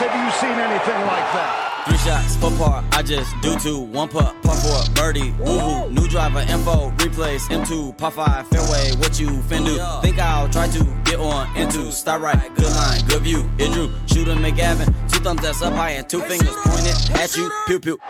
have 0.00 0.24
you 0.24 0.30
seen 0.40 0.58
anything 0.58 1.00
like 1.06 1.28
that? 1.36 1.84
Three 1.86 1.96
shots, 1.98 2.36
four 2.36 2.50
par, 2.52 2.84
I 2.92 3.02
just 3.02 3.34
do 3.40 3.58
two. 3.58 3.78
One 3.78 4.08
putt, 4.08 4.34
putt 4.42 4.56
for 4.58 4.92
birdie. 4.94 5.32
Woohoo, 5.32 5.90
new 5.90 6.06
driver 6.08 6.40
info, 6.40 6.90
replace 7.04 7.48
M2, 7.48 7.96
par 7.96 8.10
five, 8.10 8.46
fairway. 8.48 8.92
What 8.96 9.18
you 9.18 9.40
fin 9.42 9.64
do? 9.64 9.78
Think 10.02 10.18
I'll 10.18 10.48
try 10.48 10.68
to 10.68 10.84
get 11.04 11.18
on 11.18 11.56
into. 11.56 11.90
Start 11.92 12.20
right, 12.22 12.54
good 12.54 12.70
line, 12.70 13.00
good 13.08 13.22
view. 13.22 13.50
It 13.58 13.72
drew, 13.72 13.90
shooter 14.06 14.34
McGavin. 14.34 14.86
Two 15.10 15.20
thumbs 15.20 15.42
that's 15.42 15.62
up 15.62 15.72
high 15.74 15.92
and 15.92 16.08
two 16.08 16.20
fingers 16.20 16.54
pointed 16.64 16.96
at 17.18 17.36
you. 17.36 17.50
Pew 17.66 17.80
pew. 17.80 17.98
Oh, 18.02 18.08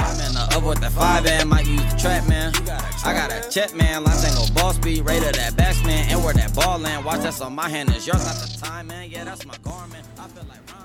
uh, 0.00 0.21
up 0.52 0.62
with 0.64 0.80
that 0.80 0.92
five 0.92 1.24
and 1.26 1.48
might 1.48 1.66
use 1.66 1.80
the 1.92 1.98
trap 1.98 2.28
man. 2.28 2.52
I 3.04 3.14
got 3.14 3.32
a 3.32 3.48
check 3.48 3.74
man, 3.74 4.04
line 4.04 4.16
tango 4.18 4.52
ball 4.54 4.72
speed, 4.72 5.04
rated 5.06 5.34
that 5.36 5.56
batsman, 5.56 6.06
and 6.08 6.22
where 6.22 6.34
that 6.34 6.54
ball 6.54 6.78
land. 6.78 7.04
Watch 7.04 7.20
that's 7.20 7.40
on 7.40 7.54
my 7.54 7.68
hand, 7.68 7.90
is 7.90 8.06
yours 8.06 8.24
not 8.24 8.36
the 8.36 8.58
time, 8.60 8.88
man. 8.88 9.10
Yeah, 9.10 9.24
that's 9.24 9.46
my 9.46 9.56
garment. 9.62 10.06
I 10.18 10.28
feel 10.28 10.44
like 10.48 10.58
Ron. 10.72 10.82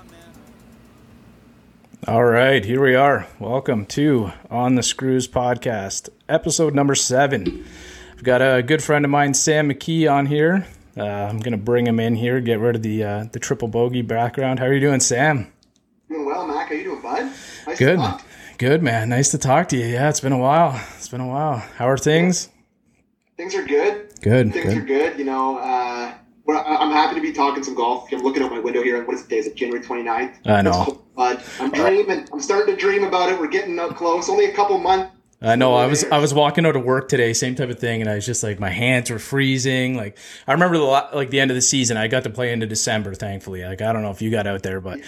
All 2.06 2.24
right, 2.24 2.64
here 2.64 2.82
we 2.82 2.94
are. 2.94 3.26
Welcome 3.38 3.84
to 3.86 4.32
On 4.50 4.74
the 4.74 4.82
Screws 4.82 5.28
podcast, 5.28 6.08
episode 6.28 6.74
number 6.74 6.94
seven. 6.94 7.64
I've 8.16 8.24
got 8.24 8.40
a 8.40 8.62
good 8.62 8.82
friend 8.82 9.04
of 9.04 9.10
mine, 9.10 9.34
Sam 9.34 9.68
McKee, 9.68 10.10
on 10.10 10.26
here. 10.26 10.66
Uh, 10.96 11.02
I'm 11.04 11.38
going 11.40 11.52
to 11.52 11.58
bring 11.58 11.86
him 11.86 12.00
in 12.00 12.14
here, 12.16 12.40
get 12.40 12.58
rid 12.58 12.74
of 12.76 12.82
the 12.82 13.04
uh, 13.04 13.24
the 13.32 13.38
triple 13.38 13.68
bogey 13.68 14.02
background. 14.02 14.58
How 14.60 14.66
are 14.66 14.72
you 14.72 14.80
doing, 14.80 15.00
Sam? 15.00 15.52
Doing 16.08 16.24
well, 16.24 16.46
Mac. 16.46 16.68
How 16.68 16.74
you 16.74 16.84
doing, 16.84 17.02
bud? 17.02 17.32
Nice 17.66 17.78
Good, 17.78 17.96
To 17.96 18.02
talk. 18.02 18.24
Good, 18.58 18.82
man. 18.82 19.08
Nice 19.08 19.30
to 19.30 19.38
talk 19.38 19.68
to 19.68 19.76
you. 19.76 19.86
Yeah, 19.86 20.08
it's 20.08 20.20
been 20.20 20.32
a 20.32 20.38
while. 20.38 20.80
It's 20.96 21.08
been 21.08 21.20
a 21.20 21.26
while. 21.26 21.58
How 21.76 21.88
are 21.88 21.96
things? 21.98 22.50
Things 23.36 23.54
are 23.54 23.64
good. 23.64 24.12
Good, 24.20 24.52
Things 24.52 24.74
are 24.74 24.80
good. 24.80 24.86
good. 24.86 25.18
You 25.18 25.24
know, 25.24 25.58
uh, 25.58 26.12
I'm 26.48 26.90
happy 26.90 27.14
to 27.14 27.20
be 27.20 27.32
talking 27.32 27.62
some 27.62 27.74
golf. 27.74 28.12
I'm 28.12 28.20
looking 28.20 28.42
out 28.42 28.50
my 28.50 28.58
window 28.58 28.82
here. 28.82 29.04
What 29.04 29.14
is 29.14 29.22
the 29.22 29.28
day? 29.28 29.38
Is 29.38 29.46
it 29.46 29.54
January 29.54 29.84
29th? 29.84 30.34
I 30.46 30.62
know. 30.62 31.02
Bud. 31.14 31.42
I'm 31.60 31.70
dreaming. 31.70 32.28
I'm 32.32 32.40
starting 32.40 32.74
to 32.74 32.80
dream 32.80 33.04
about 33.04 33.30
it. 33.30 33.38
We're 33.38 33.48
getting 33.48 33.78
up 33.78 33.96
close. 33.96 34.28
Only 34.28 34.46
a 34.46 34.52
couple 34.52 34.78
months. 34.78 35.14
I 35.40 35.54
know. 35.54 35.74
I 35.74 35.86
was. 35.86 36.02
I 36.04 36.18
was 36.18 36.34
walking 36.34 36.66
out 36.66 36.74
of 36.74 36.84
work 36.84 37.08
today, 37.08 37.32
same 37.32 37.54
type 37.54 37.70
of 37.70 37.78
thing, 37.78 38.00
and 38.00 38.10
I 38.10 38.16
was 38.16 38.26
just 38.26 38.42
like, 38.42 38.58
my 38.58 38.70
hands 38.70 39.08
were 39.08 39.20
freezing. 39.20 39.96
Like 39.96 40.18
I 40.48 40.52
remember 40.52 40.78
the 40.78 40.84
like 41.14 41.30
the 41.30 41.38
end 41.38 41.52
of 41.52 41.54
the 41.54 41.60
season, 41.62 41.96
I 41.96 42.08
got 42.08 42.24
to 42.24 42.30
play 42.30 42.52
into 42.52 42.66
December. 42.66 43.14
Thankfully, 43.14 43.64
like 43.64 43.80
I 43.80 43.92
don't 43.92 44.02
know 44.02 44.10
if 44.10 44.20
you 44.20 44.32
got 44.32 44.48
out 44.48 44.64
there, 44.64 44.80
but 44.80 44.98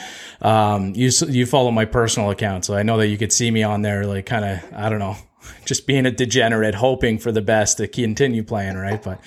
um, 0.40 0.94
you 0.94 1.10
you 1.26 1.46
follow 1.46 1.72
my 1.72 1.84
personal 1.84 2.30
account, 2.30 2.64
so 2.64 2.76
I 2.76 2.84
know 2.84 2.96
that 2.98 3.08
you 3.08 3.18
could 3.18 3.32
see 3.32 3.50
me 3.50 3.64
on 3.64 3.82
there, 3.82 4.06
like 4.06 4.24
kind 4.26 4.44
of 4.44 4.72
I 4.72 4.88
don't 4.88 5.00
know, 5.00 5.16
just 5.64 5.86
being 5.86 6.06
a 6.06 6.10
degenerate, 6.10 6.74
hoping 6.74 7.18
for 7.18 7.32
the 7.32 7.42
best 7.42 7.78
to 7.78 7.88
continue 7.88 8.42
playing, 8.42 8.76
right? 8.76 9.02
But 9.02 9.20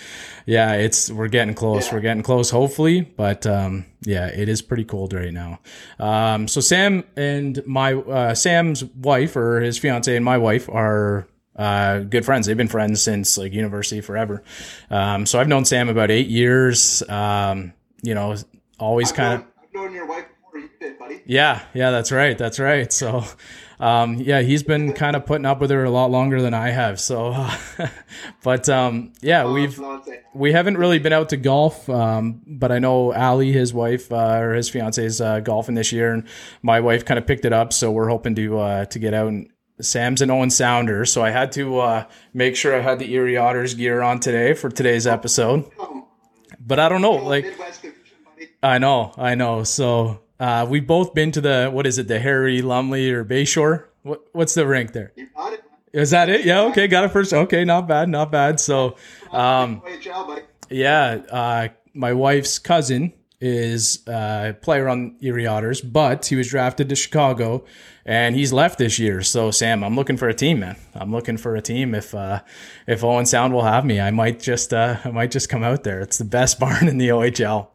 yeah, 0.46 0.74
it's 0.74 1.10
we're 1.10 1.28
getting 1.28 1.54
close. 1.54 1.88
Yeah. 1.88 1.96
We're 1.96 2.02
getting 2.02 2.24
close, 2.24 2.50
hopefully. 2.50 3.02
But 3.02 3.46
um, 3.46 3.86
yeah, 4.02 4.28
it 4.28 4.50
is 4.50 4.62
pretty 4.62 4.84
cold 4.86 5.14
right 5.14 5.34
now. 5.34 5.60
Um, 6.00 6.48
so 6.48 6.62
Sam 6.62 7.04
and 7.16 7.66
my 7.66 7.94
uh, 7.94 8.36
Sam's 8.36 8.84
wife 8.84 9.36
or 9.36 9.62
his 9.62 9.78
fiance 9.78 10.16
and 10.16 10.26
my 10.26 10.38
wife 10.38 10.70
are 10.70 11.28
uh, 11.56 12.00
good 12.00 12.26
friends. 12.26 12.48
They've 12.48 12.58
been 12.58 12.68
friends 12.68 13.02
since 13.02 13.38
like 13.38 13.54
university 13.54 14.02
forever. 14.02 14.44
Um, 14.90 15.26
so 15.26 15.40
I've 15.40 15.48
known 15.48 15.66
Sam 15.66 15.90
about 15.90 16.12
eight 16.12 16.28
years. 16.28 17.08
Um, 17.08 17.74
you 18.02 18.14
know, 18.16 18.36
always 18.80 19.12
kind 19.12 19.36
of 19.36 19.40
known, 19.40 19.50
I've 19.64 19.74
known 19.74 19.94
your 19.94 20.08
wife 20.08 20.26
before 20.28 20.60
you 20.60 20.70
did, 20.80 21.00
buddy. 21.00 21.22
yeah, 21.26 21.62
yeah, 21.74 21.92
that's 21.92 22.12
right. 22.12 22.38
That's 22.38 22.60
right. 22.60 22.92
So, 22.92 23.24
um, 23.84 24.16
yeah, 24.16 24.40
he's 24.40 24.64
been 24.64 24.94
kind 24.94 25.14
of 25.14 25.26
putting 25.26 25.46
up 25.46 25.60
with 25.60 25.70
her 25.70 25.84
a 25.84 25.90
lot 25.90 26.10
longer 26.10 26.42
than 26.42 26.54
I 26.54 26.70
have. 26.70 27.02
So, 27.02 27.50
but 28.44 28.70
um, 28.70 29.12
yeah, 29.20 29.52
we've 29.52 29.78
we 30.34 30.54
haven't 30.54 30.78
really 30.78 31.00
been 31.00 31.12
out 31.12 31.28
to 31.30 31.38
golf, 31.38 31.90
um, 31.90 32.42
but 32.48 32.72
I 32.72 32.80
know 32.80 33.12
Ali, 33.12 33.52
his 33.52 33.74
wife 33.74 34.10
uh, 34.10 34.38
or 34.40 34.54
his 34.54 34.70
fiance, 34.70 35.04
is 35.04 35.20
uh, 35.20 35.42
golfing 35.42 35.76
this 35.76 35.92
year, 35.92 36.14
and 36.14 36.26
my 36.62 36.80
wife 36.80 37.04
kind 37.04 37.18
of 37.18 37.28
picked 37.28 37.44
it 37.44 37.52
up. 37.52 37.74
So 37.74 37.92
we're 37.92 38.08
hoping 38.08 38.36
to 38.36 38.58
uh, 38.58 38.86
to 38.86 39.00
get 39.00 39.14
out. 39.14 39.28
And 39.28 39.50
Sam's 39.82 40.22
an 40.22 40.32
Owen 40.32 40.50
Sounder, 40.50 41.04
so 41.04 41.22
I 41.22 41.32
had 41.32 41.52
to 41.54 41.80
uh, 41.80 42.06
make 42.34 42.56
sure 42.56 42.74
I 42.74 42.80
had 42.80 43.00
the 43.00 43.14
Erie 43.14 43.36
Otters 43.36 43.74
gear 43.74 44.02
on 44.02 44.22
today 44.22 44.54
for 44.54 44.70
today's 44.70 45.06
episode. 45.06 45.70
But 46.58 46.80
I 46.80 46.88
don't 46.88 47.02
know, 47.02 47.16
like 47.16 47.44
Midwest 47.44 47.82
division, 47.82 48.18
buddy. 48.24 48.48
I 48.64 48.78
know, 48.78 49.12
I 49.18 49.36
know. 49.36 49.66
So 49.66 50.23
uh, 50.40 50.66
we've 50.70 50.88
both 50.88 51.14
been 51.14 51.32
to 51.32 51.42
the 51.42 51.70
what 51.72 51.86
is 51.86 51.98
it, 51.98 52.08
the 52.08 52.20
Harry 52.20 52.62
Lumley 52.62 53.12
or 53.12 53.24
Bayshore? 53.24 53.86
What 54.04 54.22
what's 54.34 54.54
the 54.54 54.68
rank 54.68 54.94
there? 54.94 55.14
You 55.16 55.28
got 55.36 55.54
it. 55.54 55.64
Is 55.94 56.10
that 56.10 56.30
it? 56.30 56.46
Yeah. 56.46 56.64
Okay. 56.64 56.88
Got 56.88 57.06
it 57.06 57.10
first. 57.10 57.34
Okay. 57.34 57.64
Not 57.64 57.88
bad. 57.88 58.10
Not 58.10 58.32
bad. 58.32 58.60
So 58.60 58.96
um, 59.32 59.82
yeah, 60.70 61.22
uh, 61.30 61.68
my 61.94 62.14
wife's 62.14 62.60
cousin 62.60 63.14
is 63.40 64.08
uh, 64.08 64.52
a 64.52 64.54
player 64.54 64.88
on 64.88 65.18
Erie 65.22 65.46
Otters, 65.46 65.82
but 65.82 66.26
he 66.26 66.36
was 66.38 66.48
drafted 66.48 66.88
to 66.88 66.96
Chicago, 66.96 67.66
and 68.06 68.36
he's 68.36 68.54
left 68.54 68.80
this 68.80 68.98
year. 68.98 69.22
So 69.22 69.52
Sam, 69.52 69.84
I'm 69.84 69.96
looking 69.96 70.16
for 70.16 70.30
a 70.30 70.34
team, 70.34 70.62
man. 70.62 70.78
I'm 70.96 71.12
looking 71.12 71.36
for 71.36 71.56
a 71.56 71.62
team. 71.62 71.94
If 71.94 72.16
uh, 72.16 72.42
if 72.88 73.04
Owen 73.04 73.26
Sound 73.26 73.54
will 73.54 73.64
have 73.64 73.86
me, 73.86 74.00
I 74.00 74.12
might 74.12 74.40
just 74.40 74.74
uh, 74.74 74.98
I 75.04 75.12
might 75.12 75.32
just 75.32 75.50
come 75.50 75.64
out 75.64 75.84
there. 75.84 76.00
It's 76.00 76.18
the 76.18 76.26
best 76.26 76.60
barn 76.62 76.88
in 76.88 76.98
the 76.98 77.10
OHL. 77.10 77.68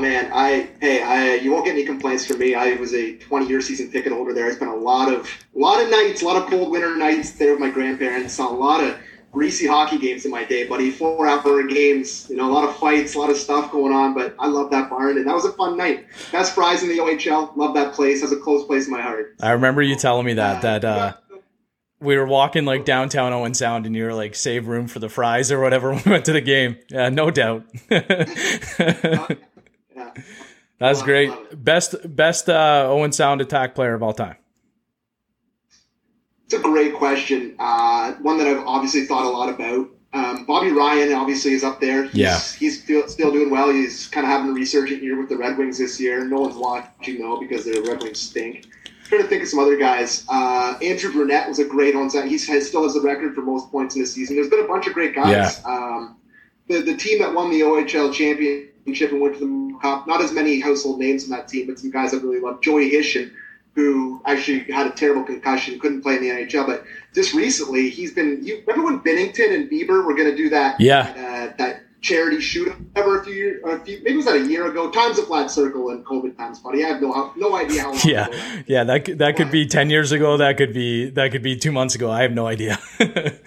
Man, 0.00 0.30
I 0.32 0.68
hey, 0.80 1.02
I 1.02 1.34
you 1.34 1.52
won't 1.52 1.64
get 1.64 1.72
any 1.72 1.84
complaints 1.84 2.26
from 2.26 2.38
me. 2.38 2.54
I 2.54 2.74
was 2.74 2.94
a 2.94 3.16
20 3.16 3.46
year 3.46 3.60
season 3.60 3.90
ticket 3.90 4.12
holder 4.12 4.32
there. 4.32 4.46
I 4.46 4.52
spent 4.52 4.70
a 4.70 4.76
lot 4.76 5.12
of 5.12 5.26
a 5.54 5.58
lot 5.58 5.82
of 5.82 5.90
nights, 5.90 6.22
a 6.22 6.24
lot 6.24 6.36
of 6.42 6.48
cold 6.48 6.70
winter 6.70 6.96
nights 6.96 7.32
there 7.32 7.52
with 7.52 7.60
my 7.60 7.70
grandparents. 7.70 8.34
Saw 8.34 8.50
a 8.50 8.54
lot 8.54 8.82
of 8.82 8.96
greasy 9.32 9.66
hockey 9.66 9.98
games 9.98 10.24
in 10.24 10.30
my 10.30 10.44
day, 10.44 10.66
buddy. 10.66 10.90
Four 10.90 11.26
hour 11.26 11.62
games, 11.64 12.28
you 12.30 12.36
know, 12.36 12.50
a 12.50 12.52
lot 12.52 12.68
of 12.68 12.76
fights, 12.76 13.14
a 13.14 13.18
lot 13.18 13.30
of 13.30 13.36
stuff 13.36 13.70
going 13.70 13.92
on. 13.92 14.14
But 14.14 14.34
I 14.38 14.46
love 14.46 14.70
that 14.70 14.90
barn, 14.90 15.16
and 15.18 15.26
that 15.26 15.34
was 15.34 15.44
a 15.44 15.52
fun 15.52 15.76
night. 15.76 16.06
Best 16.32 16.54
fries 16.54 16.82
in 16.82 16.88
the 16.88 16.98
OHL. 16.98 17.56
Love 17.56 17.74
that 17.74 17.94
place. 17.94 18.20
Has 18.20 18.32
a 18.32 18.36
close 18.36 18.64
place 18.66 18.86
in 18.86 18.92
my 18.92 19.02
heart. 19.02 19.36
I 19.40 19.50
remember 19.52 19.82
you 19.82 19.96
telling 19.96 20.26
me 20.26 20.34
that 20.34 20.62
that 20.62 20.84
uh, 20.84 21.14
we 22.00 22.16
were 22.16 22.26
walking 22.26 22.64
like 22.64 22.84
downtown 22.84 23.32
Owen 23.32 23.54
Sound, 23.54 23.86
and 23.86 23.94
you 23.94 24.04
were 24.04 24.14
like, 24.14 24.34
"Save 24.34 24.68
room 24.68 24.86
for 24.86 24.98
the 24.98 25.08
fries" 25.08 25.50
or 25.50 25.60
whatever. 25.60 25.90
when 25.92 26.02
We 26.04 26.12
went 26.12 26.24
to 26.26 26.32
the 26.32 26.40
game. 26.40 26.76
Yeah, 26.90 27.08
no 27.08 27.30
doubt. 27.30 27.64
Yeah. 30.18 30.34
That's 30.78 31.02
great. 31.02 31.32
Best 31.64 31.96
best 32.14 32.48
uh, 32.48 32.86
Owen 32.88 33.10
Sound 33.12 33.40
attack 33.40 33.74
player 33.74 33.94
of 33.94 34.02
all 34.02 34.12
time. 34.12 34.36
It's 36.44 36.54
a 36.54 36.60
great 36.60 36.94
question. 36.94 37.56
Uh, 37.58 38.12
one 38.22 38.38
that 38.38 38.46
I've 38.46 38.64
obviously 38.66 39.04
thought 39.04 39.24
a 39.24 39.28
lot 39.28 39.48
about. 39.48 39.88
Um, 40.14 40.46
Bobby 40.46 40.70
Ryan 40.70 41.12
obviously 41.12 41.52
is 41.52 41.62
up 41.62 41.80
there. 41.80 42.04
He's, 42.04 42.14
Yeah. 42.14 42.38
He's 42.58 42.82
still, 42.82 43.06
still 43.08 43.30
doing 43.30 43.50
well. 43.50 43.70
He's 43.70 44.06
kind 44.06 44.24
of 44.24 44.32
having 44.32 44.50
a 44.50 44.54
resurgent 44.54 45.02
year 45.02 45.18
with 45.18 45.28
the 45.28 45.36
Red 45.36 45.58
Wings 45.58 45.76
this 45.76 46.00
year. 46.00 46.24
No 46.24 46.40
one's 46.40 46.56
watching 46.56 47.20
though 47.20 47.38
because 47.38 47.64
the 47.66 47.84
Red 47.86 48.02
Wings 48.02 48.18
stink. 48.20 48.66
I'm 48.86 48.92
trying 49.04 49.22
to 49.22 49.28
think 49.28 49.42
of 49.42 49.48
some 49.48 49.58
other 49.58 49.76
guys. 49.76 50.24
Uh, 50.28 50.78
Andrew 50.80 51.12
Brunette 51.12 51.48
was 51.48 51.58
a 51.58 51.64
great 51.66 51.94
onside. 51.94 52.28
He 52.28 52.38
still 52.38 52.82
has 52.84 52.94
the 52.94 53.02
record 53.02 53.34
for 53.34 53.42
most 53.42 53.70
points 53.70 53.96
in 53.96 54.00
the 54.02 54.06
season. 54.06 54.36
There's 54.36 54.48
been 54.48 54.64
a 54.64 54.68
bunch 54.68 54.86
of 54.86 54.94
great 54.94 55.14
guys. 55.14 55.60
Um, 55.66 56.16
the, 56.68 56.80
the 56.80 56.96
team 56.96 57.18
that 57.18 57.34
won 57.34 57.50
the 57.50 57.60
OHL 57.60 58.12
championship 58.12 59.12
and 59.12 59.20
went 59.20 59.34
to 59.34 59.40
the 59.40 59.67
cup, 59.80 60.06
not 60.06 60.20
as 60.20 60.32
many 60.32 60.60
household 60.60 60.98
names 60.98 61.24
in 61.24 61.30
that 61.30 61.48
team, 61.48 61.66
but 61.66 61.78
some 61.78 61.90
guys 61.90 62.12
I 62.14 62.18
really 62.18 62.40
love. 62.40 62.60
Joey 62.60 62.90
Hishon, 62.90 63.30
who 63.74 64.20
actually 64.26 64.60
had 64.72 64.86
a 64.86 64.90
terrible 64.90 65.22
concussion, 65.24 65.78
couldn't 65.78 66.02
play 66.02 66.16
in 66.16 66.22
the 66.22 66.28
NHL, 66.30 66.66
but 66.66 66.84
just 67.14 67.34
recently 67.34 67.90
he's 67.90 68.12
been. 68.12 68.44
You 68.44 68.62
remember 68.66 68.84
when 68.90 69.00
Binnington 69.00 69.54
and 69.54 69.70
Bieber 69.70 70.04
were 70.04 70.14
going 70.14 70.30
to 70.30 70.36
do 70.36 70.48
that? 70.50 70.80
Yeah. 70.80 71.12
That, 71.12 71.18
uh, 71.52 71.54
that 71.58 71.82
charity 72.00 72.40
shoot 72.40 72.72
ever 72.94 73.20
a 73.20 73.24
few 73.24 73.34
years, 73.34 73.60
a 73.64 73.80
few, 73.80 73.98
maybe 73.98 74.12
it 74.12 74.16
was 74.16 74.26
that 74.26 74.36
a 74.36 74.46
year 74.46 74.70
ago. 74.70 74.88
Time's 74.90 75.18
a 75.18 75.22
flat 75.24 75.50
circle 75.50 75.90
in 75.90 76.04
COVID 76.04 76.36
times, 76.36 76.60
buddy. 76.60 76.84
I 76.84 76.88
have 76.88 77.02
no 77.02 77.32
no 77.36 77.56
idea 77.56 77.82
how 77.82 77.90
long. 77.90 78.00
Yeah, 78.04 78.26
ago 78.26 78.36
yeah. 78.66 78.84
That 78.84 79.04
could- 79.04 79.18
that 79.18 79.36
could 79.36 79.50
be 79.50 79.66
ten 79.66 79.90
years 79.90 80.12
ago. 80.12 80.36
That 80.36 80.56
could 80.58 80.72
be 80.72 81.10
that 81.10 81.32
could 81.32 81.42
be 81.42 81.56
two 81.56 81.72
months 81.72 81.94
ago. 81.96 82.08
I 82.10 82.22
have 82.22 82.32
no 82.32 82.46
idea. 82.46 82.78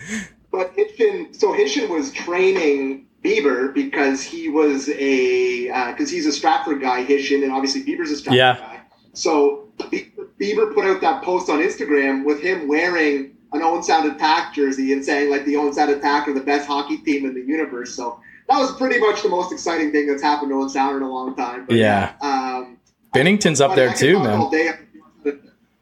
But 0.52 0.76
Hishon, 0.76 1.34
so 1.34 1.54
Hishon 1.54 1.88
was 1.88 2.12
training 2.12 3.06
Bieber 3.24 3.74
because 3.74 4.22
he 4.24 4.50
was 4.50 4.90
a 4.90 5.68
because 5.92 6.10
he's 6.10 6.26
a 6.26 6.32
Stratford 6.32 6.82
guy, 6.82 7.06
Hishon, 7.06 7.44
and 7.44 7.52
obviously 7.52 7.84
Bieber's 7.84 8.12
a 8.12 8.16
Stratford 8.18 8.38
Yeah. 8.38 8.58
guy. 8.58 8.80
So 9.14 9.68
Bie- 9.90 10.12
Bieber 10.40 10.74
put 10.74 10.86
out 10.86 11.02
that 11.02 11.24
post 11.24 11.50
on 11.50 11.60
Instagram 11.60 12.24
with 12.26 12.42
him 12.42 12.68
wearing 12.68 13.32
an 13.54 13.62
Owen 13.62 13.84
Sound 13.84 14.12
Attack 14.12 14.54
jersey 14.56 14.94
and 14.94 15.04
saying 15.04 15.30
like 15.30 15.46
the 15.46 15.56
Owen 15.58 15.74
Sound 15.74 15.92
Attack 15.92 16.28
are 16.28 16.34
the 16.34 16.40
best 16.42 16.68
hockey 16.68 16.98
team 16.98 17.26
in 17.26 17.34
the 17.34 17.42
universe. 17.42 17.94
So 17.94 18.20
that 18.50 18.58
was 18.58 18.72
pretty 18.76 19.00
much 19.00 19.22
the 19.22 19.30
most 19.30 19.52
exciting 19.52 19.92
thing 19.92 20.08
that's 20.08 20.22
happened 20.24 20.50
to 20.50 20.56
Owen 20.56 20.70
Sound 20.70 20.98
in 20.98 21.04
a 21.04 21.10
long 21.10 21.36
time. 21.36 21.66
But, 21.68 21.76
Yeah. 21.76 22.14
Um, 22.22 22.78
Binnington's 23.14 23.60
up 23.62 23.76
there 23.76 23.94
too, 23.94 24.20
man. 24.20 24.50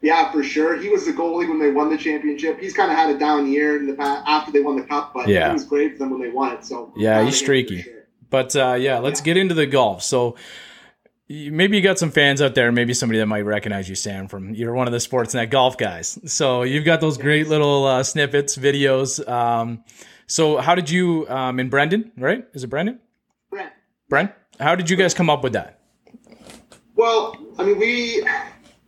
Yeah, 0.02 0.32
for 0.32 0.42
sure. 0.42 0.80
He 0.80 0.88
was 0.88 1.04
the 1.04 1.12
goalie 1.12 1.48
when 1.48 1.58
they 1.58 1.70
won 1.70 1.90
the 1.90 1.98
championship. 1.98 2.58
He's 2.58 2.72
kind 2.72 2.90
of 2.90 2.96
had 2.96 3.10
a 3.14 3.18
down 3.18 3.50
year 3.50 3.76
in 3.76 3.86
the 3.86 3.92
past 3.94 4.24
after 4.26 4.50
they 4.50 4.60
won 4.60 4.76
the 4.76 4.82
cup, 4.84 5.12
but 5.14 5.28
Yeah. 5.28 5.48
he 5.48 5.52
was 5.52 5.64
great 5.64 5.92
for 5.92 5.98
them 5.98 6.10
when 6.10 6.20
they 6.22 6.30
won 6.30 6.54
it. 6.54 6.64
So 6.64 6.92
Yeah, 6.96 7.18
he's 7.22 7.22
of 7.22 7.26
him 7.26 7.30
for 7.32 7.36
streaky. 7.36 7.82
sure. 7.82 7.92
But 8.30 8.56
uh, 8.56 8.74
yeah, 8.78 8.98
let's 8.98 9.20
get 9.20 9.36
into 9.36 9.54
the 9.54 9.66
golf. 9.66 10.02
So 10.02 10.36
maybe 11.28 11.76
you 11.76 11.82
got 11.82 11.98
some 11.98 12.10
fans 12.10 12.40
out 12.40 12.54
there, 12.54 12.72
maybe 12.72 12.94
somebody 12.94 13.18
that 13.18 13.26
might 13.26 13.42
recognize 13.42 13.88
you, 13.88 13.94
Sam, 13.94 14.26
from 14.28 14.54
you're 14.54 14.72
one 14.72 14.86
of 14.86 14.92
the 14.92 14.98
Sportsnet 14.98 15.50
golf 15.50 15.76
guys. 15.76 16.18
So 16.32 16.62
you've 16.62 16.84
got 16.84 17.00
those 17.00 17.18
great 17.18 17.48
little 17.48 17.84
uh, 17.84 18.02
snippets, 18.02 18.56
videos. 18.56 19.26
Um, 19.28 19.84
so 20.26 20.56
how 20.58 20.74
did 20.74 20.88
you 20.88 21.28
um, 21.28 21.60
in 21.60 21.68
Brendan, 21.68 22.12
right? 22.16 22.46
Is 22.54 22.64
it 22.64 22.68
Brendan? 22.68 23.00
Brent, 23.50 23.72
Brent? 24.08 24.30
How 24.58 24.74
did 24.76 24.88
you 24.88 24.96
guys 24.96 25.12
come 25.12 25.28
up 25.28 25.42
with 25.42 25.52
that? 25.54 25.80
Well, 26.94 27.34
I 27.58 27.64
mean, 27.64 27.78
we 27.78 28.26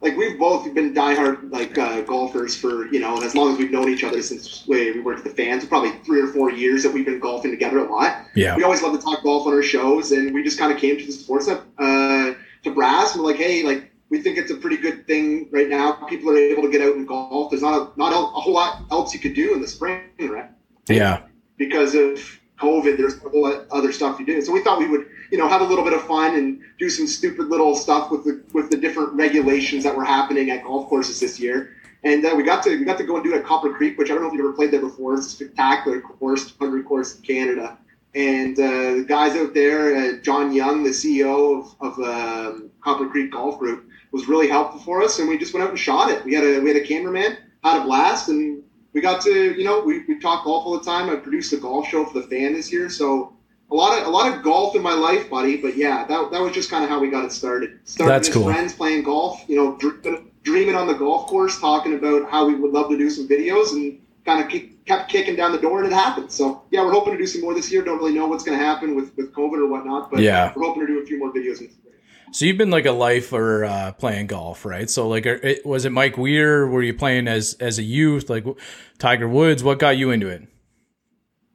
like 0.02 0.16
we've 0.16 0.38
both 0.38 0.72
been 0.74 0.92
diehard 0.92 1.50
like 1.50 1.78
uh, 1.78 2.02
golfers 2.02 2.56
for 2.56 2.92
you 2.92 3.00
know, 3.00 3.22
as 3.22 3.34
long 3.34 3.52
as 3.52 3.58
we've 3.58 3.70
known 3.70 3.88
each 3.88 4.04
other 4.04 4.20
since 4.20 4.66
we, 4.66 4.92
we 4.92 5.00
worked 5.00 5.20
at 5.20 5.24
the 5.24 5.42
fans, 5.42 5.64
probably 5.64 5.92
three 6.04 6.20
or 6.20 6.26
four 6.26 6.50
years 6.50 6.82
that 6.82 6.92
we've 6.92 7.06
been 7.06 7.20
golfing 7.20 7.52
together 7.52 7.78
a 7.78 7.90
lot. 7.90 8.26
Yeah. 8.34 8.56
We 8.56 8.64
always 8.64 8.82
love 8.82 8.92
to 8.98 9.02
talk 9.02 9.22
golf 9.22 9.46
on 9.46 9.54
our 9.54 9.62
shows, 9.62 10.12
and 10.12 10.34
we 10.34 10.42
just 10.42 10.58
kind 10.58 10.72
of 10.72 10.78
came 10.78 10.98
to 10.98 11.06
the 11.06 11.12
sports 11.12 11.48
up 11.48 11.66
uh, 11.78 12.32
to 12.64 12.74
brass, 12.74 13.14
and 13.14 13.22
we're 13.22 13.30
like, 13.30 13.40
hey, 13.40 13.62
like 13.62 13.92
we 14.10 14.20
think 14.20 14.36
it's 14.36 14.50
a 14.50 14.56
pretty 14.56 14.76
good 14.76 15.06
thing 15.06 15.48
right 15.52 15.68
now. 15.68 15.92
People 16.08 16.30
are 16.30 16.36
able 16.36 16.62
to 16.64 16.70
get 16.70 16.82
out 16.82 16.96
and 16.96 17.06
golf. 17.08 17.50
There's 17.50 17.62
not 17.62 17.74
a, 17.80 17.98
not 17.98 18.12
a, 18.12 18.16
a 18.16 18.40
whole 18.40 18.52
lot 18.52 18.82
else 18.90 19.14
you 19.14 19.20
could 19.20 19.34
do 19.34 19.54
in 19.54 19.60
the 19.62 19.68
spring, 19.68 20.02
right? 20.20 20.50
Yeah. 20.88 21.22
because 21.56 21.94
of 21.94 22.40
COVID, 22.58 22.96
there's 22.96 23.16
a 23.24 23.28
whole 23.28 23.42
lot 23.42 23.66
other 23.70 23.92
stuff 23.92 24.18
you 24.20 24.26
do. 24.26 24.40
So 24.42 24.52
we 24.52 24.62
thought 24.62 24.78
we 24.78 24.88
would, 24.88 25.06
you 25.32 25.38
know, 25.38 25.48
have 25.48 25.62
a 25.62 25.64
little 25.64 25.82
bit 25.82 25.94
of 25.94 26.06
fun 26.06 26.36
and 26.36 26.60
do 26.78 26.90
some 26.90 27.06
stupid 27.06 27.48
little 27.48 27.74
stuff 27.74 28.10
with 28.10 28.22
the 28.24 28.44
with 28.52 28.70
the 28.70 28.76
different 28.76 29.14
regulations 29.14 29.82
that 29.82 29.96
were 29.96 30.04
happening 30.04 30.50
at 30.50 30.62
golf 30.62 30.88
courses 30.90 31.18
this 31.18 31.40
year. 31.40 31.74
And 32.04 32.24
uh, 32.26 32.34
we 32.36 32.42
got 32.42 32.62
to 32.64 32.78
we 32.78 32.84
got 32.84 32.98
to 32.98 33.04
go 33.04 33.16
and 33.16 33.24
do 33.24 33.34
it 33.34 33.38
at 33.38 33.44
Copper 33.44 33.72
Creek, 33.72 33.96
which 33.96 34.10
I 34.10 34.14
don't 34.14 34.22
know 34.22 34.28
if 34.28 34.34
you've 34.34 34.44
ever 34.44 34.52
played 34.52 34.70
there 34.70 34.80
before. 34.80 35.14
It's 35.14 35.28
a 35.28 35.30
spectacular 35.30 36.02
course, 36.02 36.54
hundred 36.58 36.84
course 36.84 37.16
in 37.16 37.22
Canada. 37.22 37.78
And 38.14 38.58
uh, 38.58 39.00
the 39.00 39.06
guys 39.08 39.34
out 39.36 39.54
there, 39.54 39.96
uh, 39.96 40.20
John 40.20 40.52
Young, 40.52 40.82
the 40.82 40.90
CEO 40.90 41.60
of, 41.60 41.74
of 41.80 41.98
um, 42.06 42.70
Copper 42.82 43.08
Creek 43.08 43.32
Golf 43.32 43.58
Group, 43.58 43.88
was 44.10 44.28
really 44.28 44.48
helpful 44.48 44.82
for 44.82 45.02
us. 45.02 45.18
And 45.18 45.30
we 45.30 45.38
just 45.38 45.54
went 45.54 45.64
out 45.64 45.70
and 45.70 45.78
shot 45.78 46.10
it. 46.10 46.22
We 46.26 46.34
had 46.34 46.44
a 46.44 46.60
we 46.60 46.68
had 46.68 46.76
a 46.76 46.86
cameraman, 46.86 47.38
had 47.64 47.80
a 47.80 47.84
blast, 47.84 48.28
and 48.28 48.62
we 48.92 49.00
got 49.00 49.22
to 49.22 49.54
you 49.58 49.64
know 49.64 49.80
we, 49.80 50.04
we 50.04 50.20
talk 50.20 50.44
golf 50.44 50.66
all 50.66 50.78
the 50.78 50.84
time. 50.84 51.08
I 51.08 51.16
produced 51.16 51.54
a 51.54 51.56
golf 51.56 51.88
show 51.88 52.04
for 52.04 52.20
the 52.20 52.26
fan 52.26 52.52
this 52.52 52.70
year, 52.70 52.90
so 52.90 53.32
a 53.72 53.74
lot 53.74 53.98
of 54.00 54.06
a 54.06 54.10
lot 54.10 54.32
of 54.36 54.42
golf 54.42 54.76
in 54.76 54.82
my 54.82 54.92
life, 54.94 55.28
buddy. 55.30 55.56
But 55.56 55.76
yeah, 55.76 56.04
that, 56.06 56.30
that 56.30 56.40
was 56.40 56.52
just 56.52 56.70
kind 56.70 56.84
of 56.84 56.90
how 56.90 57.00
we 57.00 57.10
got 57.10 57.24
it 57.24 57.32
started. 57.32 57.80
Started 57.84 58.12
That's 58.12 58.28
as 58.28 58.34
cool. 58.34 58.44
friends 58.44 58.72
playing 58.74 59.02
golf, 59.04 59.42
you 59.48 59.56
know, 59.56 59.76
dreaming, 59.78 60.30
dreaming 60.42 60.74
on 60.74 60.86
the 60.86 60.94
golf 60.94 61.26
course, 61.28 61.58
talking 61.60 61.94
about 61.94 62.30
how 62.30 62.46
we 62.46 62.54
would 62.54 62.72
love 62.72 62.90
to 62.90 62.98
do 62.98 63.08
some 63.10 63.26
videos, 63.26 63.72
and 63.72 63.98
kind 64.24 64.42
of 64.44 64.48
keep, 64.50 64.84
kept 64.86 65.10
kicking 65.10 65.34
down 65.36 65.50
the 65.52 65.58
door, 65.58 65.82
and 65.82 65.92
it 65.92 65.94
happened. 65.94 66.30
So 66.30 66.62
yeah, 66.70 66.84
we're 66.84 66.92
hoping 66.92 67.12
to 67.14 67.18
do 67.18 67.26
some 67.26 67.40
more 67.40 67.54
this 67.54 67.72
year. 67.72 67.82
Don't 67.82 67.98
really 67.98 68.14
know 68.14 68.26
what's 68.28 68.44
going 68.44 68.58
to 68.58 68.64
happen 68.64 68.94
with 68.94 69.16
with 69.16 69.32
COVID 69.32 69.58
or 69.58 69.66
whatnot, 69.66 70.10
but 70.10 70.20
Yeah. 70.20 70.52
we're 70.54 70.64
hoping 70.64 70.86
to 70.86 70.92
do 70.92 71.00
a 71.02 71.06
few 71.06 71.18
more 71.18 71.32
videos. 71.32 71.60
In 71.60 71.66
the 71.68 71.72
spring. 71.72 71.78
So 72.34 72.46
you've 72.46 72.56
been 72.56 72.70
like 72.70 72.86
a 72.86 72.92
lifer 72.92 73.64
uh, 73.64 73.92
playing 73.92 74.26
golf, 74.28 74.64
right? 74.64 74.88
So 74.88 75.06
like, 75.06 75.26
are- 75.26 75.34
it, 75.42 75.66
was 75.66 75.84
it 75.84 75.92
Mike 75.92 76.16
Weir? 76.16 76.66
Were 76.66 76.82
you 76.82 76.94
playing 76.94 77.28
as 77.28 77.54
as 77.60 77.78
a 77.78 77.82
youth, 77.82 78.30
like 78.30 78.44
Tiger 78.98 79.28
Woods? 79.28 79.62
What 79.64 79.78
got 79.78 79.96
you 79.98 80.10
into 80.10 80.28
it? 80.28 80.42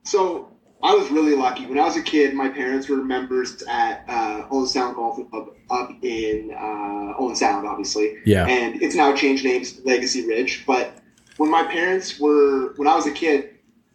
So 0.04 0.52
I 0.88 0.96
was 0.96 1.12
really 1.12 1.36
lucky. 1.36 1.66
When 1.66 1.78
I 1.78 1.84
was 1.84 1.98
a 1.98 2.02
kid, 2.02 2.34
my 2.34 2.48
parents 2.48 2.88
were 2.88 3.04
members 3.04 3.62
at 3.64 4.06
uh, 4.08 4.48
Owen 4.50 4.68
Sound 4.68 4.96
Golf 4.96 5.20
Club 5.30 5.50
up 5.70 5.92
in 6.02 6.56
uh, 6.58 7.14
Owen 7.20 7.36
Sound, 7.36 7.68
obviously. 7.68 8.20
Yeah. 8.24 8.46
And 8.48 8.82
it's 8.82 8.96
now 8.96 9.14
changed 9.14 9.44
names 9.44 9.74
to 9.74 9.84
Legacy 9.86 10.26
Ridge. 10.26 10.64
But 10.66 10.94
when 11.36 11.52
my 11.52 11.64
parents 11.64 12.22
were, 12.22 12.74
when 12.78 12.88
I 12.88 12.96
was 12.96 13.06
a 13.06 13.12
kid, 13.12 13.50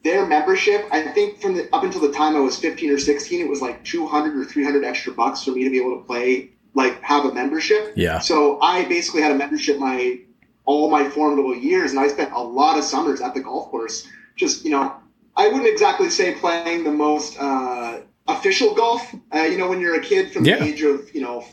their 0.05 0.27
membership, 0.27 0.87
I 0.93 1.01
think 1.01 1.41
from 1.41 1.55
the, 1.55 1.67
up 1.75 1.83
until 1.83 2.03
the 2.03 2.13
time 2.13 2.37
I 2.37 2.41
was 2.41 2.59
15 2.59 2.91
or 2.91 2.99
16, 2.99 3.41
it 3.41 3.49
was 3.49 3.63
like 3.63 3.83
200 3.85 4.37
or 4.37 4.45
300 4.45 4.85
extra 4.85 5.15
bucks 5.15 5.45
for 5.45 5.53
me 5.53 5.65
to 5.65 5.71
be 5.71 5.81
able 5.81 5.97
to 5.99 6.05
play, 6.05 6.51
like 6.75 7.01
have 7.01 7.25
a 7.25 7.33
membership. 7.33 7.95
Yeah. 7.97 8.19
So 8.19 8.61
I 8.61 8.85
basically 8.85 9.23
had 9.23 9.33
a 9.33 9.37
membership 9.37 9.79
my 9.79 10.21
all 10.67 10.91
my 10.91 11.09
formidable 11.09 11.57
years, 11.57 11.93
and 11.93 12.01
I 12.01 12.09
spent 12.09 12.33
a 12.35 12.43
lot 12.43 12.77
of 12.77 12.85
summers 12.85 13.23
at 13.23 13.33
the 13.33 13.41
golf 13.41 13.71
course. 13.71 14.07
Just 14.37 14.65
you 14.65 14.73
know, 14.73 14.95
I 15.37 15.49
wouldn't 15.49 15.67
exactly 15.67 16.11
say 16.11 16.35
playing 16.35 16.85
the 16.85 16.91
most 16.93 17.39
uh, 17.41 18.01
official 18.29 18.75
golf. 18.75 19.15
Uh, 19.35 19.41
you 19.43 19.57
know, 19.59 19.69
when 19.69 19.81
you're 19.81 19.95
a 19.97 20.01
kid 20.03 20.33
from 20.33 20.45
Yeah. 20.45 20.59
the 20.59 20.65
age 20.65 20.83
of 20.83 21.15
you 21.15 21.21
know 21.23 21.45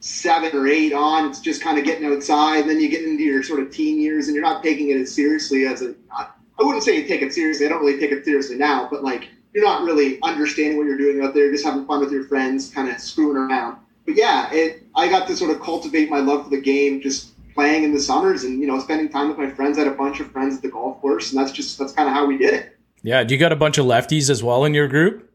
seven 0.00 0.54
or 0.56 0.66
eight 0.66 0.92
on, 0.92 1.28
it's 1.28 1.40
just 1.40 1.62
kind 1.62 1.78
of 1.78 1.84
getting 1.84 2.06
outside. 2.06 2.68
Then 2.68 2.80
you 2.80 2.88
get 2.88 3.02
into 3.04 3.22
your 3.22 3.42
sort 3.42 3.60
of 3.60 3.70
teen 3.70 4.00
years, 4.00 4.26
and 4.26 4.34
you're 4.34 4.42
not 4.44 4.62
taking 4.62 4.90
it 4.90 4.96
as 4.96 5.14
seriously 5.14 5.66
as 5.66 5.82
a. 5.82 5.94
I 6.12 6.26
I 6.58 6.62
wouldn't 6.64 6.84
say 6.84 6.96
you 7.00 7.06
take 7.06 7.22
it 7.22 7.32
seriously. 7.32 7.66
I 7.66 7.68
don't 7.70 7.80
really 7.80 7.98
take 7.98 8.12
it 8.12 8.24
seriously 8.24 8.56
now, 8.56 8.86
but 8.90 9.02
like 9.02 9.28
you're 9.54 9.64
not 9.64 9.82
really 9.82 10.18
understanding 10.22 10.76
what 10.78 10.86
you're 10.86 10.98
doing 10.98 11.22
out 11.24 11.34
there, 11.34 11.50
just 11.50 11.64
having 11.64 11.84
fun 11.86 12.00
with 12.00 12.12
your 12.12 12.24
friends, 12.24 12.70
kind 12.70 12.88
of 12.88 12.98
screwing 13.00 13.36
around. 13.36 13.78
But 14.06 14.16
yeah, 14.16 14.50
it. 14.52 14.82
I 14.94 15.08
got 15.08 15.26
to 15.28 15.36
sort 15.36 15.50
of 15.52 15.60
cultivate 15.62 16.10
my 16.10 16.18
love 16.18 16.44
for 16.44 16.50
the 16.50 16.60
game, 16.60 17.00
just 17.00 17.30
playing 17.54 17.84
in 17.84 17.92
the 17.92 18.00
summers, 18.00 18.44
and 18.44 18.60
you 18.60 18.66
know, 18.66 18.78
spending 18.80 19.08
time 19.08 19.28
with 19.28 19.38
my 19.38 19.48
friends. 19.50 19.78
I 19.78 19.84
had 19.84 19.92
a 19.92 19.96
bunch 19.96 20.20
of 20.20 20.30
friends 20.32 20.56
at 20.56 20.62
the 20.62 20.68
golf 20.68 21.00
course, 21.00 21.30
and 21.32 21.40
that's 21.40 21.52
just 21.52 21.78
that's 21.78 21.92
kind 21.92 22.08
of 22.08 22.14
how 22.14 22.26
we 22.26 22.36
did 22.36 22.54
it. 22.54 22.76
Yeah. 23.02 23.24
Do 23.24 23.34
you 23.34 23.40
got 23.40 23.52
a 23.52 23.56
bunch 23.56 23.78
of 23.78 23.86
lefties 23.86 24.30
as 24.30 24.42
well 24.42 24.64
in 24.64 24.74
your 24.74 24.88
group? 24.88 25.30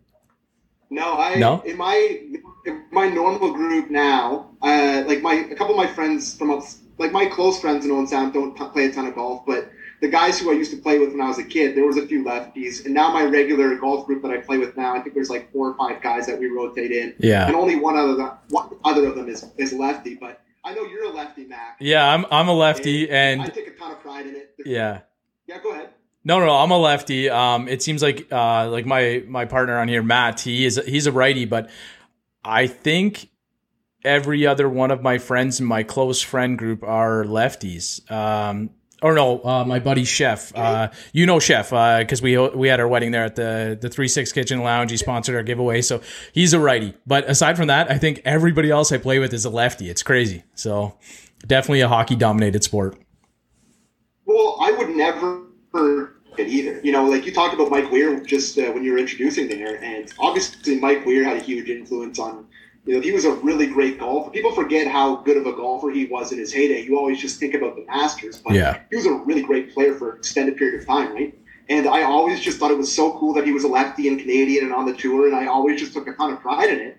No, 0.89 1.17
I 1.17 1.35
No? 1.35 1.61
in 1.65 1.77
my 1.77 2.19
in 2.65 2.83
my 2.91 3.07
normal 3.09 3.51
group 3.53 3.89
now, 3.89 4.51
uh, 4.61 5.03
like 5.07 5.21
my 5.21 5.33
a 5.51 5.55
couple 5.55 5.71
of 5.73 5.77
my 5.77 5.87
friends 5.87 6.35
from 6.37 6.51
up- 6.51 6.63
like 6.97 7.11
my 7.11 7.25
close 7.25 7.59
friends 7.59 7.85
in 7.85 7.91
Owen 7.91 8.07
Sound 8.07 8.33
don't 8.33 8.55
t- 8.55 8.63
play 8.71 8.85
a 8.85 8.91
ton 8.91 9.05
of 9.07 9.15
golf, 9.15 9.43
but 9.45 9.69
the 10.01 10.07
guys 10.07 10.39
who 10.39 10.49
I 10.51 10.53
used 10.53 10.71
to 10.71 10.77
play 10.77 10.99
with 10.99 11.09
when 11.11 11.21
I 11.21 11.27
was 11.27 11.37
a 11.39 11.43
kid, 11.43 11.75
there 11.75 11.85
was 11.85 11.97
a 11.97 12.05
few 12.05 12.23
lefties, 12.23 12.85
and 12.85 12.93
now 12.93 13.11
my 13.11 13.23
regular 13.23 13.75
golf 13.75 14.05
group 14.05 14.21
that 14.23 14.31
I 14.31 14.37
play 14.37 14.57
with 14.57 14.77
now, 14.77 14.95
I 14.95 14.99
think 14.99 15.15
there's 15.15 15.29
like 15.29 15.51
four 15.51 15.69
or 15.69 15.73
five 15.75 16.01
guys 16.01 16.25
that 16.27 16.39
we 16.39 16.47
rotate 16.47 16.91
in, 16.91 17.13
Yeah. 17.19 17.47
and 17.47 17.55
only 17.55 17.75
one 17.75 17.97
other 17.97 18.31
one 18.49 18.69
other 18.83 19.07
of 19.07 19.15
them 19.15 19.27
is 19.27 19.43
is 19.57 19.73
lefty. 19.73 20.15
But 20.15 20.41
I 20.63 20.73
know 20.73 20.83
you're 20.85 21.05
a 21.05 21.09
lefty, 21.09 21.45
Mac. 21.45 21.77
Yeah. 21.79 22.07
I'm 22.13 22.25
I'm 22.31 22.47
a 22.47 22.53
lefty, 22.53 23.09
I 23.11 23.15
and 23.15 23.41
I 23.41 23.47
take 23.47 23.67
a 23.67 23.71
ton 23.71 23.91
of 23.91 23.99
pride 24.01 24.27
in 24.27 24.35
it. 24.35 24.53
yeah. 24.65 24.99
No, 26.27 26.39
no, 26.39 26.55
I'm 26.55 26.71
a 26.71 26.77
lefty. 26.77 27.29
Um, 27.29 27.67
it 27.67 27.83
seems 27.83 28.01
like 28.01 28.27
uh, 28.31 28.67
like 28.69 28.87
my 28.87 29.23
my 29.27 29.45
partner 29.45 29.77
on 29.77 29.87
here, 29.87 30.01
Matt. 30.01 30.41
He 30.41 30.65
is 30.65 30.81
he's 30.85 31.05
a 31.05 31.11
righty, 31.11 31.45
but 31.45 31.69
I 32.43 32.65
think 32.65 33.29
every 34.03 34.47
other 34.47 34.67
one 34.67 34.89
of 34.89 35.03
my 35.03 35.19
friends 35.19 35.59
in 35.59 35.67
my 35.67 35.83
close 35.83 36.21
friend 36.21 36.57
group 36.57 36.83
are 36.83 37.25
lefties. 37.25 38.09
Um, 38.11 38.71
or 39.03 39.13
no, 39.13 39.43
uh, 39.43 39.65
my 39.65 39.77
buddy 39.77 40.03
Chef. 40.03 40.51
Uh, 40.55 40.89
you 41.13 41.27
know 41.27 41.39
Chef 41.39 41.69
because 41.69 42.23
we 42.23 42.39
we 42.39 42.69
had 42.69 42.79
our 42.79 42.87
wedding 42.87 43.11
there 43.11 43.25
at 43.25 43.35
the 43.35 43.77
the 43.79 43.89
Three 43.89 44.07
Six 44.07 44.31
Kitchen 44.31 44.61
Lounge. 44.61 44.89
He 44.89 44.97
sponsored 44.97 45.35
our 45.35 45.43
giveaway, 45.43 45.83
so 45.83 46.01
he's 46.33 46.53
a 46.53 46.59
righty. 46.59 46.95
But 47.05 47.29
aside 47.29 47.55
from 47.55 47.67
that, 47.67 47.91
I 47.91 47.99
think 47.99 48.21
everybody 48.25 48.71
else 48.71 48.91
I 48.91 48.97
play 48.97 49.19
with 49.19 49.31
is 49.31 49.45
a 49.45 49.51
lefty. 49.51 49.91
It's 49.91 50.01
crazy. 50.01 50.43
So 50.55 50.97
definitely 51.45 51.81
a 51.81 51.87
hockey 51.87 52.15
dominated 52.15 52.63
sport. 52.63 52.97
Well, 54.25 54.57
I 54.59 54.71
would 54.71 54.89
never 54.89 55.45
it 56.39 56.47
either. 56.47 56.79
You 56.83 56.91
know, 56.91 57.05
like 57.05 57.25
you 57.25 57.33
talked 57.33 57.53
about 57.53 57.69
Mike 57.71 57.91
Weir 57.91 58.19
just 58.21 58.57
uh, 58.57 58.71
when 58.71 58.83
you 58.83 58.91
were 58.93 58.97
introducing 58.97 59.47
there, 59.47 59.83
and 59.83 60.11
obviously 60.19 60.79
Mike 60.79 61.05
Weir 61.05 61.23
had 61.23 61.37
a 61.37 61.41
huge 61.41 61.69
influence 61.69 62.19
on. 62.19 62.47
You 62.85 62.95
know, 62.95 63.01
he 63.01 63.11
was 63.11 63.25
a 63.25 63.31
really 63.31 63.65
great 63.65 63.97
golfer. 63.99 64.29
People 64.29 64.51
forget 64.51 64.85
how 64.87 65.15
good 65.17 65.37
of 65.37 65.47
a 65.47 65.53
golfer 65.53 65.89
he 65.89 66.05
was 66.05 66.31
in 66.31 66.37
his 66.37 66.53
heyday. 66.53 66.81
You 66.83 66.97
always 66.99 67.19
just 67.19 67.39
think 67.39 67.55
about 67.55 67.75
the 67.75 67.83
Masters, 67.85 68.39
but 68.45 68.53
Yeah. 68.53 68.79
he 68.91 68.95
was 68.95 69.07
a 69.07 69.13
really 69.13 69.41
great 69.41 69.73
player 69.73 69.95
for 69.95 70.11
an 70.11 70.17
extended 70.19 70.55
period 70.55 70.79
of 70.79 70.85
time, 70.85 71.11
right? 71.13 71.35
And 71.67 71.87
I 71.87 72.03
always 72.03 72.41
just 72.41 72.59
thought 72.59 72.69
it 72.69 72.77
was 72.77 72.93
so 72.93 73.17
cool 73.17 73.33
that 73.33 73.43
he 73.43 73.51
was 73.51 73.63
a 73.63 73.67
lefty 73.67 74.07
and 74.07 74.19
Canadian 74.19 74.65
and 74.65 74.73
on 74.73 74.85
the 74.85 74.93
tour, 74.93 75.25
and 75.25 75.35
I 75.35 75.47
always 75.47 75.79
just 75.79 75.93
took 75.93 76.07
a 76.07 76.13
ton 76.13 76.33
of 76.33 76.41
pride 76.41 76.69
in 76.69 76.79
it. 76.79 76.97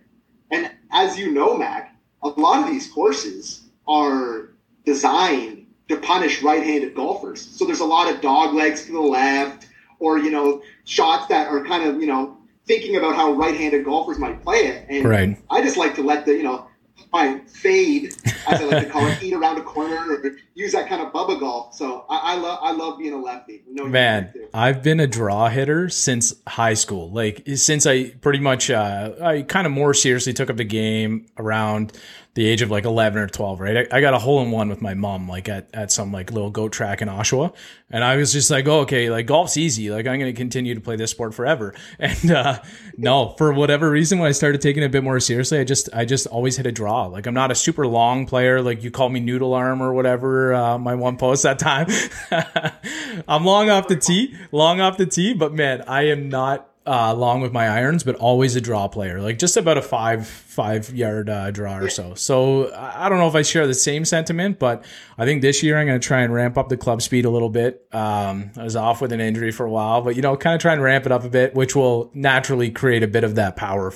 And 0.51 0.71
as 0.91 1.17
you 1.17 1.31
know, 1.31 1.57
Mac, 1.57 1.95
a 2.23 2.29
lot 2.31 2.65
of 2.65 2.67
these 2.67 2.91
courses 2.91 3.69
are 3.87 4.55
designed 4.85 5.56
to 5.89 5.97
punish 5.99 6.43
right-handed 6.43 6.95
golfers. 6.95 7.41
So 7.41 7.65
there's 7.65 7.81
a 7.81 7.85
lot 7.85 8.13
of 8.13 8.21
dog 8.21 8.55
legs 8.55 8.87
to 8.87 8.93
the 8.93 9.01
left, 9.01 9.69
or 9.99 10.19
you 10.19 10.31
know, 10.31 10.63
shots 10.85 11.27
that 11.29 11.49
are 11.49 11.65
kind 11.65 11.89
of 11.89 12.01
you 12.01 12.07
know 12.07 12.37
thinking 12.67 12.97
about 12.97 13.15
how 13.15 13.33
right-handed 13.33 13.85
golfers 13.85 14.19
might 14.19 14.43
play 14.43 14.59
it. 14.59 14.87
And 14.89 15.05
Right. 15.05 15.39
I 15.51 15.63
just 15.63 15.77
like 15.77 15.95
to 15.97 16.03
let 16.03 16.27
the 16.27 16.33
you 16.33 16.43
know 16.43 16.67
my 17.13 17.39
fade, 17.47 18.15
as 18.49 18.61
I 18.61 18.65
like 18.65 18.85
to 18.85 18.91
call 18.91 19.07
it, 19.07 19.19
eat 19.23 19.33
around 19.33 19.59
a 19.59 19.63
corner 19.63 19.97
or 20.17 20.37
use 20.55 20.73
that 20.73 20.89
kind 20.89 21.01
of 21.03 21.13
bubba 21.13 21.39
golf. 21.39 21.75
So 21.75 22.05
I, 22.09 22.33
I 22.33 22.37
love 22.37 22.59
I 22.63 22.73
love 22.73 22.99
being 22.99 23.13
a 23.13 23.19
lefty. 23.21 23.63
No, 23.69 23.87
Man. 23.87 24.33
I've 24.53 24.83
been 24.83 24.99
a 24.99 25.07
draw 25.07 25.49
hitter 25.49 25.89
since 25.89 26.35
high 26.47 26.75
school. 26.75 27.11
Like 27.13 27.43
since 27.55 27.87
I 27.87 28.11
pretty 28.11 28.41
much 28.41 28.71
uh, 28.71 29.13
I 29.23 29.43
kind 29.43 29.67
of 29.67 29.73
more 29.73 29.95
seriously 29.95 30.33
took 30.33 30.51
up 30.51 30.57
the 30.57 30.65
game 30.65 31.27
around 31.39 31.93
the 32.37 32.47
age 32.47 32.61
of 32.61 32.71
like 32.71 32.85
11 32.85 33.19
or 33.19 33.27
12, 33.27 33.61
right? 33.61 33.77
I, 33.79 33.97
I 33.97 34.01
got 34.03 34.13
a 34.13 34.19
hole 34.19 34.43
in 34.43 34.51
one 34.51 34.69
with 34.69 34.83
my 34.83 34.93
mom, 34.93 35.27
like 35.27 35.49
at, 35.49 35.71
at 35.73 35.91
some 35.91 36.13
like 36.13 36.31
little 36.31 36.51
goat 36.51 36.71
track 36.71 37.01
in 37.01 37.09
Oshawa. 37.09 37.55
And 37.91 38.05
I 38.05 38.17
was 38.17 38.31
just 38.31 38.51
like, 38.51 38.69
oh, 38.69 38.81
okay, 38.81 39.09
like 39.09 39.27
golf's 39.27 39.57
easy. 39.57 39.91
Like 39.91 40.07
I'm 40.07 40.21
going 40.21 40.33
to 40.33 40.37
continue 40.37 40.75
to 40.75 40.81
play 40.81 40.97
this 40.97 41.11
sport 41.11 41.35
forever. 41.35 41.75
And, 41.99 42.31
uh, 42.31 42.63
no, 42.99 43.35
for 43.39 43.53
whatever 43.53 43.91
reason, 43.91 44.19
when 44.19 44.29
I 44.29 44.33
started 44.33 44.61
taking 44.61 44.83
it 44.83 44.87
a 44.87 44.91
bit 44.91 45.03
more 45.03 45.19
seriously, 45.19 45.59
I 45.59 45.65
just, 45.65 45.89
I 45.95 46.05
just 46.05 46.27
always 46.27 46.59
hit 46.59 46.67
a 46.67 46.73
draw. 46.73 47.07
Like 47.07 47.27
I'm 47.27 47.35
not 47.35 47.51
a 47.51 47.55
super 47.55 47.87
long 47.87 48.27
player. 48.27 48.61
Like 48.61 48.85
you 48.85 48.91
call 48.91 49.09
me 49.09 49.19
noodle 49.19 49.55
arm 49.55 49.83
or 49.83 49.95
whatever, 49.95 50.55
uh, 50.55 50.79
my 50.79 50.95
one 50.95 51.17
post 51.17 51.43
that 51.45 51.59
time. 51.59 51.89
I'm 53.27 53.45
long 53.47 53.71
off 53.71 53.89
the 53.89 53.97
tee, 53.97 54.37
long 54.53 54.81
off 54.81 54.99
the 54.99 55.07
tee, 55.07 55.33
but 55.33 55.55
man, 55.55 55.83
I 55.89 56.09
am 56.09 56.29
not 56.29 56.69
uh, 56.87 57.39
with 57.41 57.53
my 57.53 57.69
irons, 57.69 58.05
but 58.05 58.15
always 58.17 58.55
a 58.57 58.61
draw 58.61 58.89
player, 58.89 59.21
like 59.21 59.39
just 59.39 59.57
about 59.57 59.77
a 59.77 59.83
five 59.83 60.27
five 60.27 60.95
yard 60.95 61.29
uh, 61.29 61.51
draw 61.51 61.79
or 61.79 61.89
so. 61.89 62.15
So 62.15 62.73
I 62.73 63.07
I 63.07 63.09
don't 63.09 63.19
know 63.19 63.29
if 63.29 63.35
I 63.35 63.43
share 63.43 63.67
the 63.67 63.75
same 63.75 64.05
sentiment, 64.05 64.59
but 64.59 64.85
I 65.19 65.25
think 65.25 65.43
this 65.43 65.63
year 65.63 65.79
I'm 65.79 65.87
going 65.87 66.01
to 66.01 66.07
try 66.07 66.21
and 66.23 66.33
ramp 66.33 66.57
up 66.57 66.69
the 66.69 66.77
club 66.77 67.03
speed 67.03 67.25
a 67.25 67.31
little 67.31 67.51
bit. 67.51 67.87
Um, 67.93 68.51
I 68.57 68.65
was 68.65 68.77
off 68.77 69.01
with 69.01 69.13
an 69.13 69.21
injury 69.21 69.51
for 69.51 69.67
a 69.67 69.71
while, 69.71 70.03
but 70.03 70.17
you 70.17 70.23
know, 70.23 70.37
kind 70.37 70.55
of 70.55 70.61
try 70.61 70.73
and 70.73 70.83
ramp 70.83 71.07
it 71.07 71.13
up 71.13 71.25
a 71.25 71.29
bit, 71.29 71.55
which 71.55 71.75
will 71.75 72.11
naturally 72.15 72.71
create 72.71 73.03
a 73.03 73.09
bit 73.09 73.25
of 73.25 73.35
that 73.35 73.57
power 73.57 73.93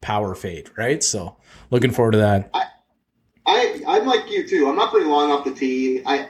power 0.00 0.34
fade, 0.34 0.70
right? 0.76 1.02
So 1.02 1.36
looking 1.70 1.92
forward 1.92 2.12
to 2.12 2.18
that. 2.18 2.50
I 2.52 3.82
I'm 3.86 4.06
like 4.06 4.30
you 4.30 4.46
too. 4.46 4.68
I'm 4.68 4.76
not 4.76 4.92
very 4.92 5.04
long 5.04 5.30
off 5.30 5.44
the 5.44 5.54
tee. 5.54 6.02
I, 6.04 6.26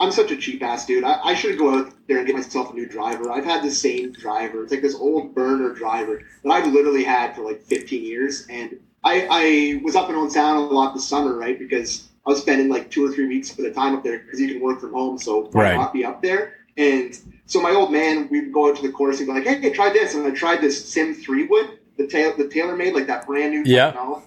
I'm 0.00 0.10
such 0.12 0.30
a 0.30 0.36
cheap 0.36 0.62
ass 0.62 0.86
dude. 0.86 1.04
I, 1.04 1.20
I 1.22 1.34
should 1.34 1.58
go 1.58 1.78
out 1.78 1.92
there 2.08 2.18
and 2.18 2.26
get 2.26 2.34
myself 2.36 2.72
a 2.72 2.74
new 2.74 2.86
driver. 2.86 3.30
I've 3.30 3.44
had 3.44 3.62
the 3.62 3.70
same 3.70 4.12
driver. 4.12 4.62
It's 4.62 4.72
like 4.72 4.82
this 4.82 4.94
old 4.94 5.34
burner 5.34 5.72
driver 5.72 6.22
that 6.42 6.50
I've 6.50 6.72
literally 6.72 7.04
had 7.04 7.34
for 7.34 7.42
like 7.42 7.62
15 7.62 8.04
years. 8.04 8.46
And 8.50 8.78
I, 9.04 9.26
I 9.30 9.80
was 9.84 9.94
up 9.96 10.08
in 10.10 10.16
Owen 10.16 10.30
Sound 10.30 10.58
a 10.58 10.74
lot 10.74 10.94
this 10.94 11.06
summer, 11.06 11.36
right? 11.36 11.58
Because 11.58 12.08
I 12.26 12.30
was 12.30 12.40
spending 12.40 12.68
like 12.68 12.90
two 12.90 13.06
or 13.06 13.12
three 13.12 13.26
weeks 13.28 13.56
at 13.58 13.64
a 13.64 13.70
time 13.70 13.94
up 13.94 14.02
there 14.02 14.18
because 14.20 14.40
you 14.40 14.48
can 14.52 14.60
work 14.62 14.80
from 14.80 14.92
home, 14.92 15.18
so 15.18 15.42
why 15.52 15.62
Right. 15.64 15.76
not 15.76 15.92
be 15.92 16.04
up 16.04 16.22
there? 16.22 16.54
And 16.76 17.16
so 17.46 17.60
my 17.60 17.70
old 17.70 17.92
man, 17.92 18.28
we'd 18.30 18.52
go 18.52 18.68
out 18.70 18.76
to 18.76 18.82
the 18.82 18.90
course 18.90 19.18
and 19.18 19.28
be 19.28 19.32
like, 19.34 19.44
"Hey, 19.44 19.60
hey, 19.60 19.70
try 19.70 19.92
this," 19.92 20.14
and 20.14 20.26
I 20.26 20.30
tried 20.30 20.60
this 20.60 20.84
Sim 20.88 21.14
three 21.14 21.46
wood, 21.46 21.78
the 21.98 22.06
tail, 22.08 22.34
the 22.36 22.44
TaylorMade, 22.46 22.94
like 22.94 23.06
that 23.06 23.26
brand 23.26 23.52
new. 23.52 23.62
Yeah. 23.64 23.86
technology. 23.92 24.26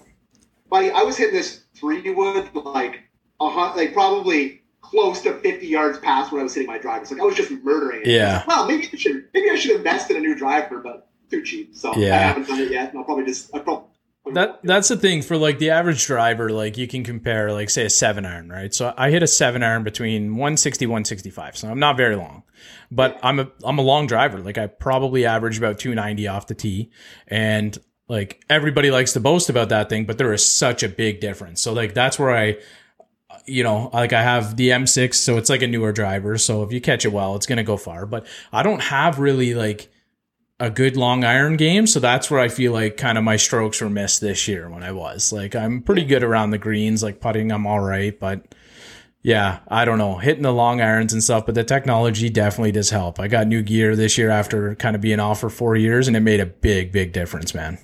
buddy, 0.70 0.90
I 0.90 1.02
was 1.02 1.16
hitting 1.18 1.34
this 1.34 1.64
three 1.74 2.10
wood 2.14 2.48
like 2.54 3.00
a 3.40 3.50
hun- 3.50 3.76
like 3.76 3.92
probably 3.92 4.62
close 4.90 5.20
to 5.22 5.34
50 5.34 5.66
yards 5.66 5.98
past 5.98 6.32
when 6.32 6.40
I 6.40 6.44
was 6.44 6.54
hitting 6.54 6.68
my 6.68 6.78
driver. 6.78 7.02
It's 7.02 7.12
like 7.12 7.20
I 7.20 7.24
was 7.24 7.36
just 7.36 7.50
murdering 7.50 8.02
it. 8.02 8.08
Yeah. 8.08 8.44
Well, 8.46 8.66
maybe 8.66 8.88
I 8.92 8.96
should 8.96 9.28
maybe 9.34 9.50
I 9.50 9.56
should 9.56 9.76
invest 9.76 10.10
in 10.10 10.16
a 10.16 10.20
new 10.20 10.34
driver, 10.34 10.80
but 10.80 11.08
too 11.30 11.42
cheap. 11.42 11.74
So 11.74 11.94
yeah. 11.96 12.14
I 12.14 12.18
haven't 12.18 12.48
done 12.48 12.60
it 12.60 12.70
yet. 12.70 12.90
And 12.90 12.98
I'll 12.98 13.04
probably 13.04 13.24
just 13.24 13.54
I 13.54 13.58
probably 13.58 13.84
That 14.32 14.60
that's 14.62 14.88
the 14.88 14.96
thing 14.96 15.22
for 15.22 15.36
like 15.36 15.58
the 15.58 15.70
average 15.70 16.06
driver. 16.06 16.50
Like 16.50 16.76
you 16.78 16.88
can 16.88 17.04
compare, 17.04 17.52
like 17.52 17.70
say 17.70 17.84
a 17.84 17.90
seven 17.90 18.24
iron, 18.24 18.48
right? 18.48 18.72
So 18.72 18.94
I 18.96 19.10
hit 19.10 19.22
a 19.22 19.26
seven 19.26 19.62
iron 19.62 19.84
between 19.84 20.32
160 20.32 20.86
165. 20.86 21.56
So 21.58 21.68
I'm 21.68 21.78
not 21.78 21.96
very 21.96 22.16
long, 22.16 22.44
but 22.90 23.18
I'm 23.22 23.40
a 23.40 23.50
I'm 23.64 23.78
a 23.78 23.82
long 23.82 24.06
driver. 24.06 24.38
Like 24.38 24.58
I 24.58 24.66
probably 24.66 25.26
average 25.26 25.58
about 25.58 25.78
290 25.78 26.28
off 26.28 26.46
the 26.46 26.54
tee, 26.54 26.90
and 27.26 27.76
like 28.08 28.42
everybody 28.48 28.90
likes 28.90 29.12
to 29.12 29.20
boast 29.20 29.50
about 29.50 29.68
that 29.68 29.88
thing, 29.88 30.06
but 30.06 30.18
there 30.18 30.32
is 30.32 30.44
such 30.44 30.82
a 30.82 30.88
big 30.88 31.20
difference. 31.20 31.60
So 31.62 31.72
like 31.72 31.94
that's 31.94 32.18
where 32.18 32.34
I. 32.34 32.56
You 33.48 33.64
know, 33.64 33.90
like 33.92 34.12
I 34.12 34.22
have 34.22 34.56
the 34.56 34.70
M6, 34.70 35.14
so 35.14 35.36
it's 35.36 35.50
like 35.50 35.62
a 35.62 35.66
newer 35.66 35.92
driver. 35.92 36.38
So 36.38 36.62
if 36.62 36.72
you 36.72 36.80
catch 36.80 37.04
it 37.04 37.12
well, 37.12 37.36
it's 37.36 37.46
going 37.46 37.58
to 37.58 37.64
go 37.64 37.76
far. 37.76 38.06
But 38.06 38.26
I 38.52 38.62
don't 38.62 38.82
have 38.82 39.18
really 39.18 39.54
like 39.54 39.90
a 40.60 40.70
good 40.70 40.96
long 40.96 41.24
iron 41.24 41.56
game. 41.56 41.86
So 41.86 42.00
that's 42.00 42.30
where 42.30 42.40
I 42.40 42.48
feel 42.48 42.72
like 42.72 42.96
kind 42.96 43.16
of 43.16 43.24
my 43.24 43.36
strokes 43.36 43.80
were 43.80 43.90
missed 43.90 44.20
this 44.20 44.48
year 44.48 44.68
when 44.68 44.82
I 44.82 44.92
was 44.92 45.32
like, 45.32 45.54
I'm 45.54 45.82
pretty 45.82 46.04
good 46.04 46.22
around 46.24 46.50
the 46.50 46.58
greens, 46.58 47.02
like 47.02 47.20
putting, 47.20 47.52
I'm 47.52 47.66
all 47.66 47.80
right. 47.80 48.18
But 48.18 48.54
yeah, 49.22 49.60
I 49.68 49.84
don't 49.84 49.98
know, 49.98 50.18
hitting 50.18 50.42
the 50.42 50.52
long 50.52 50.80
irons 50.80 51.12
and 51.12 51.22
stuff, 51.22 51.46
but 51.46 51.54
the 51.54 51.64
technology 51.64 52.28
definitely 52.28 52.72
does 52.72 52.90
help. 52.90 53.20
I 53.20 53.28
got 53.28 53.46
new 53.46 53.62
gear 53.62 53.94
this 53.94 54.18
year 54.18 54.30
after 54.30 54.74
kind 54.76 54.96
of 54.96 55.02
being 55.02 55.20
off 55.20 55.40
for 55.40 55.50
four 55.50 55.76
years 55.76 56.08
and 56.08 56.16
it 56.16 56.20
made 56.20 56.40
a 56.40 56.46
big, 56.46 56.92
big 56.92 57.12
difference, 57.12 57.54
man. 57.54 57.78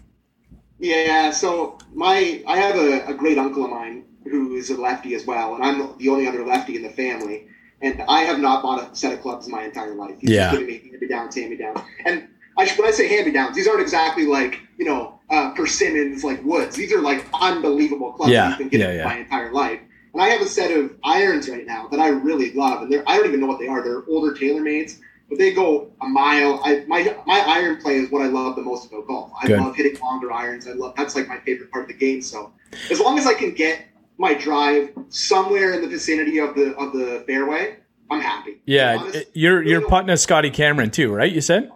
Yeah, 0.79 1.31
so 1.31 1.79
my 1.95 2.43
I 2.47 2.57
have 2.59 2.77
a, 2.77 3.07
a 3.07 3.15
great 3.15 3.39
uncle 3.39 3.65
of 3.65 3.71
mine 3.71 4.05
who 4.25 4.55
is 4.57 4.71
a 4.71 4.81
lefty 4.81 5.15
as 5.15 5.27
well, 5.27 5.55
and 5.55 5.63
I'm 5.65 5.97
the 5.99 6.09
only 6.09 6.27
other 6.27 6.45
lefty 6.45 6.77
in 6.77 6.83
the 6.83 6.91
family. 6.91 7.47
And 7.83 8.03
I 8.09 8.21
have 8.21 8.39
not 8.41 8.63
bought 8.63 8.91
a 8.93 8.97
set 8.97 9.13
of 9.13 9.21
clubs 9.21 9.47
my 9.49 9.65
entire 9.65 9.95
life. 9.95 10.15
He's 10.19 10.31
Yeah. 10.31 10.51
giving 10.53 10.67
me 10.67 10.79
hand 10.79 11.01
me 11.01 11.07
downs, 11.07 11.35
hand 11.35 11.51
me 11.51 11.57
downs. 11.57 11.81
And 12.07 12.29
I 12.57 12.65
should, 12.65 12.79
when 12.79 12.89
I 12.89 12.93
say 12.93 13.09
hand 13.09 13.27
me 13.27 13.33
downs, 13.33 13.55
these 13.57 13.69
aren't 13.69 13.83
exactly 13.83 14.27
like 14.27 14.61
you 14.79 14.85
know 14.87 15.19
uh, 15.31 15.51
persimmons 15.51 16.25
like 16.25 16.43
woods. 16.45 16.77
These 16.77 16.93
are 16.93 17.01
like 17.03 17.27
unbelievable 17.41 18.13
clubs 18.13 18.33
Yeah, 18.33 18.51
I've 18.51 18.59
been 18.59 18.69
getting 18.69 18.87
yeah, 18.89 18.95
yeah. 19.03 19.05
my 19.05 19.19
entire 19.19 19.53
life. 19.53 19.81
And 20.15 20.23
I 20.23 20.29
have 20.29 20.41
a 20.41 20.47
set 20.47 20.71
of 20.71 20.95
irons 21.05 21.49
right 21.49 21.67
now 21.67 21.89
that 21.89 21.99
I 22.01 22.09
really 22.09 22.53
love, 22.53 22.83
and 22.83 22.91
they're 22.93 23.03
I 23.07 23.17
don't 23.17 23.27
even 23.27 23.41
know 23.41 23.47
what 23.49 23.59
they 23.59 23.67
are. 23.69 23.83
They're 23.83 24.05
older 24.09 24.33
TaylorMades, 24.33 25.01
but 25.29 25.39
they 25.39 25.53
go 25.53 25.91
a 26.01 26.07
mile. 26.07 26.63
I 26.65 26.85
my 26.87 27.15
my 27.27 27.41
iron 27.41 27.77
play 27.83 27.97
is 27.97 28.11
what 28.11 28.23
I 28.23 28.29
love 28.29 28.57
the 28.57 28.63
most 28.63 28.87
about 28.87 29.07
golf. 29.09 29.33
I 29.43 29.49
Good. 29.49 29.61
love 29.61 29.77
hitting 29.77 30.01
longer 30.01 30.33
irons. 30.33 30.67
I 30.69 30.73
love 30.73 30.95
that's 30.97 31.17
like 31.17 31.29
my 31.29 31.39
favorite 31.41 31.71
part 31.71 31.85
of 31.85 31.89
the 31.89 31.95
game. 31.95 32.23
So 32.23 32.53
as 32.91 33.01
long 33.01 33.19
as 33.19 33.27
I 33.27 33.35
can 33.35 33.53
get 33.53 33.83
my 34.19 34.35
drive 34.35 34.91
somewhere 35.09 35.73
in 35.73 35.81
the 35.83 35.89
vicinity 35.89 36.39
of 36.39 36.55
the 36.55 36.75
of 36.77 36.93
the 36.93 37.25
fairway, 37.27 37.77
I'm 38.11 38.21
happy. 38.21 38.61
Yeah. 38.67 38.97
Honest- 39.01 39.17
it- 39.17 39.31
you're, 39.35 39.63
you're 39.63 39.87
putting 39.89 40.11
a 40.11 40.17
Scotty 40.17 40.51
Cameron 40.51 40.91
too, 40.91 41.13
right? 41.13 41.31
You 41.33 41.41
said? 41.41 41.71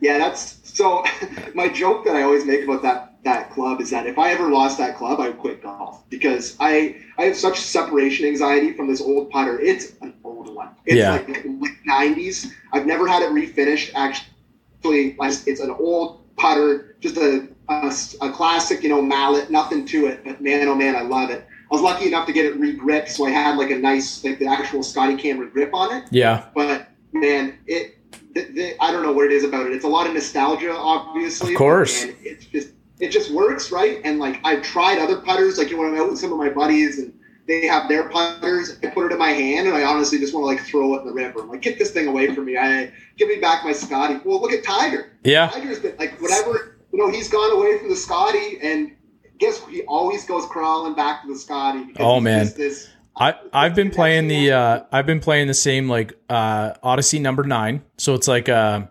yeah, 0.00 0.18
that's 0.18 0.58
so. 0.64 1.04
my 1.54 1.68
joke 1.68 2.04
that 2.04 2.14
I 2.16 2.22
always 2.22 2.44
make 2.46 2.64
about 2.64 2.82
that 2.82 3.06
that 3.22 3.50
club 3.50 3.82
is 3.82 3.90
that 3.90 4.06
if 4.06 4.18
I 4.18 4.30
ever 4.32 4.48
lost 4.48 4.78
that 4.78 4.96
club, 4.96 5.20
I 5.20 5.28
would 5.28 5.38
quit 5.38 5.62
golf 5.62 6.08
because 6.08 6.56
I 6.60 6.96
I 7.18 7.24
have 7.24 7.36
such 7.36 7.60
separation 7.60 8.26
anxiety 8.26 8.72
from 8.72 8.88
this 8.88 9.00
old 9.02 9.28
putter. 9.30 9.60
It's 9.60 9.92
an 10.00 10.14
old 10.24 10.54
one. 10.54 10.70
It's 10.86 10.96
Yeah. 10.96 11.12
like 11.12 11.28
late 11.44 11.76
nineties. 11.84 12.50
I've 12.72 12.86
never 12.86 13.06
had 13.06 13.22
it 13.22 13.30
refinished. 13.32 13.92
Actually, 13.94 15.16
it's 15.46 15.60
an 15.60 15.70
old 15.70 16.34
putter, 16.36 16.96
just 17.00 17.16
a, 17.18 17.48
a 17.68 17.92
a 18.22 18.30
classic, 18.32 18.82
you 18.82 18.88
know, 18.88 19.02
mallet. 19.02 19.50
Nothing 19.50 19.84
to 19.86 20.06
it, 20.06 20.24
but 20.24 20.40
man, 20.40 20.66
oh 20.68 20.74
man, 20.74 20.96
I 20.96 21.02
love 21.02 21.28
it. 21.30 21.46
I 21.70 21.74
was 21.74 21.82
lucky 21.82 22.06
enough 22.08 22.26
to 22.26 22.32
get 22.32 22.46
it 22.46 22.56
re-gripped, 22.58 23.10
so 23.10 23.26
I 23.26 23.30
had 23.30 23.56
like 23.56 23.70
a 23.70 23.76
nice, 23.76 24.24
like 24.24 24.38
the 24.38 24.46
actual 24.46 24.82
Scotty 24.82 25.16
Cameron 25.16 25.50
grip 25.50 25.72
on 25.72 25.96
it 25.96 26.04
Yeah. 26.10 26.46
but 26.54 26.88
man, 27.12 27.58
it. 27.66 27.96
The, 28.32 28.44
the, 28.44 28.82
I 28.82 28.92
don't 28.92 29.02
know 29.02 29.10
what 29.12 29.26
it 29.26 29.32
is 29.32 29.42
about 29.42 29.66
it. 29.66 29.72
It's 29.72 29.84
a 29.84 29.88
lot 29.88 30.06
of 30.06 30.14
nostalgia, 30.14 30.72
obviously. 30.72 31.52
Of 31.52 31.58
course. 31.58 32.04
and 32.04 32.14
it's 32.22 32.44
just 32.46 32.70
it 33.00 33.10
just 33.10 33.32
works, 33.32 33.72
right? 33.72 34.00
And 34.04 34.20
like 34.20 34.40
I've 34.44 34.62
tried 34.62 34.98
other 34.98 35.20
putters, 35.20 35.58
like 35.58 35.70
you 35.70 35.76
know, 35.76 35.82
when 35.82 35.94
I'm 35.94 36.00
out 36.00 36.10
with 36.10 36.20
some 36.20 36.32
of 36.32 36.38
my 36.38 36.48
buddies 36.50 36.98
and 37.00 37.12
they 37.50 37.66
have 37.66 37.88
their 37.88 38.08
putters. 38.08 38.78
I 38.82 38.86
put 38.88 39.06
it 39.06 39.12
in 39.12 39.18
my 39.18 39.30
hand, 39.30 39.66
and 39.66 39.76
I 39.76 39.82
honestly 39.82 40.18
just 40.18 40.32
want 40.32 40.44
to 40.44 40.46
like 40.46 40.60
throw 40.64 40.94
it 40.94 41.00
in 41.00 41.06
the 41.08 41.12
river. 41.12 41.40
I'm 41.40 41.48
like, 41.48 41.62
get 41.62 41.78
this 41.78 41.90
thing 41.90 42.06
away 42.06 42.32
from 42.32 42.44
me! 42.44 42.56
I 42.56 42.92
give 43.16 43.28
me 43.28 43.36
back 43.36 43.64
my 43.64 43.72
Scotty. 43.72 44.20
Well, 44.24 44.40
look 44.40 44.52
at 44.52 44.62
Tiger. 44.62 45.12
Yeah. 45.24 45.48
Tiger's 45.48 45.80
been 45.80 45.96
like 45.98 46.20
whatever 46.20 46.78
you 46.92 46.98
know. 46.98 47.10
He's 47.10 47.28
gone 47.28 47.50
away 47.52 47.78
from 47.78 47.88
the 47.88 47.96
Scotty, 47.96 48.58
and 48.62 48.92
guess 49.40 49.64
he 49.66 49.82
always 49.82 50.24
goes 50.24 50.46
crawling 50.46 50.94
back 50.94 51.22
to 51.22 51.28
the 51.28 51.38
Scotty. 51.38 51.92
Oh, 51.98 52.20
man. 52.20 52.52
This, 52.56 52.90
I 53.16 53.34
I've 53.52 53.74
been 53.74 53.90
playing 53.90 54.28
the 54.28 54.52
uh 54.52 54.84
I've 54.92 55.06
been 55.06 55.20
playing 55.20 55.48
the 55.48 55.54
same 55.54 55.88
like 55.88 56.14
uh 56.28 56.74
Odyssey 56.82 57.18
number 57.18 57.42
9. 57.42 57.82
So 57.98 58.14
it's 58.14 58.28
like 58.28 58.48
uh 58.48 58.86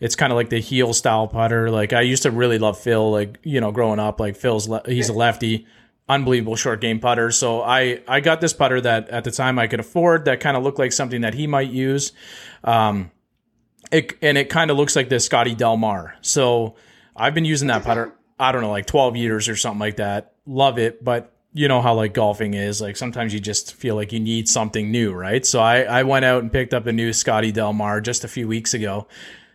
it's 0.00 0.16
kind 0.16 0.32
of 0.32 0.36
like 0.36 0.50
the 0.50 0.58
heel 0.60 0.92
style 0.92 1.28
putter. 1.28 1.70
Like 1.70 1.92
I 1.92 2.00
used 2.00 2.24
to 2.24 2.30
really 2.30 2.58
love 2.58 2.78
Phil 2.78 3.10
like, 3.10 3.38
you 3.44 3.60
know, 3.60 3.70
growing 3.70 4.00
up 4.00 4.20
like 4.20 4.36
Phil's 4.36 4.68
le- 4.68 4.82
he's 4.84 5.08
a 5.08 5.12
lefty, 5.12 5.66
unbelievable 6.08 6.56
short 6.56 6.80
game 6.80 6.98
putter. 6.98 7.30
So 7.30 7.62
I 7.62 8.02
I 8.08 8.20
got 8.20 8.40
this 8.40 8.52
putter 8.52 8.80
that 8.80 9.08
at 9.08 9.24
the 9.24 9.30
time 9.30 9.58
I 9.58 9.68
could 9.68 9.80
afford 9.80 10.24
that 10.24 10.40
kind 10.40 10.56
of 10.56 10.62
looked 10.64 10.78
like 10.78 10.92
something 10.92 11.20
that 11.20 11.34
he 11.34 11.46
might 11.46 11.70
use. 11.70 12.12
Um 12.64 13.10
it 13.90 14.18
and 14.20 14.36
it 14.36 14.50
kind 14.50 14.70
of 14.70 14.76
looks 14.76 14.96
like 14.96 15.08
the 15.08 15.20
Scotty 15.20 15.54
Del 15.54 15.76
Mar. 15.76 16.16
So 16.20 16.74
I've 17.16 17.34
been 17.34 17.44
using 17.44 17.68
that 17.68 17.84
putter 17.84 18.12
I 18.38 18.52
don't 18.52 18.62
know 18.62 18.70
like 18.70 18.86
12 18.86 19.16
years 19.16 19.48
or 19.48 19.56
something 19.56 19.80
like 19.80 19.96
that. 19.96 20.32
Love 20.46 20.78
it, 20.78 21.04
but 21.04 21.32
you 21.54 21.68
know 21.68 21.82
how 21.82 21.94
like 21.94 22.14
golfing 22.14 22.54
is 22.54 22.80
like 22.80 22.96
sometimes 22.96 23.34
you 23.34 23.40
just 23.40 23.74
feel 23.74 23.94
like 23.94 24.12
you 24.12 24.20
need 24.20 24.48
something 24.48 24.90
new 24.90 25.12
right 25.12 25.44
so 25.44 25.60
i 25.60 25.82
i 25.82 26.02
went 26.02 26.24
out 26.24 26.42
and 26.42 26.50
picked 26.50 26.72
up 26.72 26.86
a 26.86 26.92
new 26.92 27.12
scotty 27.12 27.52
del 27.52 27.72
mar 27.72 28.00
just 28.00 28.24
a 28.24 28.28
few 28.28 28.48
weeks 28.48 28.72
ago 28.72 29.06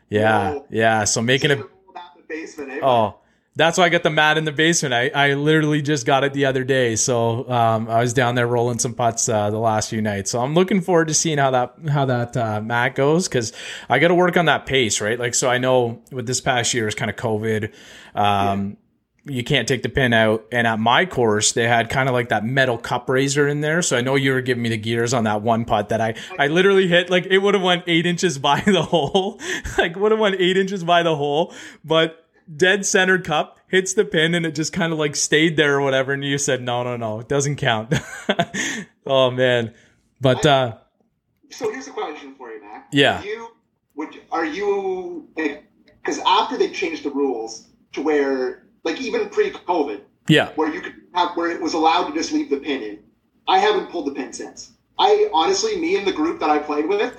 yeah 0.10 0.52
Whoa. 0.54 0.66
yeah 0.70 1.04
so 1.06 1.22
making 1.22 1.52
it 1.52 1.60
in 1.60 1.66
basement, 2.28 2.72
eh? 2.72 2.80
oh 2.84 3.18
that's 3.58 3.78
why 3.78 3.86
i 3.86 3.90
got 3.90 4.04
the 4.04 4.10
mat 4.10 4.38
in 4.38 4.46
the 4.46 4.52
basement. 4.52 4.94
I 4.94 5.10
i 5.10 5.34
literally 5.34 5.82
just 5.82 6.06
got 6.06 6.24
it 6.24 6.34
the 6.34 6.46
other 6.46 6.64
day. 6.64 6.96
So 6.96 7.50
um 7.50 7.90
i 7.90 8.00
was 8.00 8.14
down 8.14 8.36
there 8.36 8.48
rolling 8.48 8.80
some 8.80 8.94
putts 8.94 9.28
uh, 9.28 9.50
the 9.50 9.58
last 9.58 9.90
few 9.90 10.02
nights. 10.02 10.32
So 10.32 10.40
i'm 10.40 10.54
looking 10.54 10.82
forward 10.82 11.10
to 11.10 11.14
seeing 11.14 11.38
how 11.38 11.52
that 11.52 11.76
how 11.90 12.06
that 12.06 12.38
uh, 12.38 12.62
mat 12.62 12.96
goes 12.96 13.28
because 13.28 13.52
i 13.90 14.00
got 14.00 14.10
to 14.10 14.16
work 14.16 14.38
on 14.38 14.46
that 14.46 14.66
pace 14.66 15.02
right? 15.02 15.20
Like 15.20 15.36
so 15.36 15.50
i 15.50 15.58
know 15.58 16.02
with 16.12 16.28
this 16.28 16.40
past 16.40 16.74
year 16.74 16.88
is 16.88 16.96
kind 16.96 17.12
of 17.12 17.18
covid. 17.18 17.74
Um 18.16 18.78
you 19.30 19.44
can't 19.44 19.68
take 19.68 19.84
the 19.84 19.90
pin 19.90 20.14
out. 20.14 20.46
And 20.52 20.66
at 20.66 20.80
my 20.80 21.06
course, 21.06 21.52
they 21.52 21.68
had 21.68 21.90
kind 21.90 22.08
of 22.08 22.14
like 22.14 22.30
that 22.30 22.46
metal 22.46 22.78
cup 22.78 23.10
raiser 23.10 23.48
in 23.48 23.62
there. 23.62 23.82
So 23.82 23.98
I 23.98 24.02
know 24.02 24.16
you 24.16 24.32
were 24.32 24.42
giving 24.42 24.64
me 24.64 24.70
the 24.70 24.78
gears 24.78 25.14
on 25.14 25.26
that 25.26 25.42
one 25.42 25.66
putt 25.66 25.90
that 25.90 26.02
I, 26.02 26.16
I 26.40 26.48
literally 26.48 26.88
hit 26.88 27.10
like 27.10 27.26
it 27.26 27.40
would 27.40 27.54
have 27.54 27.64
went 27.64 27.84
eight 27.88 28.06
inches 28.06 28.38
by 28.50 28.62
the 28.62 28.84
hole, 28.84 29.40
like 29.78 29.96
would 29.96 30.12
have 30.12 30.20
went 30.20 30.40
eight 30.40 30.58
inches 30.58 30.84
by 30.84 31.04
the 31.04 31.16
hole, 31.16 31.54
but 31.84 32.27
dead 32.56 32.86
center 32.86 33.20
cup 33.20 33.60
hits 33.68 33.94
the 33.94 34.06
pin 34.06 34.34
and 34.34 34.46
it 34.46 34.56
just 34.56 34.74
kind 34.74 34.94
of 34.94 35.00
like 35.00 35.16
stayed 35.16 35.58
there 35.58 35.76
or 35.76 35.82
whatever. 35.82 36.14
And 36.14 36.24
you 36.24 36.38
said, 36.38 36.62
no, 36.62 36.84
no, 36.84 36.98
no, 36.98 37.20
it 37.20 37.28
doesn't 37.28 37.58
count. 37.58 37.94
oh 39.06 39.32
man. 39.32 39.74
But, 40.20 40.46
uh, 40.46 40.78
So 41.50 41.72
here's 41.72 41.88
a 41.88 41.92
question 41.92 42.36
for 42.36 42.50
you, 42.52 42.62
Mac. 42.62 42.88
Yeah. 42.92 43.20
Are 43.20 43.26
you 43.26 43.50
would 43.98 44.22
are 44.32 44.46
you 44.46 45.28
because 45.36 46.20
after 46.26 46.58
they 46.58 46.70
changed 46.70 47.04
the 47.04 47.10
rules 47.10 47.68
to 47.94 48.02
where 48.02 48.68
like 48.84 49.02
even 49.02 49.28
pre-COVID, 49.30 50.02
yeah, 50.30 50.52
where 50.56 50.74
you 50.74 50.82
could 50.82 50.94
have 51.14 51.36
where 51.36 51.52
it 51.52 51.60
was 51.60 51.74
allowed 51.74 52.08
to 52.08 52.14
just 52.14 52.32
leave 52.32 52.50
the 52.50 52.58
pin 52.58 52.82
in. 52.84 53.00
I 53.48 53.60
haven't 53.60 53.90
pulled 53.90 54.08
the 54.08 54.12
pin 54.12 54.32
since. 54.32 54.72
I 55.00 55.30
honestly, 55.34 55.78
me 55.78 55.98
and 55.98 56.08
the 56.08 56.14
group 56.14 56.40
that 56.40 56.50
I 56.50 56.60
played 56.60 56.88
with, 56.88 57.18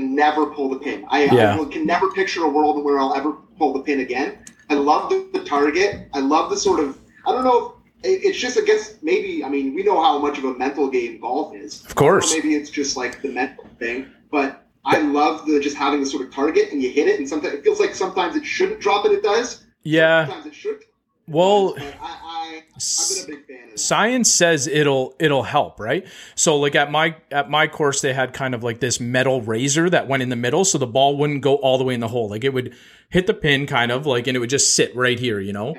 never 0.00 0.46
pull 0.46 0.68
the 0.70 0.78
pin. 0.78 1.04
I, 1.08 1.24
Yeah. 1.24 1.58
I 1.60 1.64
can 1.66 1.86
never 1.86 2.10
picture 2.12 2.44
a 2.44 2.48
world 2.48 2.82
where 2.84 2.98
I'll 2.98 3.14
ever 3.14 3.32
pull 3.58 3.72
the 3.72 3.80
pin 3.80 4.00
again. 4.00 4.38
I 4.70 4.74
love 4.74 5.10
the, 5.10 5.28
the 5.32 5.44
target. 5.44 6.08
I 6.14 6.20
love 6.20 6.50
the 6.50 6.56
sort 6.56 6.80
of. 6.80 6.98
I 7.26 7.32
don't 7.32 7.44
know. 7.44 7.74
If, 8.02 8.22
it- 8.22 8.24
it's 8.26 8.38
just 8.38 8.58
I 8.58 8.62
guess 8.62 8.96
maybe 9.02 9.44
I 9.44 9.48
mean 9.48 9.74
we 9.74 9.82
know 9.84 10.02
how 10.02 10.18
much 10.18 10.38
of 10.38 10.44
a 10.44 10.54
mental 10.54 10.88
game 10.88 11.20
golf 11.20 11.54
is. 11.54 11.84
Of 11.84 11.94
course. 11.94 12.32
Or 12.32 12.36
maybe 12.36 12.54
it's 12.54 12.70
just 12.70 12.96
like 12.96 13.22
the 13.22 13.28
mental 13.28 13.64
thing, 13.78 14.06
but 14.30 14.64
I 14.84 14.98
love 15.00 15.46
the 15.46 15.60
just 15.60 15.76
having 15.76 16.00
the 16.00 16.06
sort 16.06 16.24
of 16.26 16.32
target 16.34 16.72
and 16.72 16.82
you 16.82 16.90
hit 16.90 17.06
it, 17.06 17.18
and 17.20 17.28
sometimes 17.28 17.54
it 17.54 17.62
feels 17.62 17.78
like 17.78 17.94
sometimes 17.94 18.34
it 18.34 18.44
shouldn't 18.44 18.80
drop 18.80 19.04
and 19.04 19.14
it 19.14 19.22
does. 19.22 19.64
yeah. 19.84 20.24
Sometimes 20.26 20.46
it 20.46 20.54
should. 20.54 20.80
Well, 21.28 21.74
I, 21.78 21.82
I 22.00 22.62
I've 22.74 23.26
been 23.26 23.34
a 23.34 23.36
big 23.38 23.46
fan 23.46 23.64
of 23.64 23.70
that. 23.70 23.78
science 23.78 24.32
says 24.32 24.66
it'll 24.66 25.14
it'll 25.18 25.44
help 25.44 25.78
right 25.80 26.06
so 26.34 26.56
like 26.58 26.74
at 26.74 26.90
my 26.90 27.16
at 27.30 27.48
my 27.48 27.66
course 27.68 28.00
they 28.00 28.12
had 28.12 28.32
kind 28.32 28.54
of 28.54 28.62
like 28.64 28.80
this 28.80 28.98
metal 29.00 29.40
razor 29.40 29.88
that 29.88 30.08
went 30.08 30.22
in 30.22 30.28
the 30.30 30.36
middle 30.36 30.64
so 30.64 30.78
the 30.78 30.86
ball 30.86 31.16
wouldn't 31.16 31.40
go 31.42 31.54
all 31.56 31.78
the 31.78 31.84
way 31.84 31.94
in 31.94 32.00
the 32.00 32.08
hole 32.08 32.28
like 32.28 32.44
it 32.44 32.52
would 32.52 32.74
hit 33.08 33.26
the 33.26 33.34
pin 33.34 33.66
kind 33.66 33.90
of 33.92 34.04
like 34.04 34.26
and 34.26 34.36
it 34.36 34.40
would 34.40 34.50
just 34.50 34.74
sit 34.74 34.94
right 34.96 35.18
here 35.18 35.38
you 35.40 35.52
know 35.52 35.76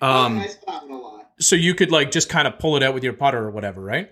um 0.00 0.38
I 0.38 0.46
saw 0.46 0.58
that 0.80 0.88
one 0.88 0.98
a 1.00 1.02
lot. 1.02 1.30
so 1.40 1.56
you 1.56 1.74
could 1.74 1.90
like 1.90 2.10
just 2.10 2.28
kind 2.28 2.46
of 2.48 2.58
pull 2.58 2.76
it 2.76 2.82
out 2.82 2.94
with 2.94 3.04
your 3.04 3.14
putter 3.14 3.38
or 3.44 3.50
whatever 3.50 3.80
right 3.82 4.10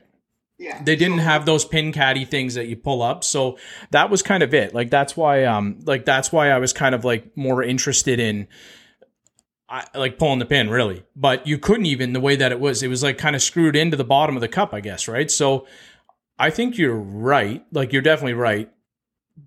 Yeah. 0.58 0.82
they 0.82 0.96
didn't 0.96 1.18
have 1.18 1.46
those 1.46 1.64
pin 1.64 1.92
caddy 1.92 2.24
things 2.24 2.54
that 2.54 2.66
you 2.66 2.76
pull 2.76 3.02
up 3.02 3.24
so 3.24 3.56
that 3.92 4.10
was 4.10 4.20
kind 4.22 4.42
of 4.42 4.52
it 4.52 4.74
like 4.74 4.90
that's 4.90 5.16
why 5.16 5.44
um 5.44 5.78
like 5.84 6.04
that's 6.04 6.32
why 6.32 6.50
i 6.50 6.58
was 6.58 6.72
kind 6.72 6.94
of 6.94 7.04
like 7.04 7.34
more 7.36 7.62
interested 7.62 8.18
in 8.20 8.48
I, 9.72 9.86
like 9.94 10.18
pulling 10.18 10.38
the 10.38 10.44
pin 10.44 10.68
really. 10.68 11.02
But 11.16 11.46
you 11.46 11.58
couldn't 11.58 11.86
even 11.86 12.12
the 12.12 12.20
way 12.20 12.36
that 12.36 12.52
it 12.52 12.60
was 12.60 12.82
it 12.82 12.88
was 12.88 13.02
like 13.02 13.16
kind 13.16 13.34
of 13.34 13.42
screwed 13.42 13.74
into 13.74 13.96
the 13.96 14.04
bottom 14.04 14.36
of 14.36 14.42
the 14.42 14.48
cup 14.48 14.74
i 14.74 14.80
guess 14.80 15.08
right? 15.08 15.30
So 15.30 15.66
i 16.38 16.50
think 16.50 16.76
you're 16.76 16.94
right. 16.94 17.64
Like 17.72 17.92
you're 17.92 18.02
definitely 18.02 18.34
right. 18.34 18.70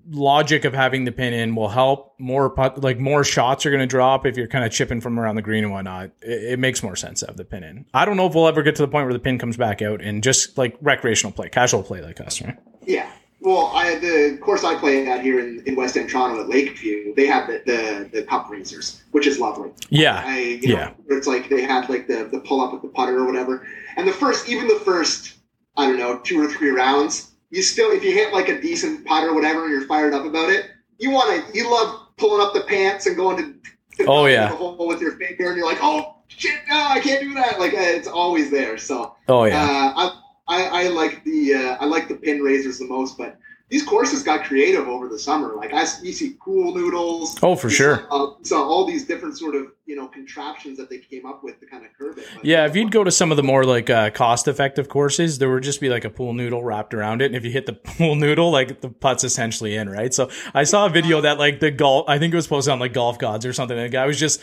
Logic 0.09 0.65
of 0.65 0.73
having 0.73 1.05
the 1.05 1.11
pin 1.11 1.33
in 1.33 1.55
will 1.55 1.69
help. 1.69 2.19
More 2.19 2.49
put, 2.49 2.81
like 2.81 2.97
more 2.97 3.23
shots 3.23 3.67
are 3.67 3.69
going 3.69 3.81
to 3.81 3.87
drop 3.87 4.25
if 4.25 4.35
you're 4.35 4.47
kind 4.47 4.65
of 4.65 4.71
chipping 4.71 4.99
from 4.99 5.19
around 5.19 5.35
the 5.35 5.43
green 5.43 5.63
and 5.63 5.71
whatnot. 5.71 6.09
It, 6.23 6.53
it 6.53 6.59
makes 6.59 6.81
more 6.81 6.95
sense 6.95 7.19
to 7.19 7.27
have 7.27 7.37
the 7.37 7.45
pin 7.45 7.63
in. 7.63 7.85
I 7.93 8.05
don't 8.05 8.17
know 8.17 8.25
if 8.25 8.33
we'll 8.33 8.47
ever 8.47 8.63
get 8.63 8.75
to 8.77 8.81
the 8.81 8.87
point 8.87 9.05
where 9.05 9.13
the 9.13 9.19
pin 9.19 9.37
comes 9.37 9.57
back 9.57 9.83
out 9.83 10.01
and 10.01 10.23
just 10.23 10.57
like 10.57 10.75
recreational 10.81 11.31
play 11.33 11.49
casual 11.49 11.83
play 11.83 12.01
like 12.01 12.19
us 12.19 12.41
right? 12.41 12.57
Yeah. 12.83 13.11
Well, 13.45 13.71
I, 13.75 13.99
the 13.99 14.39
course 14.41 14.63
I 14.63 14.73
play 14.75 15.07
at 15.07 15.21
here 15.21 15.39
in, 15.39 15.61
in 15.67 15.75
West 15.75 15.95
End 15.95 16.09
Toronto 16.09 16.41
at 16.41 16.49
Lakeview, 16.49 17.13
they 17.15 17.27
have 17.27 17.45
the, 17.47 17.61
the, 17.65 18.09
the 18.11 18.23
cup 18.23 18.49
razors, 18.49 19.03
which 19.11 19.27
is 19.27 19.39
lovely. 19.39 19.69
yeah 19.89 20.23
I, 20.25 20.39
you 20.63 20.69
know, 20.69 20.75
Yeah. 20.79 20.89
where 21.05 21.17
it's 21.19 21.27
like 21.27 21.47
they 21.47 21.61
had 21.61 21.87
like 21.87 22.07
the, 22.07 22.27
the 22.31 22.39
pull 22.39 22.59
up 22.61 22.73
with 22.73 22.81
the 22.81 22.87
putter 22.87 23.19
or 23.19 23.25
whatever. 23.25 23.67
And 23.97 24.07
the 24.07 24.11
first, 24.13 24.49
even 24.49 24.67
the 24.67 24.79
first, 24.83 25.37
I 25.77 25.85
don't 25.87 25.99
know, 25.99 26.17
two 26.19 26.41
or 26.41 26.47
three 26.49 26.71
rounds, 26.71 27.31
you 27.51 27.61
still, 27.61 27.91
if 27.91 28.03
you 28.03 28.11
hit 28.13 28.33
like 28.33 28.49
a 28.49 28.59
decent 28.59 29.05
putt 29.05 29.23
or 29.23 29.35
whatever, 29.35 29.65
and 29.65 29.71
you're 29.71 29.85
fired 29.85 30.15
up 30.15 30.25
about 30.25 30.49
it, 30.49 30.65
you 30.97 31.11
want 31.11 31.29
to, 31.47 31.55
you 31.57 31.69
love 31.71 32.07
pulling 32.17 32.43
up 32.45 32.53
the 32.55 32.61
pants 32.61 33.05
and 33.05 33.15
going 33.15 33.37
to, 33.37 34.03
to 34.03 34.09
Oh, 34.09 34.25
yeah. 34.25 34.49
the 34.49 34.55
hole 34.55 34.87
with 34.87 34.99
your 35.01 35.17
finger, 35.17 35.49
and 35.49 35.55
you're 35.57 35.67
like, 35.67 35.77
oh 35.83 36.15
shit, 36.27 36.59
no, 36.67 36.75
I 36.89 36.99
can't 36.99 37.21
do 37.21 37.33
that. 37.35 37.59
Like 37.59 37.73
it's 37.75 38.07
always 38.07 38.49
there. 38.49 38.77
So 38.79 39.15
oh 39.27 39.43
yeah 39.45 39.61
uh, 39.63 39.93
I, 39.95 40.21
I, 40.47 40.85
I 40.85 40.87
like 40.89 41.23
the 41.23 41.53
uh, 41.55 41.77
I 41.79 41.85
like 41.85 42.07
the 42.07 42.15
pin 42.15 42.41
razors 42.41 42.79
the 42.79 42.85
most, 42.85 43.17
but 43.17 43.37
these 43.69 43.83
courses 43.83 44.21
got 44.21 44.45
creative 44.45 44.87
over 44.87 45.07
the 45.07 45.17
summer. 45.17 45.55
Like 45.55 45.73
I, 45.73 45.85
you 46.03 46.13
see 46.13 46.37
cool 46.39 46.73
noodles. 46.75 47.37
Oh, 47.41 47.55
for 47.55 47.69
sure. 47.69 48.05
Saw, 48.09 48.25
uh, 48.25 48.35
saw 48.43 48.63
all 48.63 48.85
these 48.85 49.05
different 49.05 49.37
sort 49.37 49.55
of 49.55 49.71
you 49.85 49.95
know 49.95 50.07
contraptions 50.07 50.77
that 50.79 50.89
they 50.89 50.97
came 50.97 51.25
up 51.25 51.43
with 51.43 51.59
to 51.59 51.65
kind 51.65 51.85
of 51.85 51.91
curve 51.97 52.17
it. 52.17 52.25
But- 52.35 52.45
Yeah, 52.45 52.65
if 52.65 52.75
you'd 52.75 52.91
go 52.91 53.03
to 53.03 53.11
some 53.11 53.31
of 53.31 53.37
the 53.37 53.43
more 53.43 53.63
like 53.65 53.89
uh, 53.89 54.09
cost 54.09 54.47
effective 54.47 54.89
courses, 54.89 55.37
there 55.37 55.51
would 55.51 55.63
just 55.63 55.79
be 55.79 55.89
like 55.89 56.03
a 56.05 56.09
pool 56.09 56.33
noodle 56.33 56.63
wrapped 56.63 56.93
around 56.93 57.21
it. 57.21 57.25
And 57.27 57.35
if 57.35 57.45
you 57.45 57.51
hit 57.51 57.65
the 57.65 57.73
pool 57.97 58.15
noodle, 58.15 58.51
like 58.51 58.81
the 58.81 58.89
putt's 58.89 59.23
essentially 59.23 59.75
in, 59.75 59.89
right? 59.89 60.13
So 60.13 60.29
I 60.53 60.63
saw 60.63 60.87
a 60.87 60.89
video 60.89 61.21
that 61.21 61.37
like 61.37 61.59
the 61.59 61.71
golf, 61.71 62.05
I 62.07 62.17
think 62.17 62.33
it 62.33 62.35
was 62.35 62.47
posted 62.47 62.71
on 62.71 62.79
like 62.79 62.93
Golf 62.93 63.19
Gods 63.19 63.45
or 63.45 63.53
something. 63.53 63.77
And 63.77 63.85
the 63.85 63.89
guy 63.89 64.05
was 64.05 64.19
just 64.19 64.41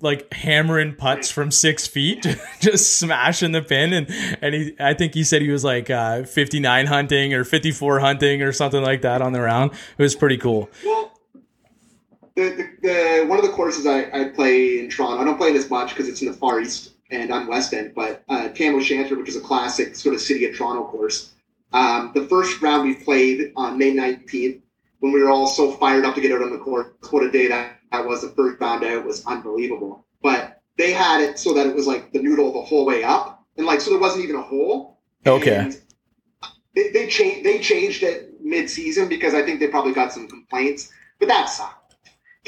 like 0.00 0.32
hammering 0.32 0.94
putts 0.94 1.30
from 1.30 1.50
six 1.50 1.86
feet, 1.86 2.24
just 2.60 2.96
smashing 2.98 3.52
the 3.52 3.62
pin. 3.62 3.92
And, 3.92 4.06
and 4.40 4.54
he, 4.54 4.76
I 4.78 4.94
think 4.94 5.14
he 5.14 5.24
said 5.24 5.42
he 5.42 5.50
was 5.50 5.64
like 5.64 5.90
uh, 5.90 6.22
59 6.24 6.86
hunting 6.86 7.34
or 7.34 7.44
54 7.44 8.00
hunting 8.00 8.42
or 8.42 8.52
something 8.52 8.82
like 8.82 9.02
that 9.02 9.22
on 9.22 9.32
the 9.32 9.40
round. 9.40 9.72
It 9.98 10.02
was 10.02 10.14
pretty 10.14 10.36
cool. 10.38 10.70
Well, 10.84 11.10
the, 12.36 12.50
the, 12.50 12.68
the 12.82 13.26
one 13.26 13.38
of 13.38 13.44
the 13.44 13.52
courses 13.52 13.86
I, 13.86 14.10
I 14.12 14.24
play 14.28 14.80
in 14.80 14.90
Toronto, 14.90 15.20
I 15.20 15.24
don't 15.24 15.38
play 15.38 15.50
it 15.50 15.56
as 15.56 15.70
much 15.70 15.90
because 15.90 16.08
it's 16.08 16.20
in 16.22 16.28
the 16.28 16.34
Far 16.34 16.60
East 16.60 16.92
and 17.10 17.30
on 17.30 17.46
West 17.46 17.72
End, 17.72 17.94
but 17.94 18.24
uh, 18.28 18.48
Tam 18.48 18.74
O'Shanter, 18.74 19.16
which 19.16 19.28
is 19.28 19.36
a 19.36 19.40
classic 19.40 19.94
sort 19.94 20.14
of 20.14 20.20
City 20.20 20.44
of 20.46 20.56
Toronto 20.56 20.84
course. 20.84 21.32
Um, 21.72 22.12
the 22.14 22.26
first 22.26 22.60
round 22.62 22.88
we 22.88 22.94
played 22.94 23.52
on 23.56 23.78
May 23.78 23.92
19th, 23.92 24.60
when 25.04 25.12
we 25.12 25.22
were 25.22 25.28
all 25.28 25.46
so 25.46 25.72
fired 25.72 26.06
up 26.06 26.14
to 26.14 26.20
get 26.22 26.32
out 26.32 26.40
on 26.40 26.50
the 26.50 26.58
court. 26.58 26.96
What 27.10 27.24
a 27.24 27.30
day 27.30 27.46
that, 27.48 27.76
that 27.92 28.06
was. 28.06 28.22
The 28.22 28.28
first 28.28 28.58
round 28.58 28.82
out 28.84 29.04
was 29.04 29.26
unbelievable. 29.26 30.06
But 30.22 30.62
they 30.78 30.92
had 30.92 31.20
it 31.20 31.38
so 31.38 31.52
that 31.52 31.66
it 31.66 31.74
was 31.74 31.86
like 31.86 32.10
the 32.10 32.22
noodle 32.22 32.54
the 32.54 32.62
whole 32.62 32.86
way 32.86 33.04
up, 33.04 33.44
and 33.58 33.66
like 33.66 33.82
so 33.82 33.90
there 33.90 34.00
wasn't 34.00 34.24
even 34.24 34.36
a 34.36 34.42
hole. 34.42 34.98
Okay. 35.26 35.72
They 36.74 36.90
they 36.90 37.06
changed 37.08 37.44
they 37.44 37.58
changed 37.58 38.02
it 38.02 38.40
mid 38.40 38.70
season 38.70 39.08
because 39.08 39.34
I 39.34 39.42
think 39.42 39.60
they 39.60 39.68
probably 39.68 39.92
got 39.92 40.10
some 40.10 40.26
complaints. 40.26 40.90
But 41.18 41.28
that 41.28 41.50
sucked. 41.50 41.83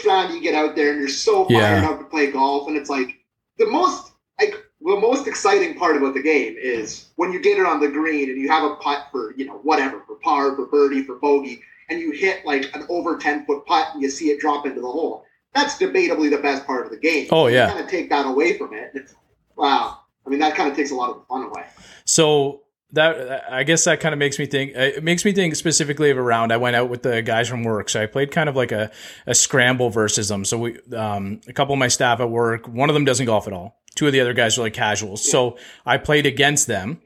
Round 0.04 0.34
you 0.34 0.40
get 0.42 0.54
out 0.54 0.76
there 0.76 0.90
and 0.90 1.00
you're 1.00 1.08
so 1.08 1.46
fired 1.46 1.82
Yeah. 1.82 1.88
up 1.88 1.98
to 1.98 2.04
play 2.04 2.30
golf, 2.30 2.68
and 2.68 2.76
it's 2.76 2.90
like 2.90 3.16
the 3.58 3.66
most 3.66 4.12
like 4.38 4.54
the 4.82 4.96
most 4.96 5.26
exciting 5.26 5.76
part 5.78 5.96
about 5.96 6.12
the 6.14 6.22
game 6.22 6.54
is 6.58 7.06
when 7.16 7.32
you 7.32 7.40
get 7.40 7.58
it 7.58 7.64
on 7.66 7.80
the 7.80 7.88
green 7.88 8.28
and 8.28 8.38
you 8.40 8.48
have 8.48 8.62
a 8.70 8.76
putt 8.76 9.06
for 9.10 9.34
you 9.36 9.46
know 9.46 9.54
whatever 9.62 10.02
for 10.06 10.16
par 10.16 10.54
for 10.54 10.66
birdie 10.66 11.02
for 11.02 11.14
bogey, 11.16 11.62
and 11.88 11.98
you 11.98 12.10
hit 12.10 12.44
like 12.44 12.74
an 12.76 12.86
over 12.90 13.16
ten 13.16 13.44
foot 13.46 13.64
putt 13.66 13.88
and 13.94 14.02
you 14.02 14.10
see 14.10 14.26
it 14.30 14.38
drop 14.38 14.66
into 14.66 14.80
the 14.80 14.86
hole. 14.86 15.24
That's 15.54 15.78
debatably 15.78 16.28
the 16.30 16.38
best 16.38 16.66
part 16.66 16.84
of 16.84 16.92
the 16.92 16.98
game. 16.98 17.28
Oh, 17.32 17.46
yeah. 17.46 17.66
You 17.68 17.72
kind 17.72 17.84
of 17.84 17.90
take 17.90 18.10
that 18.10 18.26
away 18.26 18.58
from 18.58 18.74
it. 18.74 18.90
It's, 18.92 19.14
wow. 19.56 20.00
I 20.26 20.28
mean, 20.28 20.38
that 20.40 20.54
kind 20.54 20.70
of 20.70 20.76
takes 20.76 20.90
a 20.90 20.94
lot 20.94 21.08
of 21.08 21.16
the 21.16 21.22
fun 21.22 21.44
away. 21.44 21.64
So 22.04 22.60
that 22.92 23.44
I 23.50 23.64
guess 23.64 23.84
that 23.84 24.00
kind 24.00 24.12
of 24.12 24.18
makes 24.18 24.38
me 24.38 24.46
think. 24.46 24.72
It 24.74 25.02
makes 25.02 25.24
me 25.24 25.32
think 25.32 25.56
specifically 25.56 26.10
of 26.10 26.18
a 26.18 26.22
round. 26.22 26.52
I 26.52 26.56
went 26.56 26.76
out 26.76 26.88
with 26.88 27.02
the 27.02 27.20
guys 27.22 27.48
from 27.48 27.64
work, 27.64 27.88
so 27.88 28.02
I 28.02 28.06
played 28.06 28.30
kind 28.30 28.48
of 28.48 28.56
like 28.56 28.72
a, 28.72 28.90
a 29.26 29.34
scramble 29.34 29.90
versus 29.90 30.28
them. 30.28 30.44
So 30.44 30.58
we, 30.58 30.78
um, 30.94 31.40
a 31.48 31.52
couple 31.52 31.72
of 31.72 31.78
my 31.78 31.88
staff 31.88 32.20
at 32.20 32.30
work, 32.30 32.68
one 32.68 32.88
of 32.88 32.94
them 32.94 33.04
doesn't 33.04 33.26
golf 33.26 33.46
at 33.46 33.52
all. 33.52 33.80
Two 33.96 34.06
of 34.06 34.12
the 34.12 34.20
other 34.20 34.34
guys 34.34 34.56
are 34.58 34.62
like 34.62 34.74
casuals. 34.74 35.28
So 35.28 35.58
I 35.84 35.96
played 35.96 36.26
against 36.26 36.66
them, 36.66 37.00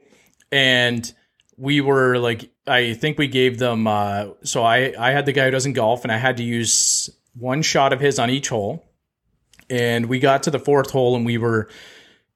and 0.51 1.11
we 1.57 1.81
were 1.81 2.17
like, 2.17 2.51
I 2.67 2.93
think 2.93 3.17
we 3.17 3.27
gave 3.27 3.57
them. 3.57 3.87
Uh, 3.87 4.27
so 4.43 4.63
I 4.63 4.93
I 4.99 5.11
had 5.11 5.25
the 5.25 5.33
guy 5.33 5.45
who 5.45 5.51
doesn't 5.51 5.73
golf, 5.73 6.03
and 6.03 6.11
I 6.11 6.17
had 6.17 6.37
to 6.37 6.43
use 6.43 7.09
one 7.33 7.61
shot 7.61 7.93
of 7.93 7.99
his 7.99 8.19
on 8.19 8.29
each 8.29 8.49
hole, 8.49 8.85
and 9.69 10.05
we 10.07 10.19
got 10.19 10.43
to 10.43 10.51
the 10.51 10.59
fourth 10.59 10.91
hole, 10.91 11.15
and 11.15 11.25
we 11.25 11.37
were 11.37 11.69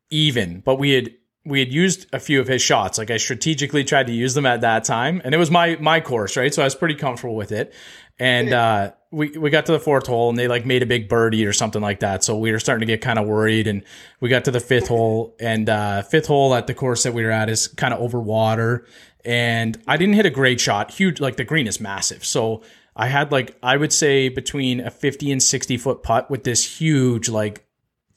even, 0.09 0.61
but 0.61 0.75
we 0.75 0.91
had 0.91 1.11
we 1.45 1.59
had 1.59 1.71
used 1.71 2.07
a 2.11 2.19
few 2.19 2.41
of 2.41 2.47
his 2.47 2.61
shots. 2.61 2.97
Like 2.97 3.11
I 3.11 3.17
strategically 3.17 3.83
tried 3.83 4.07
to 4.07 4.13
use 4.13 4.33
them 4.33 4.45
at 4.45 4.61
that 4.61 4.83
time, 4.83 5.21
and 5.23 5.33
it 5.33 5.37
was 5.37 5.51
my 5.51 5.77
my 5.79 6.01
course, 6.01 6.35
right? 6.35 6.53
So 6.53 6.61
I 6.61 6.65
was 6.65 6.75
pretty 6.75 6.95
comfortable 6.95 7.35
with 7.35 7.51
it. 7.51 7.73
And 8.17 8.53
uh, 8.53 8.93
we 9.11 9.29
we 9.37 9.49
got 9.49 9.65
to 9.67 9.71
the 9.71 9.79
fourth 9.79 10.07
hole, 10.07 10.29
and 10.29 10.37
they 10.37 10.47
like 10.47 10.65
made 10.65 10.81
a 10.81 10.85
big 10.85 11.07
birdie 11.07 11.45
or 11.45 11.53
something 11.53 11.81
like 11.81 11.99
that. 11.99 12.23
So 12.23 12.37
we 12.37 12.51
were 12.51 12.59
starting 12.59 12.87
to 12.87 12.91
get 12.91 13.01
kind 13.01 13.19
of 13.19 13.27
worried, 13.27 13.67
and 13.67 13.83
we 14.19 14.29
got 14.29 14.45
to 14.45 14.51
the 14.51 14.59
fifth 14.59 14.87
hole, 14.87 15.35
and 15.39 15.69
uh, 15.69 16.01
fifth 16.01 16.27
hole 16.27 16.55
at 16.55 16.67
the 16.67 16.73
course 16.73 17.03
that 17.03 17.13
we 17.13 17.23
were 17.23 17.31
at 17.31 17.49
is 17.49 17.67
kind 17.67 17.93
of 17.93 17.99
over 17.99 18.19
water, 18.19 18.87
and 19.23 19.79
I 19.87 19.97
didn't 19.97 20.15
hit 20.15 20.25
a 20.25 20.31
great 20.31 20.59
shot. 20.59 20.91
Huge, 20.91 21.19
like 21.19 21.35
the 21.37 21.45
green 21.45 21.67
is 21.67 21.79
massive, 21.79 22.25
so. 22.25 22.63
I 22.97 23.07
had 23.07 23.29
like 23.29 23.57
I 23.61 23.75
would 23.75 23.91
say 23.91 24.29
between 24.29 24.79
a 24.79 24.89
50 24.89 25.29
and 25.29 25.43
60 25.43 25.75
foot 25.75 26.01
putt 26.01 26.31
with 26.31 26.45
this 26.45 26.79
huge 26.79 27.27
like 27.27 27.67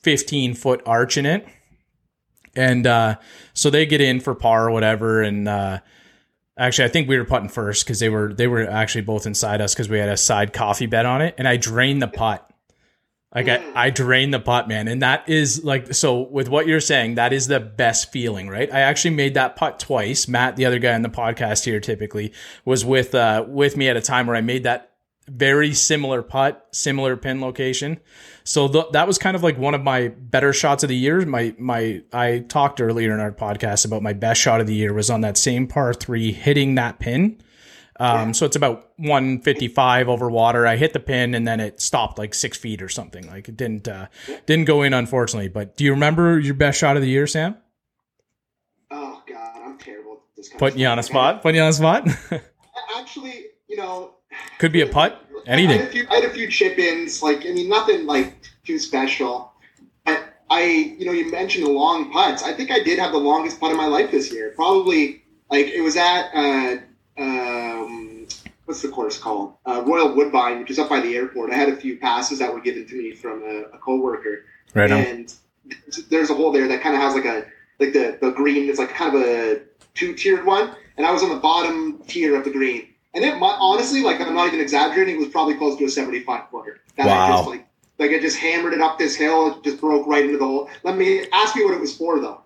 15 0.02 0.54
foot 0.54 0.80
arch 0.86 1.16
in 1.16 1.26
it 1.26 1.48
and 2.58 2.86
uh, 2.86 3.16
so 3.54 3.70
they 3.70 3.86
get 3.86 4.00
in 4.00 4.20
for 4.20 4.34
par 4.34 4.66
or 4.66 4.70
whatever. 4.70 5.22
And 5.22 5.48
uh, 5.48 5.78
actually, 6.58 6.86
I 6.86 6.88
think 6.88 7.08
we 7.08 7.16
were 7.16 7.24
putting 7.24 7.48
first 7.48 7.84
because 7.84 8.00
they 8.00 8.08
were 8.08 8.34
they 8.34 8.46
were 8.46 8.68
actually 8.68 9.02
both 9.02 9.26
inside 9.26 9.60
us 9.60 9.74
because 9.74 9.88
we 9.88 9.98
had 9.98 10.08
a 10.08 10.16
side 10.16 10.52
coffee 10.52 10.86
bet 10.86 11.06
on 11.06 11.22
it. 11.22 11.34
And 11.38 11.46
I 11.46 11.56
drained 11.56 12.02
the 12.02 12.08
putt. 12.08 12.44
Like 13.34 13.48
I, 13.48 13.62
I 13.74 13.90
drained 13.90 14.32
the 14.32 14.40
putt, 14.40 14.68
man, 14.68 14.88
and 14.88 15.02
that 15.02 15.28
is 15.28 15.62
like 15.62 15.92
so. 15.92 16.22
With 16.22 16.48
what 16.48 16.66
you're 16.66 16.80
saying, 16.80 17.16
that 17.16 17.34
is 17.34 17.46
the 17.46 17.60
best 17.60 18.10
feeling, 18.10 18.48
right? 18.48 18.72
I 18.72 18.80
actually 18.80 19.16
made 19.16 19.34
that 19.34 19.54
putt 19.54 19.78
twice. 19.78 20.26
Matt, 20.26 20.56
the 20.56 20.64
other 20.64 20.78
guy 20.78 20.94
on 20.94 21.02
the 21.02 21.10
podcast 21.10 21.64
here, 21.64 21.78
typically 21.78 22.32
was 22.64 22.86
with 22.86 23.14
uh, 23.14 23.44
with 23.46 23.76
me 23.76 23.88
at 23.90 23.98
a 23.98 24.00
time 24.00 24.26
where 24.26 24.36
I 24.36 24.40
made 24.40 24.62
that 24.62 24.87
very 25.28 25.74
similar 25.74 26.22
putt, 26.22 26.66
similar 26.72 27.16
pin 27.16 27.40
location. 27.40 28.00
So 28.44 28.66
th- 28.68 28.86
that 28.92 29.06
was 29.06 29.18
kind 29.18 29.36
of 29.36 29.42
like 29.42 29.58
one 29.58 29.74
of 29.74 29.82
my 29.82 30.08
better 30.08 30.52
shots 30.52 30.82
of 30.82 30.88
the 30.88 30.96
year. 30.96 31.24
My 31.26 31.54
my 31.58 32.02
I 32.12 32.40
talked 32.48 32.80
earlier 32.80 33.12
in 33.14 33.20
our 33.20 33.32
podcast 33.32 33.84
about 33.84 34.02
my 34.02 34.12
best 34.14 34.40
shot 34.40 34.60
of 34.60 34.66
the 34.66 34.74
year 34.74 34.92
was 34.92 35.10
on 35.10 35.20
that 35.20 35.36
same 35.36 35.66
par 35.66 35.92
three, 35.94 36.32
hitting 36.32 36.74
that 36.76 36.98
pin. 36.98 37.40
Um, 38.00 38.32
So 38.32 38.46
it's 38.46 38.54
about 38.54 38.90
155 38.98 40.08
over 40.08 40.30
water. 40.30 40.66
I 40.66 40.76
hit 40.76 40.92
the 40.92 41.00
pin 41.00 41.34
and 41.34 41.46
then 41.48 41.58
it 41.58 41.80
stopped 41.80 42.16
like 42.16 42.32
six 42.32 42.56
feet 42.56 42.80
or 42.80 42.88
something. 42.88 43.26
Like 43.26 43.48
it 43.48 43.56
didn't 43.56 43.88
uh, 43.88 44.06
didn't 44.46 44.66
go 44.66 44.82
in, 44.82 44.94
unfortunately. 44.94 45.48
But 45.48 45.76
do 45.76 45.84
you 45.84 45.90
remember 45.92 46.38
your 46.38 46.54
best 46.54 46.78
shot 46.78 46.96
of 46.96 47.02
the 47.02 47.08
year, 47.08 47.26
Sam? 47.26 47.56
Oh 48.90 49.22
God, 49.28 49.62
I'm 49.64 49.78
terrible 49.78 50.12
at 50.12 50.36
this. 50.36 50.48
Kind 50.48 50.58
Putting 50.60 50.78
you 50.78 50.86
on 50.86 50.98
a 50.98 51.02
spot. 51.02 51.42
Putting 51.42 51.56
you 51.56 51.62
on 51.62 51.70
a 51.70 51.72
spot. 51.72 52.08
Actually, 52.96 53.46
you 53.68 53.76
know, 53.76 54.14
Could 54.58 54.72
be 54.72 54.80
a 54.80 54.86
putt. 54.86 55.24
I 55.46 55.50
had 55.50 55.58
Anything. 55.60 55.80
a 55.80 55.86
few, 55.86 56.06
I 56.10 56.16
had 56.16 56.24
a 56.24 56.30
few 56.30 56.48
chip 56.50 56.78
ins. 56.78 57.22
Like, 57.22 57.46
I 57.46 57.50
mean, 57.50 57.68
nothing 57.68 58.06
like 58.06 58.34
too 58.64 58.78
special. 58.78 59.52
But 60.04 60.22
I, 60.50 60.62
you 60.98 61.06
know, 61.06 61.12
you 61.12 61.30
mentioned 61.30 61.64
the 61.64 61.70
long 61.70 62.12
putts. 62.12 62.42
I 62.42 62.52
think 62.52 62.70
I 62.70 62.82
did 62.82 62.98
have 62.98 63.12
the 63.12 63.18
longest 63.18 63.60
putt 63.60 63.70
of 63.70 63.76
my 63.76 63.86
life 63.86 64.10
this 64.10 64.32
year. 64.32 64.52
Probably 64.54 65.22
like 65.50 65.66
it 65.66 65.80
was 65.80 65.96
at 65.96 66.30
uh, 66.34 66.76
um, 67.18 68.26
what's 68.64 68.82
the 68.82 68.88
course 68.88 69.18
called? 69.18 69.54
Uh, 69.64 69.82
Royal 69.86 70.14
Woodbine, 70.14 70.60
which 70.60 70.70
is 70.70 70.78
up 70.78 70.90
by 70.90 71.00
the 71.00 71.16
airport. 71.16 71.50
I 71.50 71.54
had 71.54 71.68
a 71.70 71.76
few 71.76 71.98
passes 71.98 72.38
that 72.40 72.52
were 72.52 72.60
given 72.60 72.86
to 72.86 72.94
me 72.94 73.14
from 73.14 73.42
a, 73.42 73.74
a 73.74 73.78
coworker. 73.78 74.44
Right 74.74 74.90
on. 74.90 74.98
And 74.98 75.34
there's 76.10 76.30
a 76.30 76.34
hole 76.34 76.52
there 76.52 76.68
that 76.68 76.82
kind 76.82 76.94
of 76.94 77.00
has 77.00 77.14
like 77.14 77.24
a 77.24 77.46
like 77.78 77.92
the 77.92 78.18
the 78.20 78.30
green 78.30 78.68
is 78.68 78.78
like 78.78 78.90
kind 78.90 79.14
of 79.14 79.22
a 79.22 79.60
two 79.94 80.14
tiered 80.14 80.44
one, 80.44 80.74
and 80.96 81.06
I 81.06 81.12
was 81.12 81.22
on 81.22 81.30
the 81.30 81.36
bottom 81.36 82.02
tier 82.06 82.36
of 82.36 82.44
the 82.44 82.50
green. 82.50 82.88
And 83.18 83.26
it 83.26 83.36
might, 83.36 83.56
honestly, 83.58 84.00
like 84.04 84.20
I'm 84.20 84.32
not 84.32 84.46
even 84.46 84.60
exaggerating, 84.60 85.16
it 85.16 85.18
was 85.18 85.26
probably 85.28 85.54
close 85.54 85.76
to 85.78 85.84
a 85.86 85.90
75 85.90 86.50
footer. 86.52 86.78
That 86.96 87.08
I 87.08 87.30
Wow. 87.30 87.36
just, 87.38 87.48
like, 87.48 87.66
like 87.98 88.10
I 88.12 88.20
just 88.20 88.36
hammered 88.36 88.74
it 88.74 88.80
up 88.80 88.96
this 88.96 89.16
hill, 89.16 89.56
it 89.56 89.64
just 89.64 89.80
broke 89.80 90.06
right 90.06 90.24
into 90.24 90.38
the 90.38 90.44
hole. 90.46 90.70
Let 90.84 90.96
me 90.96 91.26
ask 91.32 91.56
me 91.56 91.64
what 91.64 91.74
it 91.74 91.80
was 91.80 91.96
for 91.96 92.20
though. 92.20 92.42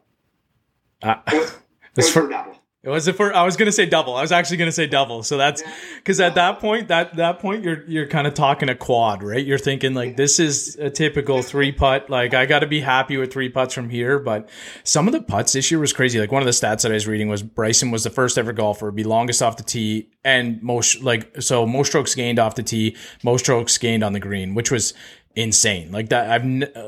Uh, 1.02 1.16
It 1.30 1.40
was, 1.40 1.50
it 1.50 1.58
It's 1.98 2.06
was 2.06 2.10
for- 2.10 2.22
for 2.22 2.28
double. 2.30 2.56
It 2.84 2.90
was 2.90 3.08
for? 3.10 3.32
I 3.32 3.44
was 3.44 3.56
gonna 3.56 3.70
say 3.70 3.86
double. 3.86 4.16
I 4.16 4.22
was 4.22 4.32
actually 4.32 4.56
gonna 4.56 4.72
say 4.72 4.88
double. 4.88 5.22
So 5.22 5.36
that's 5.36 5.62
because 5.98 6.18
at 6.18 6.34
that 6.34 6.58
point, 6.58 6.88
that 6.88 7.14
that 7.14 7.38
point, 7.38 7.62
you're 7.62 7.84
you're 7.88 8.08
kind 8.08 8.26
of 8.26 8.34
talking 8.34 8.68
a 8.68 8.74
quad, 8.74 9.22
right? 9.22 9.46
You're 9.46 9.56
thinking 9.56 9.94
like 9.94 10.16
this 10.16 10.40
is 10.40 10.74
a 10.80 10.90
typical 10.90 11.42
three 11.42 11.70
putt. 11.70 12.10
Like 12.10 12.34
I 12.34 12.44
got 12.44 12.58
to 12.58 12.66
be 12.66 12.80
happy 12.80 13.16
with 13.18 13.32
three 13.32 13.48
putts 13.48 13.72
from 13.72 13.88
here. 13.88 14.18
But 14.18 14.48
some 14.82 15.06
of 15.06 15.12
the 15.12 15.22
putts 15.22 15.52
this 15.52 15.70
year 15.70 15.78
was 15.78 15.92
crazy. 15.92 16.18
Like 16.18 16.32
one 16.32 16.42
of 16.42 16.46
the 16.46 16.50
stats 16.50 16.82
that 16.82 16.90
I 16.90 16.94
was 16.94 17.06
reading 17.06 17.28
was 17.28 17.44
Bryson 17.44 17.92
was 17.92 18.02
the 18.02 18.10
first 18.10 18.36
ever 18.36 18.52
golfer 18.52 18.90
be 18.90 19.04
longest 19.04 19.42
off 19.42 19.56
the 19.56 19.62
tee 19.62 20.08
and 20.24 20.60
most 20.60 21.02
like 21.04 21.40
so 21.40 21.64
most 21.64 21.86
strokes 21.86 22.16
gained 22.16 22.40
off 22.40 22.56
the 22.56 22.64
tee, 22.64 22.96
most 23.22 23.42
strokes 23.42 23.78
gained 23.78 24.02
on 24.02 24.12
the 24.12 24.20
green, 24.20 24.56
which 24.56 24.72
was 24.72 24.92
insane. 25.36 25.92
Like 25.92 26.08
that, 26.08 26.28
I've 26.28 26.44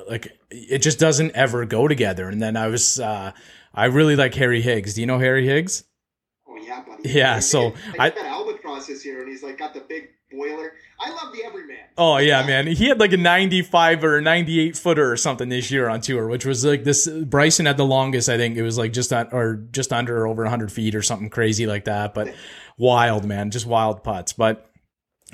like 0.09 0.37
it 0.51 0.79
just 0.79 0.99
doesn't 0.99 1.37
ever 1.37 1.65
go 1.67 1.87
together. 1.87 2.29
And 2.29 2.43
then 2.43 2.57
I 2.57 2.67
was. 2.67 2.99
uh 2.99 3.31
I 3.75 3.87
really 3.87 4.17
like 4.17 4.35
Harry 4.35 4.61
Higgs. 4.63 4.95
Do 4.95 5.01
you 5.01 5.07
know 5.07 5.19
Harry 5.19 5.47
Higgs? 5.47 5.85
Oh 6.49 6.57
yeah, 6.57 6.83
buddy. 6.87 7.09
Yeah, 7.09 7.39
so 7.41 7.75
I 7.99 8.07
I- 8.07 8.11
got 8.11 8.25
albatross 8.27 8.87
this 8.87 9.05
year, 9.05 9.21
and 9.23 9.29
he's 9.31 9.43
like 9.43 9.59
got 9.59 9.75
the 9.75 9.81
big 9.81 10.11
boiler. 10.31 10.73
I 11.01 11.11
love 11.11 11.33
the 11.35 11.45
everyman. 11.45 11.79
Oh 11.99 12.17
yeah, 12.19 12.47
man. 12.47 12.67
He 12.67 12.89
had 12.89 12.99
like 13.01 13.13
a 13.13 13.17
95 13.17 14.05
or 14.05 14.21
98 14.21 14.77
footer 14.77 15.13
or 15.13 15.17
something 15.17 15.49
this 15.49 15.71
year 15.71 15.89
on 15.89 16.01
tour, 16.01 16.27
which 16.29 16.45
was 16.47 16.65
like 16.65 16.85
this. 16.85 17.07
Bryson 17.09 17.67
had 17.67 17.77
the 17.77 17.85
longest. 17.85 18.29
I 18.29 18.37
think 18.37 18.57
it 18.57 18.63
was 18.63 18.79
like 18.79 18.93
just 18.93 19.13
on 19.13 19.29
or 19.33 19.57
just 19.71 19.93
under 19.93 20.19
or 20.23 20.27
over 20.27 20.43
100 20.43 20.73
feet 20.73 20.95
or 20.95 21.03
something 21.03 21.31
crazy 21.31 21.67
like 21.67 21.85
that. 21.85 22.15
But 22.15 22.35
wild, 22.79 23.25
man, 23.25 23.51
just 23.51 23.67
wild 23.67 24.03
putts. 24.03 24.33
But 24.33 24.71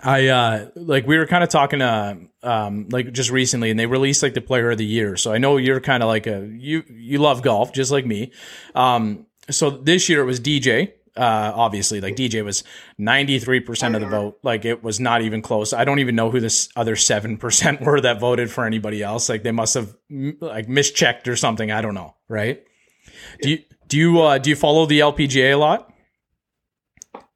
I 0.02 0.28
uh 0.28 0.70
like 0.74 1.06
we 1.06 1.18
were 1.18 1.26
kind 1.26 1.44
of 1.44 1.50
talking 1.50 1.82
uh 1.82 2.16
um 2.42 2.88
like 2.90 3.12
just 3.12 3.30
recently 3.30 3.70
and 3.70 3.78
they 3.78 3.86
released 3.86 4.22
like 4.22 4.34
the 4.34 4.40
player 4.40 4.70
of 4.70 4.78
the 4.78 4.84
year. 4.84 5.16
So 5.16 5.32
I 5.32 5.38
know 5.38 5.56
you're 5.56 5.80
kind 5.80 6.02
of 6.02 6.08
like 6.08 6.26
a 6.26 6.48
you 6.52 6.84
you 6.88 7.18
love 7.18 7.42
golf 7.42 7.72
just 7.72 7.90
like 7.90 8.06
me. 8.06 8.32
Um 8.74 9.26
so 9.50 9.70
this 9.70 10.08
year 10.08 10.22
it 10.22 10.26
was 10.26 10.40
DJ. 10.40 10.92
Uh 11.16 11.52
obviously 11.54 12.00
like 12.00 12.16
DJ 12.16 12.44
was 12.44 12.64
93% 12.98 13.94
of 13.94 14.00
the 14.00 14.06
vote. 14.06 14.38
Like 14.42 14.64
it 14.64 14.82
was 14.82 15.00
not 15.00 15.22
even 15.22 15.42
close. 15.42 15.72
I 15.72 15.84
don't 15.84 15.98
even 15.98 16.14
know 16.14 16.30
who 16.30 16.40
this 16.40 16.68
other 16.76 16.94
7% 16.94 17.80
were 17.84 18.00
that 18.00 18.20
voted 18.20 18.50
for 18.50 18.64
anybody 18.64 19.02
else. 19.02 19.28
Like 19.28 19.42
they 19.42 19.52
must 19.52 19.74
have 19.74 19.94
like 20.08 20.66
mischecked 20.66 21.28
or 21.28 21.36
something. 21.36 21.70
I 21.70 21.82
don't 21.82 21.94
know, 21.94 22.14
right? 22.28 22.62
Do 23.42 23.50
you 23.50 23.58
do 23.86 23.98
you 23.98 24.20
uh 24.22 24.38
do 24.38 24.50
you 24.50 24.56
follow 24.56 24.86
the 24.86 25.00
LPGA 25.00 25.52
a 25.52 25.56
lot? 25.56 25.92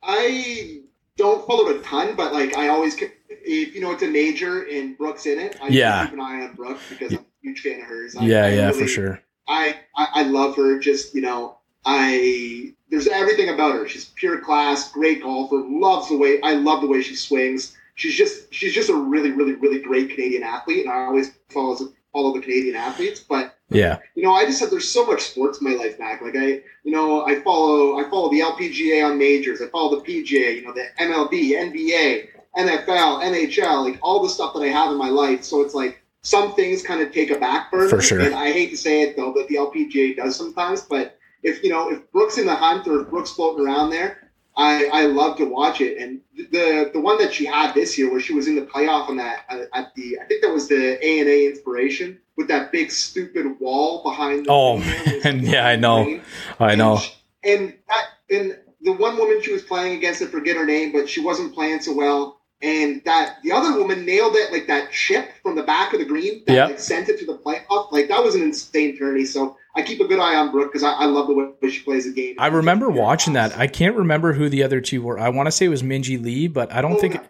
I 0.03 0.84
don't 1.25 1.47
follow 1.47 1.69
it 1.69 1.77
a 1.77 1.81
ton, 1.81 2.15
but 2.17 2.33
like 2.33 2.57
I 2.57 2.69
always, 2.69 2.97
if 3.01 3.75
you 3.75 3.81
know 3.81 3.93
it's 3.93 4.03
a 4.03 4.07
major 4.09 4.65
and 4.65 4.97
Brooks 4.99 5.27
in 5.27 5.39
it, 5.39 5.57
I 5.63 5.69
Yeah. 5.69 6.05
keep 6.05 6.13
an 6.15 6.21
eye 6.21 6.43
on 6.45 6.55
Brooke 6.55 6.79
because 6.91 7.13
I'm 7.13 7.19
a 7.21 7.25
huge 7.43 7.61
fan 7.61 7.81
of 7.81 7.87
hers. 7.87 8.15
I, 8.17 8.25
Yeah, 8.25 8.45
I 8.45 8.49
yeah, 8.51 8.67
really- 8.69 8.81
for 8.83 8.87
sure. 8.89 9.21
I, 9.49 9.77
I 9.97 10.07
I 10.15 10.23
love 10.23 10.57
her. 10.57 10.79
Just 10.79 11.15
you 11.15 11.21
know, 11.23 11.59
I 11.85 12.75
there's 12.91 13.09
everything 13.09 13.49
about 13.51 13.75
her. 13.75 13.87
She's 13.89 14.07
pure 14.07 14.39
class, 14.41 14.91
great 14.93 15.23
golfer. 15.23 15.63
Loves 15.69 16.09
the 16.09 16.17
way 16.17 16.41
I 16.43 16.55
love 16.55 16.81
the 16.81 16.87
way 16.89 17.03
she 17.03 17.15
swings. 17.15 17.77
She's 17.95 18.15
just 18.17 18.53
she's 18.53 18.73
just 18.75 18.89
a 18.91 18.95
really 18.95 19.33
really 19.33 19.53
really 19.55 19.81
great 19.81 20.11
Canadian 20.11 20.43
athlete, 20.43 20.85
and 20.85 20.91
I 20.93 21.05
always 21.07 21.33
follow 21.51 21.77
follow 22.13 22.33
the 22.35 22.41
Canadian 22.41 22.77
athletes. 22.77 23.21
But 23.21 23.54
Yeah. 23.71 23.99
you 24.15 24.23
know, 24.23 24.33
I 24.33 24.45
just 24.45 24.59
said 24.59 24.71
there's 24.71 24.89
so 24.89 25.07
much 25.07 25.23
sports 25.23 25.61
in 25.61 25.69
my 25.69 25.75
life, 25.75 25.99
Mac. 25.99 26.23
Like 26.23 26.37
I, 26.37 26.63
you 26.85 26.93
know, 26.93 27.27
I 27.27 27.41
follow 27.41 27.99
I 27.99 28.09
follow 28.11 28.31
the 28.31 28.41
LPGA 28.41 29.05
on 29.11 29.19
majors. 29.19 29.61
I 29.63 29.69
follow 29.69 29.97
the 29.97 30.03
PGA. 30.03 30.57
You 30.57 30.63
know, 30.67 30.73
the 30.73 30.87
MLB, 31.01 31.53
NBA, 31.53 32.29
NFL, 32.57 33.23
NHL, 33.23 33.85
like 33.85 33.99
all 34.03 34.23
the 34.23 34.29
stuff 34.29 34.55
that 34.55 34.61
I 34.61 34.69
have 34.69 34.93
in 34.93 34.99
my 34.99 35.09
life. 35.09 35.45
So 35.45 35.63
it's 35.63 35.75
like 35.75 36.03
some 36.23 36.55
things 36.55 36.83
kind 36.83 37.03
of 37.03 37.13
take 37.13 37.31
a 37.31 37.39
back 37.39 37.71
burner. 37.71 37.89
For 37.89 38.03
sure. 38.03 38.21
And 38.21 38.35
I 38.35 38.53
hate 38.53 38.71
to 38.71 38.77
say 38.77 39.03
it 39.03 39.17
though, 39.17 39.33
but 39.33 39.49
the 39.49 39.57
LPGA 39.57 40.17
does 40.17 40.37
sometimes. 40.37 40.83
But 40.83 41.19
if 41.43 41.63
you 41.63 41.71
know, 41.71 41.91
if 41.91 42.11
Brooks 42.13 42.39
in 42.39 42.47
the 42.47 42.55
hunt 42.55 42.87
or 42.87 43.03
if 43.03 43.11
Brooks 43.11 43.33
floating 43.33 43.67
around 43.67 43.91
there, 43.91 44.24
I, 44.57 44.87
I 44.93 45.07
love 45.07 45.37
to 45.39 45.45
watch 45.45 45.81
it. 45.81 45.99
And 45.99 46.21
the 46.37 46.91
the 46.93 47.01
one 47.01 47.19
that 47.19 47.33
she 47.33 47.45
had 47.45 47.75
this 47.75 47.99
year, 47.99 48.11
where 48.11 48.21
she 48.21 48.35
was 48.35 48.47
in 48.47 48.55
the 48.55 48.63
playoff 48.63 49.09
on 49.09 49.17
that 49.17 49.45
uh, 49.51 49.65
at 49.75 49.95
the 49.95 50.19
I 50.21 50.25
think 50.27 50.43
that 50.43 50.53
was 50.53 50.69
the 50.69 51.03
ANA 51.05 51.49
Inspiration 51.51 52.19
with 52.37 52.49
that 52.49 52.71
big 52.73 52.91
stupid 52.91 53.59
wall 53.61 54.03
behind. 54.03 54.47
The 54.47 54.51
Oh, 54.51 54.77
green 54.77 54.87
there, 54.87 55.05
it 55.07 55.15
was 55.15 55.25
man. 55.25 55.45
Yeah, 55.45 55.67
I 55.67 55.77
know. 55.77 56.21
I 56.61 56.75
know. 56.75 56.93
And, 56.93 57.01
sh- 57.01 57.11
and 57.45 57.75
that 57.89 58.05
and 58.31 58.59
the 58.83 58.93
one 58.93 59.17
woman 59.17 59.41
she 59.43 59.53
was 59.53 59.63
playing 59.63 59.97
against, 59.97 60.23
I 60.23 60.27
forget 60.27 60.57
her 60.57 60.67
name, 60.67 60.93
but 60.93 61.09
she 61.09 61.21
wasn't 61.21 61.55
playing 61.55 61.81
so 61.81 61.95
well. 61.95 62.34
And 62.63 63.03
that 63.05 63.39
the 63.43 63.53
other 63.53 63.79
woman 63.79 64.07
nailed 64.07 64.37
it 64.37 64.51
like 64.51 64.67
that 64.69 64.91
chip 64.91 65.29
from 65.43 65.55
the 65.55 65.63
back 65.65 65.93
of 65.93 65.99
the 65.99 66.07
green 66.07 66.43
that 66.47 66.53
Yep. 66.55 66.69
like, 66.71 66.79
sent 66.79 67.09
it 67.11 67.19
to 67.19 67.27
the 67.27 67.37
playoff. 67.37 67.93
Like 67.93 68.09
that 68.09 68.23
was 68.25 68.35
an 68.35 68.43
insane 68.43 68.97
tourney. 68.97 69.25
So 69.27 69.59
I 69.77 69.83
keep 69.83 70.01
a 70.01 70.07
good 70.07 70.19
eye 70.19 70.37
on 70.37 70.51
Brooke 70.51 70.73
because 70.73 70.83
I, 70.85 70.93
I 70.93 71.05
love 71.05 71.27
the 71.27 71.35
way 71.35 71.71
she 71.71 71.83
plays 71.83 72.05
the 72.07 72.13
game. 72.13 72.37
I 72.39 72.47
remember 72.47 72.89
watching 72.89 73.35
that. 73.35 73.59
I 73.59 73.67
can't 73.67 73.97
remember 73.97 74.33
who 74.33 74.49
the 74.49 74.63
other 74.63 74.81
two 74.81 75.03
were. 75.03 75.19
I 75.19 75.29
want 75.29 75.47
to 75.47 75.51
say 75.51 75.67
it 75.67 75.71
was 75.71 75.83
Minjee 75.83 76.23
Lee, 76.23 76.49
but 76.49 76.73
I 76.73 76.81
don't 76.81 76.99
think 76.99 77.15
Korda. 77.15 77.27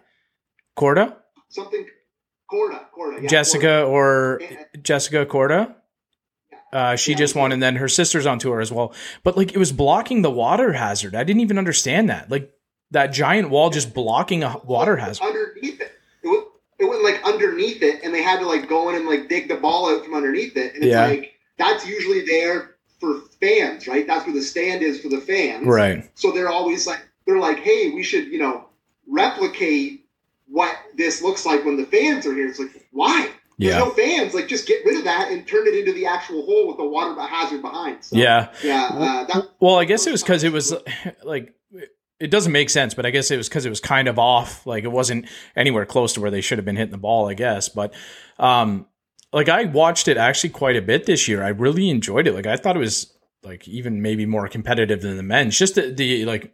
Korda, 0.77 1.15
something. 1.49 1.85
Korda, 2.49 2.85
Korda, 2.97 3.21
yeah, 3.23 3.27
Jessica 3.27 3.83
or 3.83 4.39
Korda. 4.41 4.83
Jessica 4.83 5.25
Korda. 5.25 5.75
Uh, 6.71 6.95
she 6.95 7.11
Yeah, 7.11 7.17
just 7.17 7.35
won, 7.35 7.51
and 7.51 7.63
then 7.63 7.77
her 7.77 7.87
sister's 7.87 8.25
on 8.25 8.37
tour 8.37 8.59
as 8.61 8.71
well. 8.71 8.93
But 9.23 9.37
like, 9.37 9.53
it 9.53 9.57
was 9.57 9.71
blocking 9.71 10.21
the 10.21 10.29
water 10.31 10.73
hazard. 10.73 11.15
I 11.15 11.23
didn't 11.23 11.39
even 11.41 11.57
understand 11.57 12.09
that. 12.09 12.29
Like 12.29 12.51
that 12.95 13.13
giant 13.13 13.49
wall 13.49 13.69
just 13.69 13.93
blocking 13.93 14.43
a 14.43 14.57
water 14.65 14.95
hazard. 14.97 15.23
underneath 15.23 15.79
it. 15.79 15.91
It 16.23 16.27
went, 16.27 16.43
it 16.79 16.85
went 16.85 17.03
like 17.03 17.21
underneath 17.25 17.81
it, 17.81 18.03
and 18.03 18.13
they 18.13 18.21
had 18.23 18.39
to 18.39 18.45
like 18.47 18.67
go 18.67 18.89
in 18.89 18.95
and 18.95 19.05
like 19.07 19.29
dig 19.29 19.47
the 19.47 19.55
ball 19.55 19.89
out 19.93 20.03
from 20.03 20.13
underneath 20.15 20.57
it. 20.57 20.73
And 20.75 20.83
it's 20.83 20.91
Yeah. 20.91 21.07
like 21.07 21.33
that's 21.57 21.85
usually 21.87 22.25
there 22.25 22.75
for 22.99 23.21
fans, 23.41 23.87
right? 23.87 24.05
That's 24.07 24.25
where 24.25 24.33
the 24.35 24.41
stand 24.41 24.81
is 24.81 24.99
for 25.01 25.09
the 25.09 25.21
fans. 25.21 25.65
Right. 25.67 26.09
So 26.15 26.31
they're 26.31 26.49
always 26.49 26.87
like 26.87 26.99
they're 27.25 27.39
like, 27.39 27.59
hey, 27.59 27.91
we 27.93 28.03
should 28.03 28.27
you 28.27 28.39
know 28.39 28.65
replicate 29.07 30.05
what 30.47 30.75
this 30.95 31.21
looks 31.21 31.45
like 31.45 31.65
when 31.65 31.77
the 31.77 31.85
fans 31.85 32.25
are 32.25 32.33
here. 32.33 32.47
It's 32.47 32.59
like 32.59 32.87
why? 32.91 33.29
There's 33.57 33.73
Yeah. 33.73 33.79
no 33.79 33.89
fans. 33.91 34.33
Like 34.33 34.47
just 34.47 34.67
get 34.67 34.83
rid 34.85 34.97
of 34.97 35.03
that 35.05 35.31
and 35.31 35.47
turn 35.47 35.65
it 35.67 35.73
into 35.75 35.93
the 35.93 36.05
actual 36.05 36.45
hole 36.45 36.67
with 36.67 36.77
the 36.77 36.83
water 36.85 37.19
hazard 37.21 37.61
behind. 37.61 38.03
So, 38.03 38.15
Yeah. 38.17 38.49
Yeah. 38.63 38.89
Uh, 38.91 39.23
that, 39.25 39.49
Well, 39.59 39.75
I 39.77 39.85
guess 39.85 40.05
it 40.07 40.11
was 40.11 40.21
because 40.23 40.43
it 40.43 40.51
was 40.51 40.73
like 41.23 41.53
it 42.19 42.31
doesn't 42.31 42.51
make 42.51 42.69
sense, 42.69 42.93
but 42.93 43.05
I 43.05 43.09
guess 43.09 43.29
it 43.29 43.37
was 43.37 43.49
because 43.49 43.65
it 43.65 43.69
was 43.69 43.79
kind 43.79 44.07
of 44.07 44.17
off. 44.17 44.65
Like 44.65 44.83
it 44.83 44.91
wasn't 44.91 45.27
anywhere 45.55 45.85
close 45.85 46.13
to 46.13 46.21
where 46.21 46.31
they 46.31 46.41
should 46.41 46.57
have 46.57 46.65
been 46.65 46.77
hitting 46.77 46.91
the 46.91 46.97
ball. 46.97 47.27
I 47.27 47.33
guess, 47.33 47.69
but 47.69 47.93
um, 48.39 48.87
like 49.33 49.49
I 49.49 49.65
watched 49.65 50.07
it 50.07 50.17
actually 50.17 50.51
quite 50.51 50.77
a 50.77 50.81
bit 50.81 51.05
this 51.05 51.27
year. 51.27 51.43
I 51.43 51.49
really 51.49 51.89
enjoyed 51.89 52.27
it. 52.27 52.33
Like 52.33 52.47
I 52.47 52.55
thought 52.55 52.75
it 52.75 52.79
was 52.79 53.13
like 53.43 53.67
even 53.67 54.01
maybe 54.01 54.25
more 54.25 54.47
competitive 54.47 55.01
than 55.01 55.17
the 55.17 55.23
men's. 55.23 55.57
Just 55.57 55.75
the, 55.75 55.91
the 55.91 56.25
like 56.25 56.53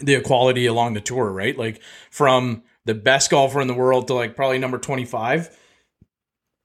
the 0.00 0.14
equality 0.14 0.66
along 0.66 0.94
the 0.94 1.00
tour, 1.00 1.30
right? 1.30 1.56
Like 1.56 1.82
from 2.10 2.62
the 2.86 2.94
best 2.94 3.30
golfer 3.30 3.60
in 3.60 3.68
the 3.68 3.74
world 3.74 4.06
to 4.06 4.14
like 4.14 4.34
probably 4.34 4.58
number 4.58 4.78
twenty 4.78 5.04
five. 5.04 5.56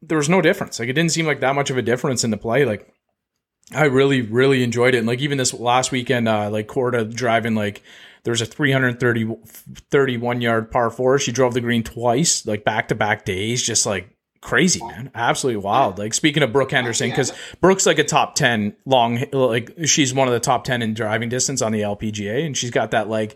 There 0.02 0.18
was 0.18 0.30
no 0.30 0.42
difference. 0.42 0.80
Like 0.80 0.88
it 0.88 0.94
didn't 0.94 1.12
seem 1.12 1.26
like 1.26 1.42
that 1.42 1.56
much 1.56 1.70
of 1.70 1.78
a 1.78 1.82
difference 1.82 2.24
in 2.24 2.32
the 2.32 2.38
play. 2.38 2.64
Like 2.64 2.95
I 3.72 3.86
really, 3.86 4.22
really 4.22 4.64
enjoyed 4.64 4.94
it. 4.96 5.00
And 5.00 5.08
like 5.08 5.22
even 5.22 5.38
this 5.38 5.54
last 5.54 5.92
weekend, 5.92 6.28
uh, 6.28 6.50
like 6.50 6.68
Korda 6.68 7.14
driving 7.14 7.56
like 7.56 7.82
there's 8.24 8.42
a 8.42 8.46
330 8.46 9.38
31 9.90 10.42
yard 10.42 10.72
par 10.72 10.90
four. 10.90 11.18
She 11.20 11.32
drove 11.32 11.54
the 11.54 11.62
green 11.62 11.84
twice, 11.84 12.46
like 12.46 12.64
back 12.64 12.90
to 12.90 12.96
back 12.96 13.26
days, 13.26 13.64
just 13.64 13.86
like 13.86 14.10
crazy, 14.42 14.84
man. 14.84 15.12
Absolutely 15.16 15.62
wild. 15.62 15.98
Like 15.98 16.14
speaking 16.14 16.44
of 16.44 16.52
Brooke 16.52 16.72
Henderson, 16.72 17.10
because 17.10 17.34
Brooke's 17.62 17.86
like 17.86 18.00
a 18.00 18.04
top 18.04 18.36
10 18.36 18.76
long, 18.86 19.24
like 19.32 19.72
she's 19.86 20.14
one 20.14 20.28
of 20.28 20.34
the 20.34 20.40
top 20.40 20.64
10 20.64 20.82
in 20.82 20.94
driving 20.94 21.30
distance 21.30 21.62
on 21.62 21.72
the 21.72 21.82
LPGA. 21.82 22.46
And 22.46 22.56
she's 22.56 22.72
got 22.72 22.92
that 22.92 23.10
like 23.10 23.36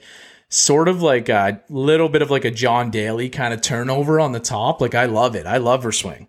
sort 0.49 0.87
of 0.87 1.01
like 1.01 1.29
a 1.29 1.61
little 1.69 2.09
bit 2.09 2.21
of 2.21 2.29
like 2.29 2.45
a 2.45 2.51
John 2.51 2.91
Daly 2.91 3.29
kind 3.29 3.53
of 3.53 3.61
turnover 3.61 4.19
on 4.19 4.31
the 4.31 4.39
top. 4.39 4.81
Like 4.81 4.95
I 4.95 5.05
love 5.05 5.35
it. 5.35 5.45
I 5.45 5.57
love 5.57 5.83
her 5.83 5.91
swing. 5.91 6.27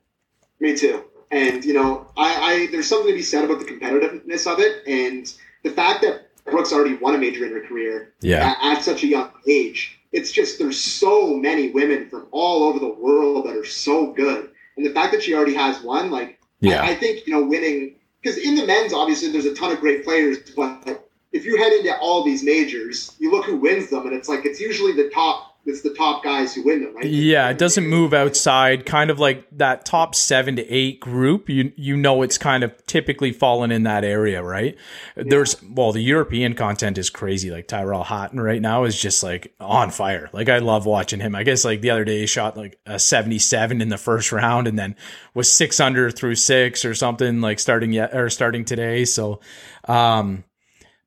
Me 0.58 0.76
too. 0.76 1.04
And 1.30 1.64
you 1.64 1.74
know, 1.74 2.10
I, 2.16 2.34
I 2.34 2.66
there's 2.72 2.88
something 2.88 3.08
to 3.08 3.14
be 3.14 3.22
said 3.22 3.44
about 3.44 3.60
the 3.60 3.64
competitiveness 3.64 4.50
of 4.52 4.58
it, 4.58 4.86
and 4.86 5.32
the 5.62 5.70
fact 5.70 6.02
that 6.02 6.28
Brooks 6.46 6.72
already 6.72 6.94
won 6.94 7.14
a 7.14 7.18
major 7.18 7.44
in 7.46 7.52
her 7.52 7.60
career 7.60 8.12
Yeah. 8.20 8.54
at, 8.60 8.78
at 8.78 8.82
such 8.84 9.04
a 9.04 9.06
young 9.06 9.30
age. 9.46 9.98
It's 10.12 10.32
just 10.32 10.58
there's 10.58 10.80
so 10.80 11.36
many 11.36 11.70
women 11.70 12.08
from 12.08 12.26
all 12.32 12.64
over 12.64 12.80
the 12.80 12.88
world 12.88 13.46
that 13.46 13.56
are 13.56 13.64
so 13.64 14.12
good, 14.12 14.50
and 14.76 14.84
the 14.84 14.90
fact 14.92 15.12
that 15.12 15.22
she 15.22 15.34
already 15.34 15.54
has 15.54 15.80
one, 15.82 16.10
like, 16.10 16.38
Yeah. 16.60 16.82
I, 16.82 16.90
I 16.90 16.94
think 16.96 17.26
you 17.26 17.32
know, 17.32 17.44
winning 17.46 17.94
because 18.20 18.36
in 18.38 18.54
the 18.54 18.66
men's 18.66 18.92
obviously 18.92 19.30
there's 19.30 19.46
a 19.46 19.54
ton 19.54 19.72
of 19.72 19.80
great 19.80 20.04
players, 20.04 20.38
but 20.56 21.06
if 21.32 21.44
you 21.44 21.56
head 21.56 21.72
into 21.72 21.96
all 21.98 22.24
these 22.24 22.42
majors, 22.42 23.12
you 23.20 23.30
look 23.30 23.44
who 23.46 23.56
wins 23.56 23.88
them, 23.88 24.04
and 24.06 24.14
it's 24.14 24.28
like 24.28 24.44
it's 24.44 24.58
usually 24.60 24.92
the 24.92 25.08
top 25.10 25.49
it's 25.66 25.82
the 25.82 25.94
top 25.94 26.24
guys 26.24 26.54
who 26.54 26.64
win 26.64 26.82
them, 26.82 26.96
right? 26.96 27.04
Yeah, 27.04 27.50
it 27.50 27.58
doesn't 27.58 27.86
move 27.86 28.14
outside. 28.14 28.86
Kind 28.86 29.10
of 29.10 29.18
like 29.18 29.46
that 29.52 29.84
top 29.84 30.14
seven 30.14 30.56
to 30.56 30.66
eight 30.68 31.00
group. 31.00 31.48
You 31.48 31.72
you 31.76 31.96
know 31.96 32.22
it's 32.22 32.38
kind 32.38 32.64
of 32.64 32.86
typically 32.86 33.32
fallen 33.32 33.70
in 33.70 33.82
that 33.82 34.02
area, 34.02 34.42
right? 34.42 34.76
There's 35.16 35.62
well, 35.62 35.92
the 35.92 36.00
European 36.00 36.54
content 36.54 36.96
is 36.96 37.10
crazy. 37.10 37.50
Like 37.50 37.68
Tyrrell 37.68 38.04
Hatton 38.04 38.40
right 38.40 38.60
now 38.60 38.84
is 38.84 38.98
just 38.98 39.22
like 39.22 39.54
on 39.60 39.90
fire. 39.90 40.30
Like 40.32 40.48
I 40.48 40.58
love 40.58 40.86
watching 40.86 41.20
him. 41.20 41.34
I 41.34 41.42
guess 41.42 41.64
like 41.64 41.82
the 41.82 41.90
other 41.90 42.04
day 42.04 42.20
he 42.20 42.26
shot 42.26 42.56
like 42.56 42.78
a 42.86 42.98
77 42.98 43.82
in 43.82 43.88
the 43.90 43.98
first 43.98 44.32
round 44.32 44.66
and 44.66 44.78
then 44.78 44.96
was 45.34 45.52
six 45.52 45.78
under 45.78 46.10
through 46.10 46.36
six 46.36 46.84
or 46.84 46.94
something 46.94 47.40
like 47.40 47.58
starting 47.58 47.92
yet 47.92 48.14
or 48.14 48.30
starting 48.30 48.64
today. 48.64 49.04
So, 49.04 49.40
um, 49.86 50.44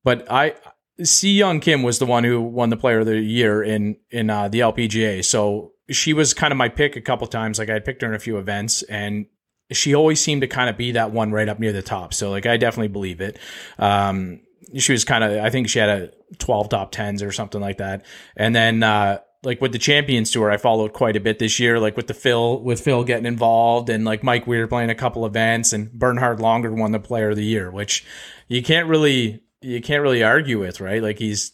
but 0.04 0.32
I 0.32 0.56
Sei 1.02 1.30
Young 1.30 1.60
Kim 1.60 1.82
was 1.82 2.00
the 2.00 2.06
one 2.06 2.24
who 2.24 2.42
won 2.42 2.70
the 2.70 2.78
Player 2.78 3.00
of 3.00 3.06
the 3.06 3.20
Year 3.20 3.64
in 3.64 3.98
in 4.12 4.30
uh, 4.30 4.48
the 4.48 4.60
LPGA. 4.60 5.26
So 5.26 5.72
she 5.90 6.14
was 6.14 6.34
kind 6.34 6.52
of 6.52 6.58
my 6.58 6.70
pick 6.70 6.96
a 6.96 7.02
couple 7.02 7.26
times. 7.28 7.58
Like 7.58 7.70
I 7.70 7.80
picked 7.80 8.02
her 8.02 8.08
in 8.08 8.14
a 8.14 8.20
few 8.20 8.38
events, 8.38 8.84
and 8.84 9.26
she 9.72 9.96
always 9.96 10.20
seemed 10.20 10.42
to 10.42 10.48
kind 10.48 10.70
of 10.70 10.78
be 10.78 10.92
that 10.92 11.12
one 11.12 11.32
right 11.32 11.50
up 11.50 11.60
near 11.60 11.74
the 11.74 11.82
top. 11.82 12.14
So 12.14 12.30
like 12.30 12.46
I 12.46 12.58
definitely 12.58 12.90
believe 12.90 13.22
it. 13.22 13.40
Um, 13.80 14.42
she 14.78 14.92
was 14.92 15.04
kind 15.04 15.24
of 15.24 15.44
I 15.44 15.50
think 15.50 15.68
she 15.70 15.80
had 15.80 15.90
a 15.90 16.12
twelve 16.38 16.70
top 16.70 16.92
tens 16.92 17.24
or 17.24 17.32
something 17.32 17.62
like 17.62 17.78
that, 17.78 18.06
and 18.36 18.56
then. 18.56 18.84
Uh, 18.84 19.20
like 19.46 19.60
with 19.60 19.74
the 19.74 19.78
Champions 19.78 20.32
Tour, 20.32 20.50
I 20.50 20.56
followed 20.56 20.94
quite 20.94 21.18
a 21.18 21.20
bit 21.20 21.38
this 21.38 21.60
year. 21.60 21.78
Like 21.78 21.98
with 21.98 22.08
the 22.08 22.14
Phil, 22.14 22.62
with 22.64 22.80
Phil 22.80 23.04
getting 23.04 23.26
involved, 23.26 23.90
and 23.90 24.06
like 24.06 24.24
Mike 24.24 24.48
Weir 24.48 24.68
playing 24.68 24.90
a 24.90 24.96
couple 24.96 25.26
events, 25.26 25.74
and 25.74 25.92
Bernhard 25.92 26.40
Langer 26.40 26.74
won 26.74 26.94
the 26.94 27.00
Player 27.00 27.32
of 27.32 27.36
the 27.36 27.44
Year, 27.44 27.70
which 27.70 28.06
you 28.48 28.64
can't 28.64 28.88
really 28.88 29.43
you 29.64 29.82
can't 29.82 30.02
really 30.02 30.24
argue 30.24 30.60
with, 30.60 30.80
right? 30.80 31.02
Like 31.02 31.20
he's 31.20 31.54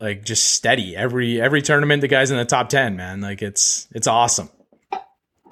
like 0.00 0.24
just 0.24 0.46
steady 0.46 0.96
every 0.96 1.40
every 1.40 1.62
tournament. 1.62 2.00
The 2.00 2.08
guy's 2.08 2.30
in 2.30 2.36
the 2.36 2.44
top 2.44 2.68
ten, 2.68 2.96
man. 2.96 3.20
Like 3.20 3.42
it's 3.42 3.86
it's 3.92 4.06
awesome. 4.06 4.50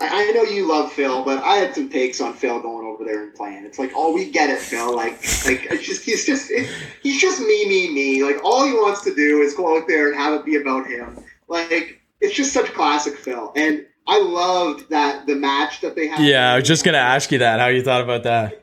I 0.00 0.33
know 0.33 0.42
you 0.42 0.68
love 0.68 0.92
Phil, 0.92 1.24
but 1.24 1.42
I 1.42 1.57
had 1.57 1.74
some 1.74 1.88
takes 1.88 2.20
on 2.20 2.35
Phil 2.35 2.61
going 2.61 2.87
over 2.87 3.05
there 3.05 3.22
and 3.22 3.35
playing. 3.35 3.64
It's 3.64 3.78
like, 3.78 3.92
oh, 3.94 4.12
we 4.12 4.31
get 4.31 4.50
it, 4.50 4.59
Phil. 4.59 4.94
Like, 4.94 5.12
like 5.44 5.66
it's 5.70 5.87
just 5.87 6.05
he's 6.05 6.26
just 6.26 6.50
it, 6.50 6.68
he's 7.02 7.20
just 7.20 7.40
me, 7.40 7.68
me, 7.68 7.92
me. 7.94 8.24
Like 8.24 8.42
all 8.44 8.66
he 8.66 8.72
wants 8.72 9.05
to 9.05 9.14
do 9.14 9.42
is 9.42 9.55
go 9.55 9.78
out 9.78 9.87
there 9.87 10.09
and 10.09 10.16
have 10.16 10.35
it 10.35 10.44
be 10.44 10.57
about 10.57 10.87
him. 10.87 11.22
Like 11.48 12.00
it's 12.20 12.35
just 12.35 12.52
such 12.52 12.72
classic 12.72 13.16
Phil, 13.16 13.52
and 13.55 13.87
I 14.07 14.20
loved 14.20 14.90
that 14.90 15.26
the 15.26 15.37
match 15.37 15.81
that 15.83 15.94
they 15.94 16.09
had. 16.09 16.20
Yeah, 16.20 16.52
I 16.52 16.57
was 16.57 16.66
just 16.66 16.85
gonna 16.85 16.98
ask 16.98 17.31
you 17.31 17.38
that. 17.38 17.61
How 17.61 17.66
you 17.66 17.83
thought 17.83 18.02
about 18.02 18.24
that? 18.24 18.62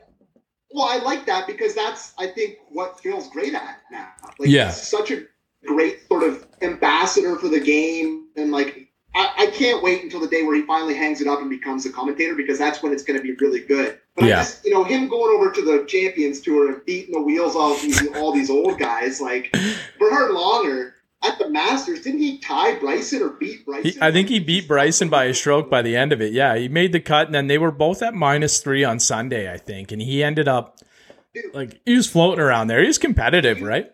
Well, 0.72 0.86
I 0.88 0.98
like 0.98 1.26
that 1.26 1.46
because 1.46 1.74
that's 1.74 2.12
I 2.18 2.28
think 2.28 2.58
what 2.68 3.00
Phil's 3.00 3.28
great 3.28 3.54
at 3.54 3.80
now. 3.90 4.08
Like 4.38 4.48
Yeah. 4.48 4.66
he's 4.66 4.76
such 4.82 5.10
a 5.10 5.24
great 5.66 6.06
sort 6.08 6.22
of 6.22 6.46
ambassador 6.62 7.36
for 7.36 7.48
the 7.48 7.60
game 7.60 8.28
and 8.36 8.50
like 8.52 8.86
I, 9.14 9.32
I 9.38 9.46
can't 9.48 9.82
wait 9.82 10.04
until 10.04 10.20
the 10.20 10.28
day 10.28 10.44
where 10.44 10.54
he 10.54 10.62
finally 10.62 10.94
hangs 10.94 11.20
it 11.20 11.26
up 11.26 11.40
and 11.40 11.50
becomes 11.50 11.84
a 11.84 11.90
commentator 11.90 12.36
because 12.36 12.58
that's 12.60 12.80
when 12.80 12.92
it's 12.92 13.02
going 13.02 13.18
to 13.18 13.22
be 13.22 13.32
really 13.44 13.58
good. 13.60 13.98
But 14.14 14.26
Yeah. 14.26 14.38
I 14.38 14.42
just, 14.42 14.64
you 14.64 14.70
know, 14.72 14.84
him 14.84 15.08
going 15.08 15.36
over 15.36 15.50
to 15.50 15.62
the 15.62 15.84
Champions 15.86 16.40
Tour 16.40 16.72
and 16.72 16.84
beating 16.86 17.14
the 17.14 17.20
wheels 17.20 17.56
off 17.56 17.82
these, 17.82 18.06
all 18.14 18.32
these 18.32 18.50
old 18.50 18.78
guys 18.78 19.20
like 19.20 19.52
Bernhard 19.98 20.30
Langer 20.30 20.92
at 21.22 21.38
the 21.38 21.50
Masters, 21.50 22.02
didn't 22.02 22.20
he 22.20 22.38
tie 22.38 22.78
Bryson 22.78 23.22
or 23.22 23.30
beat 23.30 23.64
Bryson? 23.66 23.92
He, 23.92 23.98
I 24.00 24.10
think 24.12 24.28
he 24.28 24.40
beat 24.40 24.68
Bryson 24.68 25.08
by 25.08 25.24
a 25.24 25.34
stroke 25.34 25.70
by 25.70 25.82
the 25.82 25.96
end 25.96 26.12
of 26.12 26.20
it. 26.20 26.32
Yeah, 26.32 26.56
he 26.56 26.68
made 26.68 26.92
the 26.92 27.00
cut, 27.00 27.26
and 27.26 27.34
then 27.34 27.46
they 27.46 27.58
were 27.58 27.70
both 27.70 28.02
at 28.02 28.14
minus 28.14 28.60
three 28.60 28.84
on 28.84 28.98
Sunday, 29.00 29.52
I 29.52 29.56
think, 29.58 29.92
and 29.92 30.00
he 30.02 30.22
ended 30.22 30.48
up 30.48 30.78
like 31.54 31.80
he 31.84 31.94
was 31.94 32.08
floating 32.10 32.40
around 32.40 32.66
there. 32.68 32.80
He 32.80 32.86
was 32.86 32.98
competitive, 32.98 33.62
right? 33.62 33.90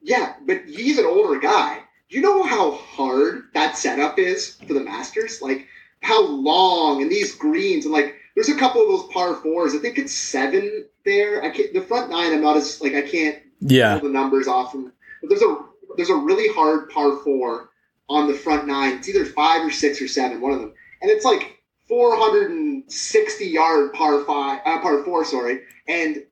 Yeah, 0.00 0.34
but 0.46 0.62
he's 0.66 0.98
an 0.98 1.06
older 1.06 1.38
guy. 1.40 1.80
You 2.08 2.20
know 2.20 2.42
how 2.42 2.72
hard 2.72 3.44
that 3.54 3.76
setup 3.76 4.18
is 4.18 4.56
for 4.66 4.74
the 4.74 4.80
Masters? 4.84 5.40
Like 5.42 5.66
how 6.02 6.22
long 6.26 7.02
and 7.02 7.10
these 7.10 7.34
greens 7.34 7.86
and 7.86 7.94
like 7.94 8.14
there's 8.34 8.48
a 8.50 8.56
couple 8.58 8.82
of 8.82 8.88
those 8.88 9.12
par 9.12 9.34
fours. 9.36 9.74
I 9.74 9.78
think 9.78 9.98
it's 9.98 10.12
seven 10.12 10.86
there. 11.04 11.42
I 11.42 11.50
can't 11.50 11.72
the 11.72 11.80
front 11.80 12.10
nine 12.10 12.32
I'm 12.32 12.42
not 12.42 12.56
as 12.56 12.80
like 12.80 12.94
I 12.94 13.02
can't 13.02 13.38
Yeah, 13.60 13.98
pull 13.98 14.08
the 14.08 14.14
numbers 14.14 14.46
off 14.46 14.72
them. 14.72 14.92
But 15.28 15.30
there's 15.30 15.42
a 15.42 15.56
there's 15.96 16.10
a 16.10 16.14
really 16.16 16.52
hard 16.52 16.90
par 16.90 17.18
four 17.24 17.70
on 18.08 18.28
the 18.28 18.34
front 18.34 18.66
nine. 18.66 18.98
It's 18.98 19.08
either 19.08 19.24
five 19.24 19.64
or 19.66 19.70
six 19.70 20.00
or 20.00 20.08
seven, 20.08 20.40
one 20.40 20.52
of 20.52 20.60
them. 20.60 20.72
And 21.02 21.10
it's 21.10 21.24
like 21.24 21.58
460 21.88 23.46
yard 23.46 23.92
par 23.92 24.24
five, 24.24 24.60
uh, 24.64 24.80
par 24.80 25.02
four, 25.04 25.24
sorry. 25.24 25.60
And 25.88 26.24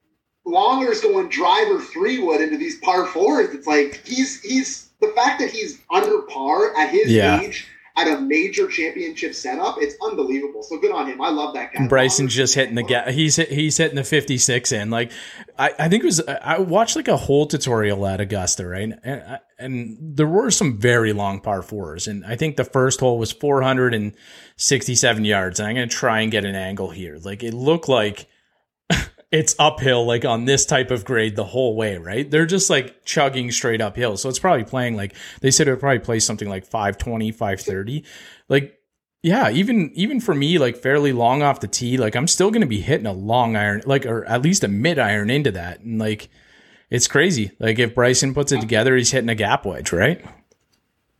Langer's 0.46 1.00
going 1.00 1.28
driver 1.28 1.80
three 1.80 2.18
wood 2.18 2.40
into 2.40 2.56
these 2.56 2.78
par 2.78 3.06
fours. 3.06 3.50
It's 3.54 3.66
like 3.66 4.02
he's 4.04 4.40
he's 4.42 4.90
the 5.00 5.08
fact 5.08 5.40
that 5.40 5.50
he's 5.50 5.80
under 5.90 6.22
par 6.22 6.76
at 6.76 6.90
his 6.90 7.10
Yeah. 7.10 7.40
age 7.40 7.66
at 7.96 8.08
a 8.08 8.20
major 8.20 8.68
championship 8.68 9.34
setup. 9.34 9.76
It's 9.78 9.96
unbelievable. 10.02 10.62
So 10.62 10.78
good 10.78 10.92
on 10.92 11.06
him. 11.06 11.20
I 11.20 11.30
love 11.30 11.54
that 11.54 11.72
guy. 11.72 11.80
And 11.80 11.88
Bryson's 11.88 12.34
just 12.34 12.54
hitting 12.54 12.74
the 12.74 12.82
gap. 12.82 13.08
He's 13.08 13.36
hit, 13.36 13.50
he's 13.50 13.76
hitting 13.76 13.96
the 13.96 14.04
fifty 14.04 14.38
six 14.38 14.72
in. 14.72 14.90
Like 14.90 15.12
I, 15.58 15.72
I 15.78 15.88
think 15.88 16.02
it 16.02 16.06
was 16.06 16.20
I 16.20 16.58
watched 16.58 16.96
like 16.96 17.08
a 17.08 17.16
whole 17.16 17.46
tutorial 17.46 18.06
at 18.06 18.20
Augusta, 18.20 18.66
right? 18.66 18.92
And 19.02 19.40
and 19.58 19.98
there 20.00 20.26
were 20.26 20.50
some 20.50 20.78
very 20.78 21.12
long 21.12 21.40
par 21.40 21.62
fours, 21.62 22.08
and 22.08 22.24
I 22.24 22.36
think 22.36 22.56
the 22.56 22.64
first 22.64 23.00
hole 23.00 23.18
was 23.18 23.32
four 23.32 23.62
hundred 23.62 23.94
and 23.94 24.14
sixty 24.56 24.94
seven 24.94 25.24
yards. 25.24 25.60
And 25.60 25.68
I'm 25.68 25.74
gonna 25.74 25.86
try 25.88 26.20
and 26.20 26.32
get 26.32 26.44
an 26.44 26.54
angle 26.54 26.90
here. 26.90 27.18
Like 27.22 27.42
it 27.42 27.54
looked 27.54 27.88
like 27.88 28.26
it's 29.32 29.56
uphill, 29.58 30.04
like 30.04 30.26
on 30.26 30.44
this 30.44 30.66
type 30.66 30.90
of 30.90 31.06
grade 31.06 31.36
the 31.36 31.44
whole 31.44 31.74
way, 31.74 31.96
right? 31.96 32.30
They're 32.30 32.46
just 32.46 32.68
like 32.68 33.04
chugging 33.04 33.50
straight 33.50 33.80
uphill. 33.80 34.18
So 34.18 34.28
it's 34.28 34.38
probably 34.38 34.64
playing 34.64 34.94
like 34.94 35.16
they 35.40 35.50
said 35.50 35.66
it 35.66 35.70
would 35.70 35.80
probably 35.80 36.00
play 36.00 36.20
something 36.20 36.48
like 36.48 36.66
520, 36.66 37.32
530. 37.32 38.04
Like 38.48 38.78
yeah, 39.22 39.50
even 39.50 39.90
even 39.94 40.20
for 40.20 40.34
me, 40.34 40.58
like 40.58 40.76
fairly 40.76 41.12
long 41.12 41.42
off 41.42 41.60
the 41.60 41.68
tee, 41.68 41.96
like 41.96 42.14
I'm 42.14 42.28
still 42.28 42.50
gonna 42.50 42.66
be 42.66 42.80
hitting 42.80 43.06
a 43.06 43.12
long 43.12 43.56
iron, 43.56 43.82
like 43.86 44.04
or 44.04 44.24
at 44.26 44.42
least 44.42 44.64
a 44.64 44.68
mid 44.68 44.98
iron 44.98 45.30
into 45.30 45.50
that, 45.52 45.80
and 45.80 45.98
like 45.98 46.28
it's 46.90 47.08
crazy. 47.08 47.52
Like 47.58 47.78
if 47.78 47.94
Bryson 47.94 48.34
puts 48.34 48.52
it 48.52 48.60
together, 48.60 48.94
he's 48.94 49.12
hitting 49.12 49.30
a 49.30 49.34
gap 49.34 49.64
wedge, 49.64 49.92
right? 49.92 50.22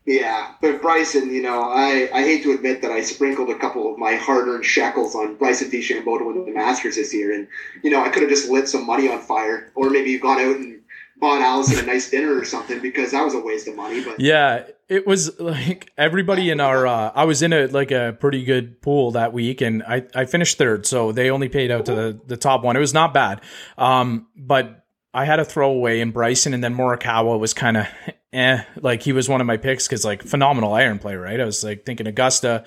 Yeah, 0.05 0.55
but 0.61 0.83
Bryson, 0.83 1.33
you 1.33 1.43
know, 1.43 1.62
I, 1.62 2.09
I 2.12 2.23
hate 2.23 2.43
to 2.43 2.53
admit 2.53 2.83
that 2.83 2.91
I 2.91 3.03
sprinkled 3.03 3.51
a 3.51 3.59
couple 3.59 3.93
of 3.93 3.99
my 3.99 4.17
hard-earned 4.17 4.65
shekels 4.65 5.15
on 5.15 5.37
Bryson 5.37 5.71
DeChambeau 5.71 6.19
to 6.19 6.25
win 6.25 6.45
the 6.45 6.53
Masters 6.53 6.97
this 6.97 7.15
year, 7.15 7.33
and 7.33 7.47
you 7.85 7.91
know 7.91 8.05
I 8.05 8.09
could 8.09 8.23
have 8.23 8.31
just 8.31 8.49
lit 8.49 8.69
some 8.69 8.85
money 8.85 9.09
on 9.09 9.21
fire, 9.21 9.71
or 9.77 9.91
maybe 9.91 10.11
you've 10.11 10.23
gone 10.23 10.41
out 10.41 10.57
and 10.57 10.81
bought 11.19 11.41
Allison 11.41 11.79
a 11.79 11.87
nice 11.87 12.11
dinner 12.11 12.37
or 12.37 12.45
something 12.45 12.81
because 12.81 13.12
that 13.12 13.25
was 13.25 13.33
a 13.33 13.41
waste 13.41 13.69
of 13.69 13.77
money. 13.77 14.03
But 14.03 14.19
Yeah, 14.19 14.65
it 14.88 15.07
was 15.07 15.38
like 15.38 15.93
everybody 15.97 16.51
in 16.51 16.59
our. 16.59 16.85
Uh, 16.85 17.12
I 17.15 17.25
was 17.25 17.41
in 17.41 17.53
a 17.53 17.67
like 17.67 17.93
a 17.93 18.17
pretty 18.19 18.45
good 18.45 18.83
pool 18.83 19.12
that 19.12 19.33
week, 19.33 19.61
and 19.61 19.85
I 19.85 20.05
I 20.17 20.25
finished 20.25 20.59
third, 20.59 20.85
so 20.85 21.12
they 21.12 21.31
only 21.31 21.49
paid 21.49 21.71
out 21.71 21.87
to 21.87 21.95
the 21.95 22.21
the 22.27 22.37
top 22.37 22.65
one. 22.65 22.77
It 22.77 22.81
was 22.81 22.93
not 22.93 23.15
bad, 23.15 23.41
um, 23.79 24.27
but 24.37 24.85
I 25.15 25.27
had 25.27 25.38
a 25.38 25.45
throwaway 25.45 26.01
in 26.01 26.11
Bryson, 26.11 26.55
and 26.55 26.65
then 26.65 26.75
Morikawa 26.75 27.38
was 27.38 27.55
kind 27.55 27.77
of 27.77 27.87
eh. 28.33 28.62
Like 28.81 29.03
he 29.03 29.12
was 29.12 29.29
one 29.29 29.40
of 29.40 29.47
my 29.47 29.57
picks 29.57 29.87
because 29.87 30.05
like 30.05 30.23
phenomenal 30.23 30.73
iron 30.73 30.99
player, 30.99 31.21
right? 31.21 31.40
I 31.40 31.45
was 31.45 31.62
like 31.64 31.85
thinking 31.85 32.07
Augusta, 32.07 32.64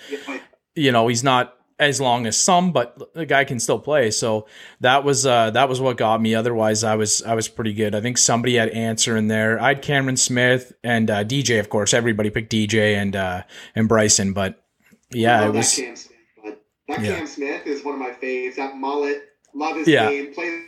you 0.75 0.91
know, 0.91 1.07
he's 1.07 1.23
not 1.23 1.53
as 1.77 1.99
long 1.99 2.25
as 2.25 2.37
some, 2.39 2.71
but 2.71 3.13
the 3.13 3.25
guy 3.25 3.43
can 3.43 3.59
still 3.59 3.79
play. 3.79 4.09
So 4.09 4.47
that 4.79 5.03
was 5.03 5.25
uh, 5.25 5.51
that 5.51 5.67
was 5.67 5.81
what 5.81 5.97
got 5.97 6.21
me. 6.21 6.33
Otherwise, 6.35 6.83
I 6.83 6.95
was 6.95 7.21
I 7.21 7.33
was 7.35 7.47
pretty 7.47 7.73
good. 7.73 7.93
I 7.95 8.01
think 8.01 8.17
somebody 8.17 8.55
had 8.55 8.69
answer 8.69 9.17
in 9.17 9.27
there. 9.27 9.59
I 9.61 9.69
had 9.69 9.81
Cameron 9.81 10.17
Smith 10.17 10.71
and 10.83 11.09
uh, 11.09 11.23
DJ, 11.25 11.59
of 11.59 11.69
course. 11.69 11.93
Everybody 11.93 12.29
picked 12.29 12.51
DJ 12.51 12.95
and 12.95 13.15
uh, 13.15 13.43
and 13.75 13.89
Bryson, 13.89 14.31
but 14.33 14.63
yeah, 15.11 15.41
it 15.41 15.45
that 15.51 15.53
was 15.57 15.75
Cam 15.75 15.95
Smith. 15.95 16.17
But 16.43 16.61
that 16.87 17.01
Yeah. 17.01 17.15
Cam 17.17 17.27
Smith 17.27 17.67
is 17.67 17.83
one 17.83 17.95
of 17.95 17.99
my 17.99 18.11
faves. 18.11 18.55
That 18.55 18.77
mullet, 18.77 19.23
love 19.53 19.75
his 19.75 19.87
Yeah. 19.87 20.09
game. 20.09 20.33
Play 20.33 20.61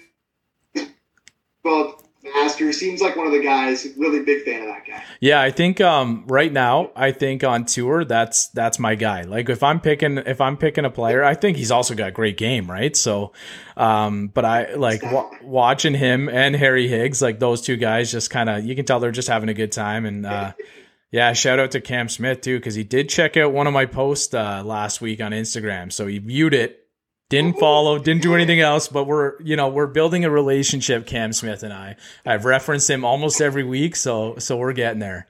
both 1.63 2.06
Masters. 2.23 2.77
Seems 2.77 3.01
like 3.01 3.15
one 3.15 3.27
of 3.27 3.33
the 3.33 3.39
guys. 3.39 3.87
Really 3.97 4.23
big 4.23 4.43
fan 4.43 4.61
of 4.61 4.67
that 4.67 4.85
guy. 4.85 5.03
Yeah, 5.19 5.41
I 5.41 5.51
think 5.51 5.79
um 5.81 6.25
right 6.27 6.51
now, 6.51 6.91
I 6.95 7.11
think 7.11 7.43
on 7.43 7.65
tour 7.65 8.03
that's 8.05 8.47
that's 8.49 8.79
my 8.79 8.95
guy. 8.95 9.21
Like 9.21 9.49
if 9.49 9.63
I'm 9.63 9.79
picking 9.79 10.17
if 10.17 10.41
I'm 10.41 10.57
picking 10.57 10.85
a 10.85 10.89
player, 10.89 11.23
I 11.23 11.35
think 11.35 11.57
he's 11.57 11.71
also 11.71 11.95
got 11.95 12.13
great 12.13 12.37
game, 12.37 12.69
right? 12.69 12.95
So 12.95 13.33
um 13.75 14.27
but 14.27 14.45
I 14.45 14.73
like 14.75 15.03
wa- 15.03 15.29
watching 15.41 15.93
him 15.93 16.29
and 16.29 16.55
Harry 16.55 16.87
Higgs, 16.87 17.21
like 17.21 17.39
those 17.39 17.61
two 17.61 17.77
guys 17.77 18.11
just 18.11 18.29
kind 18.29 18.49
of 18.49 18.65
you 18.65 18.75
can 18.75 18.85
tell 18.85 18.99
they're 18.99 19.11
just 19.11 19.29
having 19.29 19.49
a 19.49 19.53
good 19.53 19.71
time 19.71 20.05
and 20.05 20.25
uh 20.25 20.53
yeah, 21.11 21.33
shout 21.33 21.59
out 21.59 21.71
to 21.71 21.81
Cam 21.81 22.09
Smith 22.09 22.41
too 22.41 22.59
cuz 22.59 22.75
he 22.75 22.83
did 22.83 23.09
check 23.09 23.37
out 23.37 23.53
one 23.53 23.67
of 23.67 23.73
my 23.73 23.85
posts 23.85 24.33
uh 24.33 24.63
last 24.65 25.01
week 25.01 25.21
on 25.21 25.31
Instagram. 25.31 25.91
So 25.93 26.07
he 26.07 26.17
viewed 26.19 26.53
it 26.53 26.86
didn't 27.29 27.59
follow, 27.59 27.99
didn't 27.99 28.21
do 28.21 28.35
anything 28.35 28.61
else, 28.61 28.87
but 28.87 29.05
we're 29.05 29.41
you 29.41 29.55
know 29.55 29.67
we're 29.67 29.87
building 29.87 30.25
a 30.25 30.29
relationship, 30.29 31.05
Cam 31.05 31.33
Smith 31.33 31.63
and 31.63 31.73
I. 31.73 31.95
I've 32.25 32.45
referenced 32.45 32.89
him 32.89 33.03
almost 33.03 33.41
every 33.41 33.63
week, 33.63 33.95
so 33.95 34.37
so 34.37 34.57
we're 34.57 34.73
getting 34.73 34.99
there. 34.99 35.27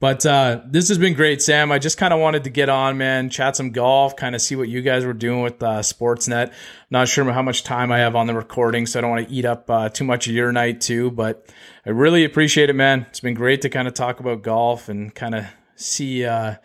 But 0.00 0.26
uh, 0.26 0.60
this 0.66 0.88
has 0.88 0.98
been 0.98 1.14
great, 1.14 1.40
Sam. 1.40 1.72
I 1.72 1.78
just 1.78 1.96
kind 1.96 2.12
of 2.12 2.20
wanted 2.20 2.44
to 2.44 2.50
get 2.50 2.68
on, 2.68 2.98
man, 2.98 3.30
chat 3.30 3.56
some 3.56 3.70
golf, 3.70 4.16
kind 4.16 4.34
of 4.34 4.42
see 4.42 4.56
what 4.56 4.68
you 4.68 4.82
guys 4.82 5.04
were 5.04 5.14
doing 5.14 5.40
with 5.40 5.62
uh, 5.62 5.80
Sportsnet. 5.80 6.52
Not 6.90 7.08
sure 7.08 7.24
how 7.32 7.42
much 7.42 7.62
time 7.62 7.90
I 7.90 8.00
have 8.00 8.14
on 8.14 8.26
the 8.26 8.34
recording, 8.34 8.86
so 8.86 8.98
I 8.98 9.00
don't 9.00 9.10
want 9.10 9.28
to 9.28 9.34
eat 9.34 9.44
up 9.44 9.70
uh, 9.70 9.88
too 9.88 10.04
much 10.04 10.26
of 10.26 10.34
your 10.34 10.52
night, 10.52 10.80
too. 10.80 11.10
But 11.10 11.48
I 11.86 11.90
really 11.90 12.24
appreciate 12.24 12.68
it, 12.68 12.74
man. 12.74 13.06
It's 13.08 13.20
been 13.20 13.34
great 13.34 13.62
to 13.62 13.70
kind 13.70 13.88
of 13.88 13.94
talk 13.94 14.20
about 14.20 14.42
golf 14.42 14.88
and 14.88 15.14
kind 15.14 15.34
of 15.34 15.46
see 15.76 16.26
uh, 16.26 16.56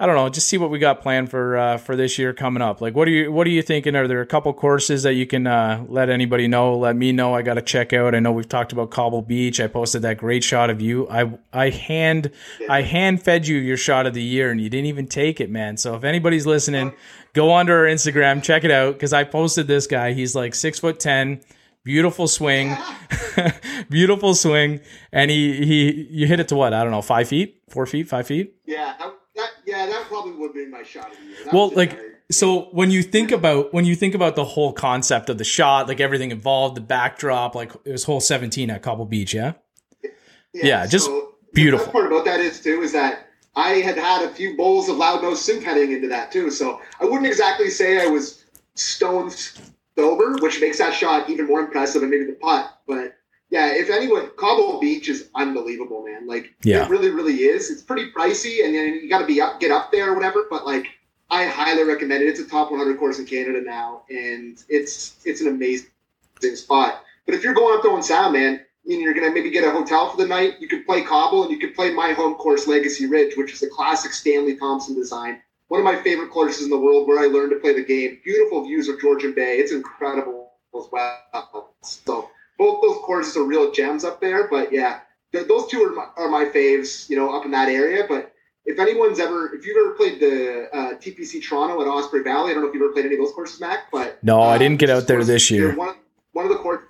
I 0.00 0.06
don't 0.06 0.14
know, 0.14 0.30
just 0.30 0.48
see 0.48 0.56
what 0.56 0.70
we 0.70 0.78
got 0.78 1.02
planned 1.02 1.30
for 1.30 1.58
uh, 1.58 1.76
for 1.76 1.94
this 1.94 2.18
year 2.18 2.32
coming 2.32 2.62
up. 2.62 2.80
Like, 2.80 2.94
what 2.94 3.06
are 3.06 3.10
you 3.10 3.30
what 3.30 3.46
are 3.46 3.50
you 3.50 3.60
thinking? 3.60 3.94
Are 3.94 4.08
there 4.08 4.22
a 4.22 4.26
couple 4.26 4.50
courses 4.54 5.02
that 5.02 5.12
you 5.12 5.26
can 5.26 5.46
uh, 5.46 5.84
let 5.88 6.08
anybody 6.08 6.48
know? 6.48 6.74
Let 6.78 6.96
me 6.96 7.12
know. 7.12 7.34
I 7.34 7.42
got 7.42 7.54
to 7.54 7.62
check 7.62 7.92
out. 7.92 8.14
I 8.14 8.18
know 8.18 8.32
we've 8.32 8.48
talked 8.48 8.72
about 8.72 8.90
Cobble 8.90 9.20
Beach. 9.20 9.60
I 9.60 9.66
posted 9.66 10.00
that 10.00 10.16
great 10.16 10.42
shot 10.42 10.70
of 10.70 10.80
you. 10.80 11.06
I 11.10 11.38
I 11.52 11.68
hand 11.68 12.30
I 12.66 12.80
hand 12.80 13.22
fed 13.22 13.46
you 13.46 13.58
your 13.58 13.76
shot 13.76 14.06
of 14.06 14.14
the 14.14 14.22
year, 14.22 14.50
and 14.50 14.58
you 14.58 14.70
didn't 14.70 14.86
even 14.86 15.06
take 15.06 15.38
it, 15.38 15.50
man. 15.50 15.76
So 15.76 15.94
if 15.96 16.02
anybody's 16.02 16.46
listening, 16.46 16.94
go 17.34 17.52
onto 17.52 17.72
our 17.72 17.84
Instagram, 17.84 18.42
check 18.42 18.64
it 18.64 18.70
out 18.70 18.94
because 18.94 19.12
I 19.12 19.24
posted 19.24 19.66
this 19.66 19.86
guy. 19.86 20.14
He's 20.14 20.34
like 20.34 20.54
six 20.54 20.78
foot 20.78 20.98
ten 20.98 21.42
beautiful 21.84 22.26
swing, 22.26 22.74
beautiful 23.90 24.34
swing, 24.34 24.80
and 25.12 25.30
he 25.30 25.66
he 25.66 26.08
you 26.10 26.26
hit 26.26 26.40
it 26.40 26.48
to 26.48 26.56
what? 26.56 26.72
I 26.72 26.82
don't 26.84 26.90
know, 26.90 27.02
five 27.02 27.28
feet, 27.28 27.60
four 27.68 27.84
feet, 27.84 28.08
five 28.08 28.26
feet. 28.26 28.54
Yeah, 28.64 28.94
yeah, 29.70 29.86
that 29.86 30.06
probably 30.08 30.32
would 30.32 30.52
be 30.52 30.66
my 30.66 30.82
shot 30.82 31.12
of 31.12 31.16
the 31.18 31.24
year. 31.24 31.44
That 31.44 31.54
well, 31.54 31.70
like 31.70 31.98
so 32.30 32.62
when 32.72 32.90
you 32.90 33.02
think 33.02 33.30
about 33.30 33.72
when 33.72 33.84
you 33.84 33.94
think 33.94 34.14
about 34.14 34.36
the 34.36 34.44
whole 34.44 34.72
concept 34.72 35.30
of 35.30 35.38
the 35.38 35.44
shot, 35.44 35.88
like 35.88 36.00
everything 36.00 36.30
involved, 36.30 36.76
the 36.76 36.80
backdrop, 36.80 37.54
like 37.54 37.72
it 37.84 37.92
was 37.92 38.04
hole 38.04 38.20
seventeen 38.20 38.70
at 38.70 38.82
Cobble 38.82 39.06
Beach, 39.06 39.32
yeah. 39.32 39.52
Yeah, 40.02 40.10
yeah 40.52 40.86
just 40.86 41.06
so 41.06 41.34
beautiful. 41.54 41.86
The 41.86 41.92
part 41.92 42.06
about 42.06 42.24
that 42.24 42.40
is 42.40 42.60
too 42.60 42.82
is 42.82 42.92
that 42.92 43.28
I 43.54 43.74
had 43.74 43.96
had 43.96 44.24
a 44.28 44.34
few 44.34 44.56
bowls 44.56 44.88
of 44.88 44.96
loud 44.96 45.22
nose 45.22 45.40
soup 45.40 45.62
heading 45.62 45.92
into 45.92 46.08
that 46.08 46.32
too, 46.32 46.50
so 46.50 46.80
I 47.00 47.04
wouldn't 47.04 47.26
exactly 47.26 47.70
say 47.70 48.04
I 48.04 48.06
was 48.06 48.44
stoned 48.74 49.32
sober, 49.96 50.36
which 50.40 50.60
makes 50.60 50.78
that 50.78 50.94
shot 50.94 51.30
even 51.30 51.46
more 51.46 51.60
impressive 51.60 52.02
and 52.02 52.10
maybe 52.10 52.26
the 52.26 52.32
putt, 52.32 52.78
but 52.86 53.16
yeah, 53.50 53.74
if 53.74 53.90
anyone, 53.90 54.30
Cobble 54.36 54.78
Beach 54.80 55.08
is 55.08 55.28
unbelievable, 55.34 56.04
man. 56.04 56.26
Like, 56.26 56.54
yeah. 56.62 56.84
it 56.84 56.88
really, 56.88 57.10
really 57.10 57.34
is. 57.42 57.68
It's 57.70 57.82
pretty 57.82 58.12
pricey, 58.12 58.64
and 58.64 58.74
then 58.74 59.00
you 59.02 59.08
got 59.08 59.18
to 59.18 59.26
be 59.26 59.40
up, 59.40 59.58
get 59.58 59.72
up 59.72 59.90
there 59.90 60.12
or 60.12 60.14
whatever. 60.14 60.46
But 60.48 60.64
like, 60.64 60.86
I 61.30 61.46
highly 61.46 61.82
recommend 61.82 62.22
it. 62.22 62.28
It's 62.28 62.40
a 62.40 62.48
top 62.48 62.70
100 62.70 62.98
course 62.98 63.18
in 63.18 63.26
Canada 63.26 63.60
now, 63.60 64.02
and 64.08 64.62
it's 64.68 65.16
it's 65.24 65.40
an 65.40 65.48
amazing 65.48 65.88
spot. 66.54 67.02
But 67.26 67.34
if 67.34 67.42
you're 67.42 67.54
going 67.54 67.76
up 67.76 67.82
there 67.82 67.90
Owen 67.90 68.02
Sound, 68.02 68.34
man, 68.34 68.64
and 68.86 69.00
you're 69.00 69.14
gonna 69.14 69.32
maybe 69.32 69.50
get 69.50 69.64
a 69.64 69.70
hotel 69.70 70.10
for 70.10 70.16
the 70.16 70.26
night, 70.26 70.60
you 70.60 70.68
could 70.68 70.86
play 70.86 71.02
Cobble, 71.02 71.42
and 71.42 71.50
you 71.50 71.58
could 71.58 71.74
play 71.74 71.92
my 71.92 72.12
home 72.12 72.34
course, 72.34 72.68
Legacy 72.68 73.06
Ridge, 73.06 73.36
which 73.36 73.52
is 73.52 73.62
a 73.64 73.68
classic 73.68 74.12
Stanley 74.12 74.56
Thompson 74.56 74.94
design. 74.94 75.42
One 75.68 75.80
of 75.80 75.84
my 75.84 76.00
favorite 76.02 76.30
courses 76.30 76.64
in 76.64 76.70
the 76.70 76.78
world, 76.78 77.06
where 77.06 77.20
I 77.20 77.26
learned 77.26 77.50
to 77.50 77.58
play 77.58 77.74
the 77.74 77.84
game. 77.84 78.20
Beautiful 78.24 78.64
views 78.64 78.88
of 78.88 79.00
Georgian 79.00 79.34
Bay. 79.34 79.58
It's 79.58 79.72
incredible 79.72 80.52
as 80.76 80.86
well. 80.90 81.74
So 81.82 82.28
both 82.60 82.82
those 82.82 82.98
courses 83.02 83.34
are 83.38 83.44
real 83.44 83.72
gems 83.72 84.04
up 84.04 84.20
there. 84.20 84.46
But 84.46 84.70
yeah, 84.70 85.00
th- 85.32 85.48
those 85.48 85.66
two 85.68 85.82
are 85.82 85.92
my, 85.92 86.06
are 86.18 86.28
my 86.28 86.44
faves, 86.44 87.08
you 87.08 87.16
know, 87.16 87.34
up 87.34 87.46
in 87.46 87.50
that 87.52 87.70
area. 87.70 88.04
But 88.06 88.34
if 88.66 88.78
anyone's 88.78 89.18
ever, 89.18 89.54
if 89.54 89.64
you've 89.64 89.78
ever 89.78 89.94
played 89.94 90.20
the 90.20 90.68
uh, 90.70 90.94
TPC 90.98 91.42
Toronto 91.42 91.80
at 91.80 91.88
Osprey 91.88 92.22
Valley, 92.22 92.50
I 92.50 92.54
don't 92.54 92.62
know 92.62 92.68
if 92.68 92.74
you've 92.74 92.82
ever 92.82 92.92
played 92.92 93.06
any 93.06 93.14
of 93.14 93.22
those 93.22 93.32
courses, 93.32 93.60
Mac. 93.60 93.90
But 93.90 94.22
no, 94.22 94.42
I 94.42 94.58
didn't 94.58 94.78
get 94.78 94.90
out 94.90 95.06
there 95.06 95.24
this 95.24 95.50
year. 95.50 95.74
One, 95.74 95.96
one 96.32 96.44
of 96.44 96.52
the 96.52 96.58
course, 96.58 96.84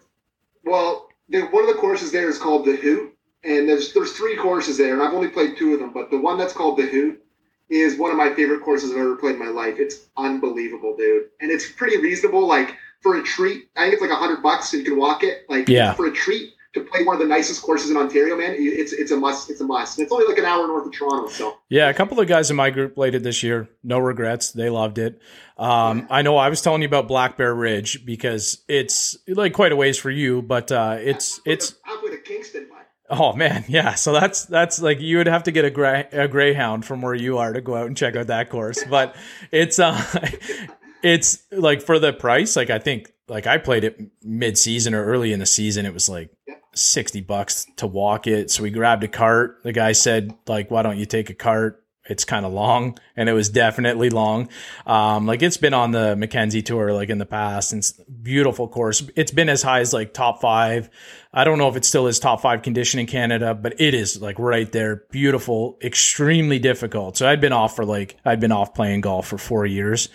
well, 0.64 1.08
one 1.28 1.62
of 1.62 1.68
the 1.68 1.80
courses 1.80 2.10
there 2.10 2.28
is 2.28 2.36
called 2.36 2.66
the 2.66 2.74
Hoot, 2.74 3.14
and 3.44 3.68
there's 3.68 3.94
there's 3.94 4.12
three 4.14 4.36
courses 4.36 4.76
there, 4.76 4.92
and 4.92 5.00
I've 5.00 5.14
only 5.14 5.28
played 5.28 5.56
two 5.56 5.74
of 5.74 5.78
them. 5.78 5.92
But 5.92 6.10
the 6.10 6.18
one 6.18 6.36
that's 6.36 6.52
called 6.52 6.78
the 6.78 6.86
Hoot 6.86 7.22
is 7.68 7.96
one 7.96 8.10
of 8.10 8.16
my 8.16 8.34
favorite 8.34 8.62
courses 8.62 8.90
I've 8.90 8.98
ever 8.98 9.14
played 9.14 9.36
in 9.36 9.38
my 9.38 9.46
life. 9.46 9.76
It's 9.78 10.08
unbelievable, 10.16 10.96
dude, 10.96 11.28
and 11.40 11.52
it's 11.52 11.70
pretty 11.70 11.98
reasonable. 11.98 12.44
Like 12.48 12.76
for 13.00 13.16
a 13.16 13.22
treat. 13.22 13.68
I 13.76 13.82
think 13.82 13.94
it's 13.94 14.02
like 14.02 14.10
a 14.10 14.16
hundred 14.16 14.42
bucks 14.42 14.72
and 14.72 14.84
you 14.84 14.90
can 14.90 14.98
walk 14.98 15.22
it. 15.22 15.44
Like 15.48 15.68
yeah. 15.68 15.94
for 15.94 16.06
a 16.06 16.12
treat 16.12 16.52
to 16.72 16.84
play 16.84 17.02
one 17.02 17.16
of 17.16 17.20
the 17.20 17.26
nicest 17.26 17.62
courses 17.62 17.90
in 17.90 17.96
Ontario, 17.96 18.36
man, 18.36 18.54
it's 18.56 18.92
it's 18.92 19.10
a 19.10 19.16
must. 19.16 19.50
It's 19.50 19.60
a 19.60 19.64
must. 19.64 19.98
And 19.98 20.04
it's 20.04 20.12
only 20.12 20.26
like 20.26 20.38
an 20.38 20.44
hour 20.44 20.66
north 20.66 20.86
of 20.86 20.92
Toronto. 20.92 21.28
So 21.28 21.58
yeah, 21.68 21.88
a 21.88 21.94
couple 21.94 22.20
of 22.20 22.28
guys 22.28 22.50
in 22.50 22.56
my 22.56 22.70
group 22.70 22.94
played 22.94 23.14
it 23.14 23.22
this 23.22 23.42
year. 23.42 23.68
No 23.82 23.98
regrets. 23.98 24.52
They 24.52 24.70
loved 24.70 24.98
it. 24.98 25.20
Um, 25.56 26.06
I 26.10 26.22
know 26.22 26.36
I 26.36 26.48
was 26.48 26.62
telling 26.62 26.82
you 26.82 26.88
about 26.88 27.08
Black 27.08 27.36
Bear 27.36 27.54
Ridge 27.54 28.04
because 28.04 28.62
it's 28.68 29.16
like 29.26 29.52
quite 29.52 29.72
a 29.72 29.76
ways 29.76 29.98
for 29.98 30.10
you, 30.10 30.42
but 30.42 30.70
uh, 30.70 30.96
it's 31.00 31.40
it's 31.44 31.74
halfway 31.84 32.10
to 32.10 32.18
Kingston. 32.18 32.68
Oh 33.10 33.32
man, 33.32 33.64
yeah. 33.68 33.94
So 33.94 34.12
that's 34.12 34.44
that's 34.44 34.80
like 34.80 35.00
you 35.00 35.18
would 35.18 35.26
have 35.26 35.42
to 35.44 35.50
get 35.50 35.64
a 35.64 35.70
gray, 35.70 36.06
a 36.12 36.28
greyhound 36.28 36.84
from 36.84 37.02
where 37.02 37.14
you 37.14 37.38
are 37.38 37.52
to 37.52 37.60
go 37.60 37.74
out 37.74 37.86
and 37.88 37.96
check 37.96 38.14
out 38.16 38.28
that 38.28 38.48
course. 38.48 38.84
But 38.84 39.16
it's 39.50 39.78
uh 39.78 40.00
it's 41.02 41.42
like 41.50 41.82
for 41.82 41.98
the 41.98 42.12
price, 42.12 42.56
like 42.56 42.70
I 42.70 42.78
think 42.78 43.12
like 43.28 43.46
I 43.46 43.58
played 43.58 43.84
it 43.84 44.00
mid 44.22 44.58
season 44.58 44.94
or 44.94 45.04
early 45.04 45.32
in 45.32 45.40
the 45.40 45.46
season, 45.46 45.86
it 45.86 45.94
was 45.94 46.08
like 46.08 46.30
60 46.74 47.20
bucks 47.22 47.66
to 47.76 47.86
walk 47.86 48.26
it. 48.26 48.50
So 48.50 48.62
we 48.62 48.70
grabbed 48.70 49.04
a 49.04 49.08
cart. 49.08 49.60
The 49.62 49.72
guy 49.72 49.92
said, 49.92 50.34
like, 50.46 50.70
why 50.70 50.82
don't 50.82 50.98
you 50.98 51.06
take 51.06 51.30
a 51.30 51.34
cart? 51.34 51.84
It's 52.08 52.24
kind 52.24 52.44
of 52.44 52.52
long 52.52 52.98
and 53.14 53.28
it 53.28 53.34
was 53.34 53.50
definitely 53.50 54.10
long. 54.10 54.48
Um, 54.84 55.26
like 55.26 55.42
it's 55.42 55.58
been 55.58 55.74
on 55.74 55.92
the 55.92 56.16
Mackenzie 56.16 56.62
tour, 56.62 56.92
like 56.92 57.08
in 57.08 57.18
the 57.18 57.26
past 57.26 57.72
and 57.72 57.88
beautiful 58.20 58.66
course. 58.66 59.08
It's 59.14 59.30
been 59.30 59.48
as 59.48 59.62
high 59.62 59.78
as 59.78 59.92
like 59.92 60.12
top 60.12 60.40
five. 60.40 60.90
I 61.32 61.44
don't 61.44 61.58
know 61.58 61.68
if 61.68 61.76
it 61.76 61.84
still 61.84 62.08
is 62.08 62.18
top 62.18 62.40
five 62.40 62.62
condition 62.62 62.98
in 62.98 63.06
Canada, 63.06 63.54
but 63.54 63.80
it 63.80 63.94
is 63.94 64.20
like 64.20 64.40
right 64.40 64.70
there. 64.72 65.04
Beautiful, 65.12 65.78
extremely 65.82 66.58
difficult. 66.58 67.16
So 67.16 67.28
I'd 67.28 67.40
been 67.40 67.52
off 67.52 67.76
for 67.76 67.84
like, 67.84 68.16
I'd 68.24 68.40
been 68.40 68.50
off 68.50 68.74
playing 68.74 69.02
golf 69.02 69.28
for 69.28 69.38
four 69.38 69.64
years 69.64 70.08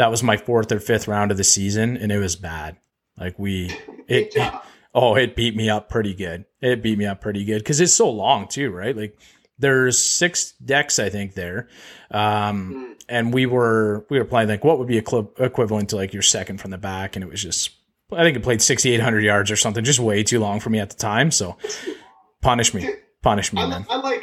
that 0.00 0.10
was 0.10 0.22
my 0.22 0.38
fourth 0.38 0.72
or 0.72 0.80
fifth 0.80 1.06
round 1.06 1.30
of 1.30 1.36
the 1.36 1.44
season, 1.44 1.98
and 1.98 2.10
it 2.10 2.16
was 2.16 2.34
bad. 2.34 2.78
Like 3.18 3.38
we, 3.38 3.66
it, 4.08 4.34
it 4.34 4.52
oh, 4.94 5.14
it 5.14 5.36
beat 5.36 5.54
me 5.54 5.68
up 5.68 5.90
pretty 5.90 6.14
good. 6.14 6.46
It 6.62 6.82
beat 6.82 6.96
me 6.96 7.04
up 7.04 7.20
pretty 7.20 7.44
good 7.44 7.58
because 7.58 7.82
it's 7.82 7.92
so 7.92 8.08
long 8.08 8.48
too, 8.48 8.70
right? 8.70 8.96
Like 8.96 9.18
there's 9.58 9.98
six 9.98 10.52
decks, 10.52 10.98
I 10.98 11.10
think 11.10 11.34
there, 11.34 11.68
um, 12.10 12.96
mm. 12.96 13.02
and 13.10 13.34
we 13.34 13.44
were 13.44 14.06
we 14.08 14.18
were 14.18 14.24
playing 14.24 14.48
like 14.48 14.64
what 14.64 14.78
would 14.78 14.88
be 14.88 14.96
equivalent 14.96 15.90
to 15.90 15.96
like 15.96 16.14
your 16.14 16.22
second 16.22 16.62
from 16.62 16.70
the 16.70 16.78
back, 16.78 17.14
and 17.14 17.22
it 17.22 17.28
was 17.28 17.42
just 17.42 17.68
I 18.10 18.22
think 18.22 18.38
it 18.38 18.42
played 18.42 18.62
6,800 18.62 19.20
yards 19.22 19.50
or 19.50 19.56
something, 19.56 19.84
just 19.84 20.00
way 20.00 20.22
too 20.22 20.40
long 20.40 20.60
for 20.60 20.70
me 20.70 20.78
at 20.78 20.88
the 20.88 20.96
time. 20.96 21.30
So 21.30 21.58
punish 22.40 22.72
me 22.72 22.88
punish 23.22 23.52
me, 23.52 23.62
I, 23.62 23.66
man. 23.66 23.86
I 23.88 23.96
like 23.96 24.19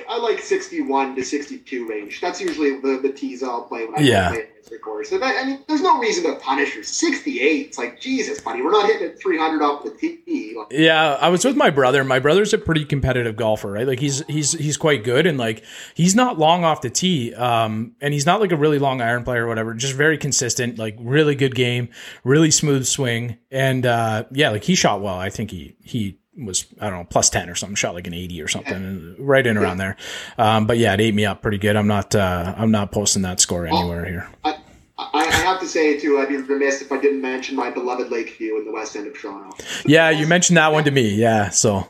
I 0.48 0.54
like 0.54 0.62
sixty 0.62 0.82
one 0.82 1.16
to 1.16 1.24
sixty 1.24 1.60
two 1.60 1.88
range. 1.88 2.22
That's 2.22 2.42
usually 2.42 2.80
the 2.80 3.00
the 3.02 3.12
tees 3.12 3.44
I'll 3.44 3.64
play 3.64 3.86
when 3.86 4.00
I 4.00 4.02
yeah. 4.02 4.30
play 4.30 4.48
the 4.70 4.78
course. 4.80 5.10
So 5.10 5.22
I 5.22 5.46
mean, 5.46 5.64
there's 5.68 5.82
no 5.82 5.98
reason 6.00 6.24
to 6.26 6.40
punish 6.40 6.76
her. 6.76 6.84
Sixty 6.84 7.42
eight. 7.42 7.68
It's 7.68 7.78
like 7.78 8.00
Jesus, 8.00 8.42
buddy. 8.42 8.62
We're 8.62 8.72
not 8.72 8.88
hitting 8.88 9.08
at 9.10 9.20
three 9.20 9.38
hundred 9.38 9.64
off 9.64 9.84
the 9.84 9.92
tee. 9.92 10.56
Like, 10.58 10.68
yeah, 10.72 11.14
I 11.22 11.30
was 11.30 11.46
with 11.46 11.56
my 11.56 11.70
brother. 11.70 12.04
My 12.04 12.20
brother's 12.20 12.54
a 12.54 12.58
pretty 12.58 12.86
competitive 12.86 13.36
golfer, 13.36 13.72
right? 13.72 13.88
Like 13.88 14.00
he's 14.00 14.26
he's 14.28 14.54
he's 14.54 14.78
quite 14.78 15.04
good, 15.04 15.26
and 15.26 15.38
like 15.38 15.64
he's 15.94 16.16
not 16.16 16.38
long 16.38 16.64
off 16.64 16.82
the 16.82 16.90
tee, 16.90 17.34
um, 17.36 17.96
and 18.02 18.14
he's 18.14 18.26
not 18.26 18.42
like 18.42 18.52
a 18.52 18.58
really 18.58 18.80
long 18.80 19.02
iron 19.02 19.24
player 19.24 19.46
or 19.46 19.48
whatever. 19.48 19.74
Just 19.74 19.94
very 19.94 20.18
consistent, 20.18 20.78
like 20.78 20.96
really 21.00 21.36
good 21.36 21.56
game, 21.56 21.90
really 22.24 22.52
smooth 22.52 22.86
swing, 22.86 23.38
and 23.52 23.86
uh, 23.86 24.26
yeah, 24.32 24.50
like 24.50 24.64
he 24.64 24.76
shot 24.76 25.02
well. 25.02 25.18
I 25.18 25.30
think 25.30 25.52
he 25.52 25.76
he 25.84 26.20
was 26.38 26.66
I 26.80 26.90
don't 26.90 27.00
know 27.00 27.06
plus 27.06 27.30
ten 27.30 27.50
or 27.50 27.56
something, 27.56 27.76
shot 27.76 27.94
like 27.94 28.08
an 28.08 28.14
eighty 28.14 28.42
or 28.42 28.48
something, 28.48 29.16
right 29.20 29.46
in 29.46 29.58
around 29.58 29.78
there. 29.78 29.98
Um, 30.38 30.68
but 30.68 30.78
yeah, 30.78 30.94
it 30.94 31.02
ate 31.02 31.16
me 31.16 31.26
up 31.26 31.42
pretty 31.42 31.58
good. 31.58 31.76
I'm 31.76 31.88
not 31.88 32.16
uh, 32.16 32.54
I'm 32.58 32.72
not 32.72 32.92
posting 32.92 33.24
that 33.24 33.40
score 33.40 33.66
anywhere 33.66 34.06
here. 34.06 34.30
I, 34.44 34.58
I, 34.98 35.26
have 35.26 35.60
to 35.60 35.68
say 35.68 36.00
too, 36.00 36.20
I'd 36.20 36.30
be 36.30 36.38
remiss 36.38 36.82
if 36.82 36.92
I 36.92 37.00
didn't 37.00 37.22
mention 37.22 37.56
my 37.56 37.70
beloved 37.70 38.12
Lakeview 38.12 38.58
in 38.58 38.66
the 38.66 38.72
west 38.72 38.96
end 38.96 39.08
of 39.08 39.18
Toronto. 39.18 39.56
Yeah, 39.86 40.10
you 40.10 40.28
mentioned 40.28 40.58
that 40.58 40.72
one 40.74 40.84
to 40.86 40.92
me. 40.92 41.10
Yeah, 41.10 41.50
so 41.50 41.88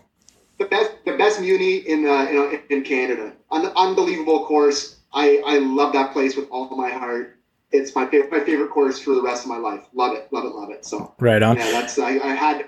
the 0.59 0.65
best 0.65 0.91
the 1.05 1.17
best 1.17 1.41
muni 1.41 1.77
in 1.77 2.05
uh, 2.05 2.27
in, 2.29 2.61
in 2.69 2.83
Canada, 2.83 3.33
An 3.51 3.71
unbelievable 3.75 4.45
course. 4.45 4.95
I 5.13 5.41
I 5.45 5.57
love 5.59 5.93
that 5.93 6.11
place 6.11 6.35
with 6.35 6.49
all 6.49 6.69
my 6.75 6.89
heart 6.89 7.37
it's 7.71 7.95
my 7.95 8.05
favorite 8.07 8.31
my 8.31 8.39
favorite 8.39 8.69
course 8.69 8.99
for 8.99 9.13
the 9.13 9.21
rest 9.21 9.43
of 9.43 9.49
my 9.49 9.57
life. 9.57 9.85
Love 9.93 10.15
it, 10.15 10.27
love 10.31 10.45
it, 10.45 10.53
love 10.55 10.69
it. 10.69 10.85
So 10.85 11.13
right 11.19 11.41
on. 11.41 11.57
Yeah, 11.57 11.71
that's 11.71 11.99
I, 11.99 12.17
I 12.19 12.33
had 12.33 12.65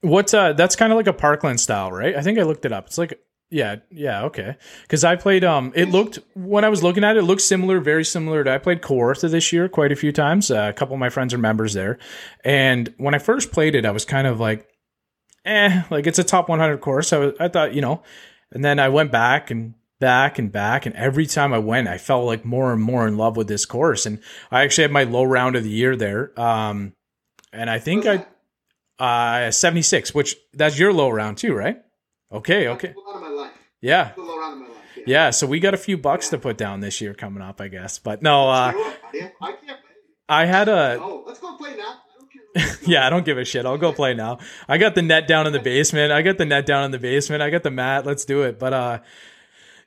what 0.00 0.32
uh 0.32 0.52
that's 0.52 0.76
kind 0.76 0.92
of 0.92 0.96
like 0.96 1.06
a 1.06 1.12
Parkland 1.12 1.60
style, 1.60 1.90
right? 1.90 2.14
I 2.14 2.22
think 2.22 2.38
I 2.38 2.42
looked 2.42 2.64
it 2.64 2.72
up. 2.72 2.86
It's 2.86 2.98
like 2.98 3.20
yeah, 3.50 3.76
yeah, 3.90 4.24
okay. 4.24 4.56
Cuz 4.88 5.04
I 5.04 5.16
played 5.16 5.44
um 5.44 5.72
it 5.74 5.86
looked 5.88 6.18
when 6.34 6.64
I 6.64 6.68
was 6.68 6.82
looking 6.82 7.04
at 7.04 7.16
it, 7.16 7.20
it 7.20 7.22
looked 7.22 7.42
similar, 7.42 7.80
very 7.80 8.04
similar 8.04 8.44
to 8.44 8.52
I 8.52 8.58
played 8.58 8.82
Kawartha 8.82 9.30
this 9.30 9.52
year 9.52 9.68
quite 9.68 9.92
a 9.92 9.96
few 9.96 10.12
times. 10.12 10.50
Uh, 10.50 10.68
a 10.68 10.72
couple 10.72 10.94
of 10.94 11.00
my 11.00 11.10
friends 11.10 11.34
are 11.34 11.38
members 11.38 11.74
there. 11.74 11.98
And 12.44 12.92
when 12.98 13.14
I 13.14 13.18
first 13.18 13.50
played 13.50 13.74
it, 13.74 13.86
I 13.86 13.90
was 13.90 14.04
kind 14.04 14.26
of 14.26 14.38
like 14.38 14.68
eh, 15.44 15.82
like 15.90 16.06
it's 16.06 16.18
a 16.18 16.24
top 16.24 16.48
100 16.48 16.80
course. 16.80 17.12
I 17.12 17.18
was, 17.18 17.34
I 17.40 17.48
thought, 17.48 17.74
you 17.74 17.80
know, 17.80 18.02
and 18.52 18.64
then 18.64 18.78
I 18.78 18.88
went 18.88 19.10
back 19.10 19.50
and 19.50 19.74
back 19.98 20.38
and 20.38 20.52
back 20.52 20.86
and 20.86 20.94
every 20.94 21.26
time 21.26 21.52
I 21.52 21.58
went, 21.58 21.88
I 21.88 21.98
felt 21.98 22.24
like 22.26 22.44
more 22.44 22.72
and 22.72 22.80
more 22.80 23.08
in 23.08 23.16
love 23.16 23.36
with 23.36 23.48
this 23.48 23.66
course 23.66 24.06
and 24.06 24.20
I 24.50 24.62
actually 24.62 24.82
had 24.82 24.92
my 24.92 25.02
low 25.02 25.24
round 25.24 25.56
of 25.56 25.64
the 25.64 25.70
year 25.70 25.96
there. 25.96 26.38
Um 26.38 26.92
and 27.52 27.68
I 27.70 27.78
think 27.78 28.06
I 28.06 28.26
uh, 28.98 29.50
76, 29.50 30.14
which 30.14 30.36
that's 30.52 30.78
your 30.78 30.92
low 30.92 31.10
round 31.10 31.38
too, 31.38 31.54
right? 31.54 31.78
Okay, 32.32 32.68
okay. 32.68 32.94
Low 32.96 33.12
round 33.12 33.24
of 33.24 33.30
my 33.30 33.42
life. 33.42 33.52
Yeah. 33.80 34.12
Low 34.16 34.38
round 34.38 34.54
of 34.54 34.68
my 34.68 34.74
life. 34.74 34.84
Yeah. 34.96 35.04
Yeah, 35.06 35.30
so 35.30 35.46
we 35.46 35.60
got 35.60 35.74
a 35.74 35.78
few 35.78 35.96
bucks 35.96 36.28
to 36.30 36.38
put 36.38 36.58
down 36.58 36.80
this 36.80 37.00
year 37.00 37.14
coming 37.14 37.42
up, 37.42 37.60
I 37.60 37.68
guess. 37.68 37.98
But 37.98 38.22
no, 38.22 38.50
uh, 38.50 38.72
I 38.74 38.94
can't. 39.12 39.32
I 40.28 40.44
had 40.44 40.68
a. 40.68 40.98
Oh, 41.00 41.24
let's 41.26 41.40
go 41.40 41.56
play 41.56 41.74
now. 41.76 42.02
I 42.56 42.76
yeah, 42.86 43.06
I 43.06 43.10
don't 43.10 43.24
give 43.24 43.38
a 43.38 43.44
shit. 43.44 43.64
I'll 43.64 43.78
go 43.78 43.92
play 43.92 44.14
now. 44.14 44.38
I 44.68 44.78
got 44.78 44.94
the 44.94 45.02
net 45.02 45.26
down 45.26 45.46
in 45.46 45.52
the 45.52 45.60
basement. 45.60 46.12
I 46.12 46.22
got 46.22 46.38
the 46.38 46.44
net 46.44 46.66
down 46.66 46.84
in 46.84 46.90
the 46.90 46.98
basement. 46.98 47.42
I 47.42 47.50
got 47.50 47.62
the 47.62 47.70
mat. 47.70 48.04
Let's 48.04 48.24
do 48.24 48.42
it. 48.42 48.58
But 48.58 48.72
uh 48.72 48.98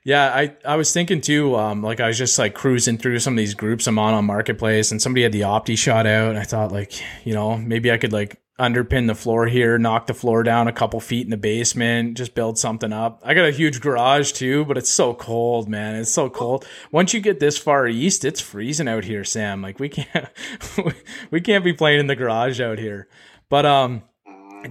yeah, 0.04 0.32
I, 0.34 0.56
I 0.64 0.74
was 0.76 0.92
thinking 0.92 1.20
too, 1.20 1.54
um, 1.54 1.80
like 1.80 2.00
I 2.00 2.08
was 2.08 2.18
just 2.18 2.36
like 2.36 2.54
cruising 2.54 2.98
through 2.98 3.20
some 3.20 3.34
of 3.34 3.38
these 3.38 3.54
groups 3.54 3.86
I'm 3.86 4.00
on 4.00 4.14
on 4.14 4.24
Marketplace 4.24 4.90
and 4.90 5.00
somebody 5.00 5.22
had 5.22 5.30
the 5.30 5.42
OptiShot 5.42 6.06
out. 6.06 6.30
And 6.30 6.38
I 6.38 6.42
thought 6.42 6.72
like, 6.72 6.92
you 7.24 7.34
know, 7.34 7.56
maybe 7.56 7.92
I 7.92 7.98
could 7.98 8.12
like 8.12 8.40
underpin 8.62 9.08
the 9.08 9.14
floor 9.14 9.46
here, 9.46 9.76
knock 9.76 10.06
the 10.06 10.14
floor 10.14 10.44
down 10.44 10.68
a 10.68 10.72
couple 10.72 11.00
feet 11.00 11.26
in 11.26 11.30
the 11.30 11.36
basement, 11.36 12.16
just 12.16 12.34
build 12.34 12.58
something 12.58 12.92
up. 12.92 13.20
I 13.24 13.34
got 13.34 13.44
a 13.44 13.50
huge 13.50 13.80
garage 13.80 14.32
too, 14.32 14.64
but 14.64 14.78
it's 14.78 14.90
so 14.90 15.14
cold, 15.14 15.68
man. 15.68 15.96
It's 15.96 16.12
so 16.12 16.30
cold. 16.30 16.64
Once 16.92 17.12
you 17.12 17.20
get 17.20 17.40
this 17.40 17.58
far 17.58 17.88
east, 17.88 18.24
it's 18.24 18.40
freezing 18.40 18.88
out 18.88 19.04
here, 19.04 19.24
Sam. 19.24 19.62
Like 19.62 19.80
we 19.80 19.88
can't, 19.88 20.28
we 21.30 21.40
can't 21.40 21.64
be 21.64 21.72
playing 21.72 22.00
in 22.00 22.06
the 22.06 22.16
garage 22.16 22.60
out 22.60 22.78
here. 22.78 23.08
But, 23.48 23.66
um, 23.66 24.02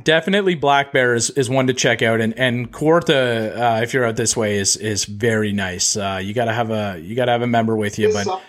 definitely 0.03 0.55
black 0.55 0.93
bear 0.93 1.13
is, 1.13 1.29
is 1.31 1.49
one 1.49 1.67
to 1.67 1.73
check 1.73 2.01
out 2.01 2.21
and 2.21 2.33
and 2.39 2.71
Kawartha, 2.71 3.57
uh, 3.57 3.81
if 3.83 3.93
you're 3.93 4.05
out 4.05 4.15
this 4.15 4.37
way 4.37 4.57
is 4.57 4.77
is 4.77 5.03
very 5.03 5.51
nice 5.51 5.97
uh, 5.97 6.21
you 6.23 6.33
gotta 6.33 6.53
have 6.53 6.71
a 6.71 6.97
you 6.97 7.13
gotta 7.13 7.33
have 7.33 7.41
a 7.41 7.47
member 7.47 7.75
with 7.75 7.99
you 7.99 8.07
This, 8.11 8.25
but 8.25 8.41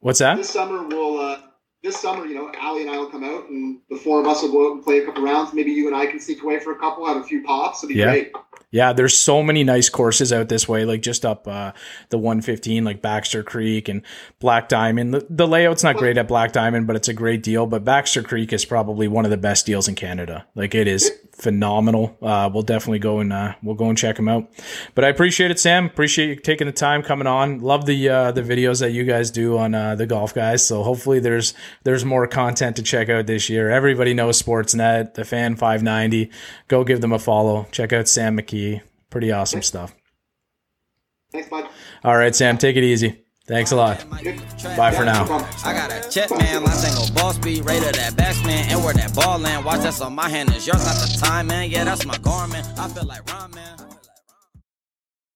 what's 0.00 0.18
that 0.18 0.36
this 0.36 0.50
summer 0.50 0.86
we'll 0.86 1.18
uh, 1.18 1.40
this 1.82 2.00
summer, 2.00 2.24
you 2.26 2.34
know, 2.34 2.52
Ali 2.60 2.82
and 2.82 2.90
I 2.90 2.96
will 2.98 3.10
come 3.10 3.24
out, 3.24 3.48
and 3.48 3.78
the 3.90 3.96
four 3.96 4.20
of 4.20 4.26
us 4.26 4.42
will 4.42 4.52
go 4.52 4.68
out 4.70 4.74
and 4.76 4.84
play 4.84 5.00
a 5.00 5.04
couple 5.04 5.22
rounds. 5.22 5.52
Maybe 5.52 5.72
you 5.72 5.88
and 5.88 5.96
I 5.96 6.06
can 6.06 6.20
sneak 6.20 6.42
away 6.42 6.60
for 6.60 6.72
a 6.72 6.78
couple, 6.78 7.04
have 7.06 7.16
a 7.16 7.24
few 7.24 7.42
pops. 7.42 7.82
It'd 7.82 7.88
be 7.88 8.00
Yeah. 8.00 8.10
great. 8.10 8.32
Yeah, 8.72 8.94
there's 8.94 9.14
so 9.14 9.42
many 9.42 9.64
nice 9.64 9.90
courses 9.90 10.32
out 10.32 10.48
this 10.48 10.66
way, 10.66 10.86
like 10.86 11.02
just 11.02 11.26
up 11.26 11.46
uh, 11.46 11.72
the 12.08 12.16
115, 12.16 12.84
like 12.84 13.02
Baxter 13.02 13.42
Creek 13.42 13.88
and 13.88 14.00
Black 14.40 14.68
Diamond. 14.68 15.12
The, 15.12 15.26
the 15.28 15.46
layout's 15.46 15.84
not 15.84 15.98
great 15.98 16.16
at 16.16 16.26
Black 16.26 16.52
Diamond, 16.52 16.86
but 16.86 16.96
it's 16.96 17.08
a 17.08 17.12
great 17.12 17.42
deal. 17.42 17.66
But 17.66 17.84
Baxter 17.84 18.22
Creek 18.22 18.50
is 18.50 18.64
probably 18.64 19.08
one 19.08 19.26
of 19.26 19.30
the 19.30 19.36
best 19.36 19.66
deals 19.66 19.88
in 19.88 19.94
Canada. 19.94 20.46
Like 20.54 20.74
it 20.74 20.88
is 20.88 21.12
phenomenal. 21.32 22.16
Uh, 22.22 22.48
we'll 22.52 22.62
definitely 22.62 22.98
go 22.98 23.18
and 23.18 23.30
uh, 23.30 23.54
we'll 23.62 23.74
go 23.74 23.90
and 23.90 23.98
check 23.98 24.16
them 24.16 24.28
out. 24.28 24.50
But 24.94 25.04
I 25.04 25.08
appreciate 25.08 25.50
it, 25.50 25.58
Sam. 25.60 25.84
Appreciate 25.84 26.28
you 26.28 26.36
taking 26.36 26.66
the 26.66 26.72
time 26.72 27.02
coming 27.02 27.26
on. 27.26 27.60
Love 27.60 27.84
the 27.84 28.08
uh, 28.08 28.32
the 28.32 28.42
videos 28.42 28.80
that 28.80 28.92
you 28.92 29.04
guys 29.04 29.30
do 29.30 29.58
on 29.58 29.74
uh, 29.74 29.96
the 29.96 30.06
golf 30.06 30.32
guys. 30.32 30.66
So 30.66 30.82
hopefully 30.82 31.20
there's 31.20 31.52
there's 31.84 32.06
more 32.06 32.26
content 32.26 32.76
to 32.76 32.82
check 32.82 33.10
out 33.10 33.26
this 33.26 33.50
year. 33.50 33.68
Everybody 33.68 34.14
knows 34.14 34.40
Sportsnet, 34.40 35.12
the 35.12 35.26
Fan 35.26 35.56
590. 35.56 36.30
Go 36.68 36.84
give 36.84 37.02
them 37.02 37.12
a 37.12 37.18
follow. 37.18 37.66
Check 37.70 37.92
out 37.92 38.08
Sam 38.08 38.38
McKee. 38.38 38.61
Pretty 39.10 39.32
awesome 39.32 39.62
stuff. 39.62 39.94
Thanks, 41.32 41.48
bud. 41.48 41.68
All 42.04 42.16
right, 42.16 42.34
Sam, 42.34 42.58
take 42.58 42.76
it 42.76 42.84
easy. 42.84 43.22
Thanks 43.46 43.72
a 43.72 43.76
lot. 43.76 44.04
Bye 44.76 44.92
for 44.92 45.04
now. 45.04 45.24
I 45.64 45.74
got 45.74 45.90
a 45.90 46.08
check 46.08 46.30
man, 46.30 46.62
my 46.62 46.70
single 46.70 47.12
ball 47.14 47.32
speed, 47.32 47.64
rated 47.64 47.94
that 47.96 48.16
batsman, 48.16 48.68
and 48.70 48.82
where 48.84 48.94
that 48.94 49.14
ball 49.14 49.38
land. 49.38 49.64
Watch 49.64 49.80
that's 49.80 50.00
on 50.00 50.14
my 50.14 50.28
hand 50.28 50.54
is 50.54 50.66
yours, 50.66 50.84
not 50.84 50.94
the 50.94 51.18
time, 51.20 51.48
man. 51.48 51.68
Yeah, 51.70 51.84
that's 51.84 52.06
my 52.06 52.16
garment. 52.18 52.66
I 52.78 52.88
feel 52.88 53.04
like 53.04 53.30
Ron, 53.32 53.50
man. 53.52 53.81